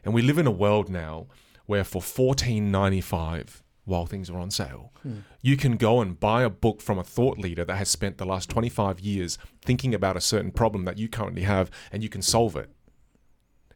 [0.03, 1.27] And we live in a world now
[1.65, 5.19] where for 14.95 while things are on sale, hmm.
[5.41, 8.25] you can go and buy a book from a thought leader that has spent the
[8.25, 12.21] last 25 years thinking about a certain problem that you currently have and you can
[12.21, 12.69] solve it.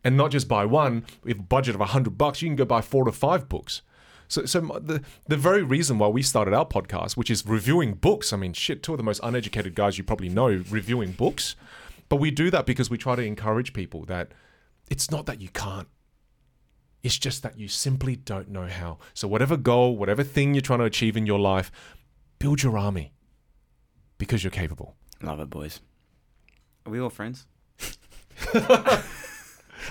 [0.04, 2.82] And not just buy one, with a budget of 100 bucks, you can go buy
[2.82, 3.82] four to five books.
[4.30, 8.34] So, so the the very reason why we started our podcast, which is reviewing books,
[8.34, 11.56] I mean, shit, two of the most uneducated guys you probably know reviewing books,
[12.10, 14.34] but we do that because we try to encourage people that
[14.90, 15.88] it's not that you can't,
[17.08, 18.98] it's just that you simply don't know how.
[19.14, 21.72] So, whatever goal, whatever thing you're trying to achieve in your life,
[22.38, 23.14] build your army
[24.18, 24.96] because you're capable.
[25.22, 25.80] Love it, boys.
[26.86, 27.46] Are we all friends?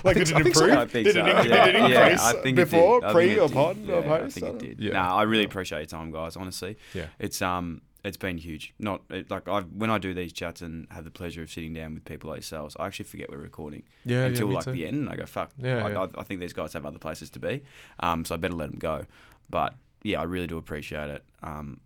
[0.03, 0.45] like did it I so.
[0.47, 1.25] improve I think did so.
[1.25, 3.09] it, Yeah, did it yeah, increase I think it before did.
[3.09, 3.53] I pre think it or did.
[3.55, 4.79] pod Yeah, or I think it did.
[4.79, 4.93] Yeah.
[4.93, 6.35] No, I really appreciate your time, guys.
[6.35, 7.07] Honestly, Yeah.
[7.19, 8.73] it's um, it's been huge.
[8.79, 11.73] Not it, like I when I do these chats and have the pleasure of sitting
[11.73, 14.65] down with people like yourselves, I actually forget we're recording Yeah, yeah, until me like
[14.65, 14.71] too.
[14.71, 14.95] the end.
[14.97, 15.51] And I go, fuck.
[15.57, 15.99] Yeah, I, yeah.
[16.15, 17.63] I, I think these guys have other places to be,
[17.99, 19.05] um, so I better let them go.
[19.49, 21.23] But yeah, I really do appreciate it.
[21.43, 21.79] Um,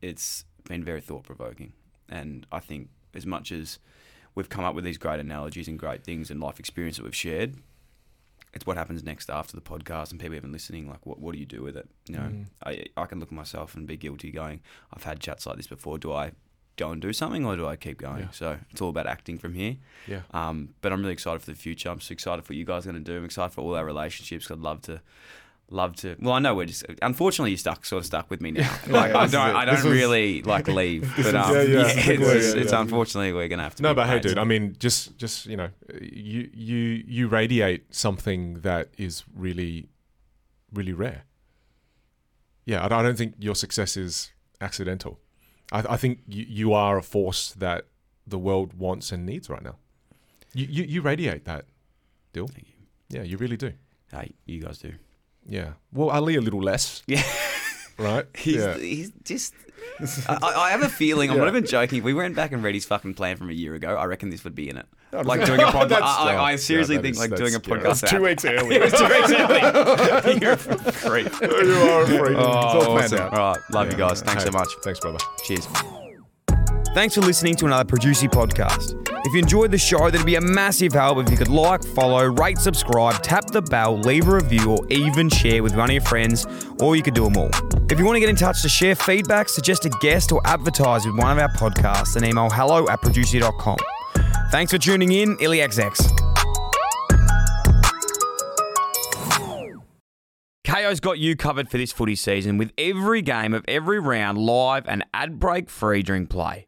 [0.00, 1.72] it's been very thought provoking,
[2.08, 3.78] and I think as much as
[4.34, 7.14] we've come up with these great analogies and great things and life experience that we've
[7.14, 7.56] shared.
[8.54, 10.88] It's what happens next after the podcast and people even listening.
[10.88, 11.88] Like, what, what do you do with it?
[12.08, 12.46] You know, Mm.
[12.64, 14.60] I, I can look at myself and be guilty going,
[14.92, 15.98] I've had chats like this before.
[15.98, 16.32] Do I
[16.76, 18.20] go and do something or do I keep going?
[18.22, 18.30] Yeah.
[18.30, 19.76] So it's all about acting from here.
[20.06, 20.22] Yeah.
[20.32, 21.90] Um, but I'm really excited for the future.
[21.90, 23.18] I'm so excited for what you guys are going to do.
[23.18, 24.50] I'm excited for all our relationships.
[24.50, 25.00] I'd love to,
[25.70, 26.16] love to.
[26.20, 26.84] Well, I know we're just.
[27.02, 28.70] Unfortunately, you're stuck, sort of stuck with me now.
[28.86, 29.56] Like Yeah, I don't.
[29.56, 31.12] I don't was- really like leave.
[31.16, 31.92] But um, yeah, yeah.
[31.96, 33.82] it's, it's, unfortunately we're to have to.
[33.82, 34.38] No, but hey, dude.
[34.38, 35.70] I mean, just just you know,
[36.00, 39.88] you you you radiate something that is really,
[40.72, 41.24] really rare.
[42.64, 44.30] Yeah, I don't, think your success is
[44.60, 45.18] accidental.
[45.72, 47.86] I, I think you, you are a force that
[48.26, 49.76] the world wants and needs right now.
[50.52, 51.64] You you, you radiate that,
[52.32, 52.50] Dyl.
[52.56, 52.64] You.
[53.08, 53.72] Yeah, you really do.
[54.12, 54.92] Hey, you guys do.
[55.48, 55.72] Yeah.
[55.92, 57.02] Well, Ali a little less.
[57.08, 57.22] Yeah.
[57.98, 58.26] Right.
[58.36, 58.76] He's, yeah.
[58.78, 59.52] he's just.
[60.28, 61.30] I, I I have a feeling.
[61.30, 61.44] I'm Yeah.
[61.44, 61.98] not even joking.
[61.98, 64.30] If we went back and read his fucking plan from a year ago, I reckon
[64.30, 64.86] this would be in it.
[65.12, 66.02] Oh, like doing a podcast.
[66.02, 67.76] I, I, I yeah, seriously that think is- like doing a that's- yeah.
[67.88, 68.00] podcast.
[68.02, 68.76] That's two weeks early.
[68.76, 70.40] it was two weeks early.
[70.40, 70.56] You're a
[70.92, 71.40] creep.
[71.40, 72.36] you are a freak.
[72.38, 73.18] Oh, it's all planned awesome.
[73.18, 73.34] out.
[73.34, 74.22] All right, love you guys.
[74.22, 74.68] Thanks Hey, so much.
[74.84, 75.18] Thanks, brother.
[75.44, 75.66] Cheers.
[76.94, 79.07] Thanks for listening to another Producey podcast.
[79.28, 82.24] If you enjoyed the show, that'd be a massive help if you could like, follow,
[82.24, 86.00] rate, subscribe, tap the bell, leave a review, or even share with one of your
[86.00, 86.46] friends,
[86.80, 87.50] or you could do them all.
[87.90, 91.04] If you want to get in touch to share feedback, suggest a guest, or advertise
[91.04, 93.76] with one of our podcasts, then email hello at producey.com.
[94.50, 96.10] Thanks for tuning in, IllyXX.
[100.64, 104.88] Kayo's got you covered for this footy season with every game of every round live
[104.88, 106.67] and ad break free during play.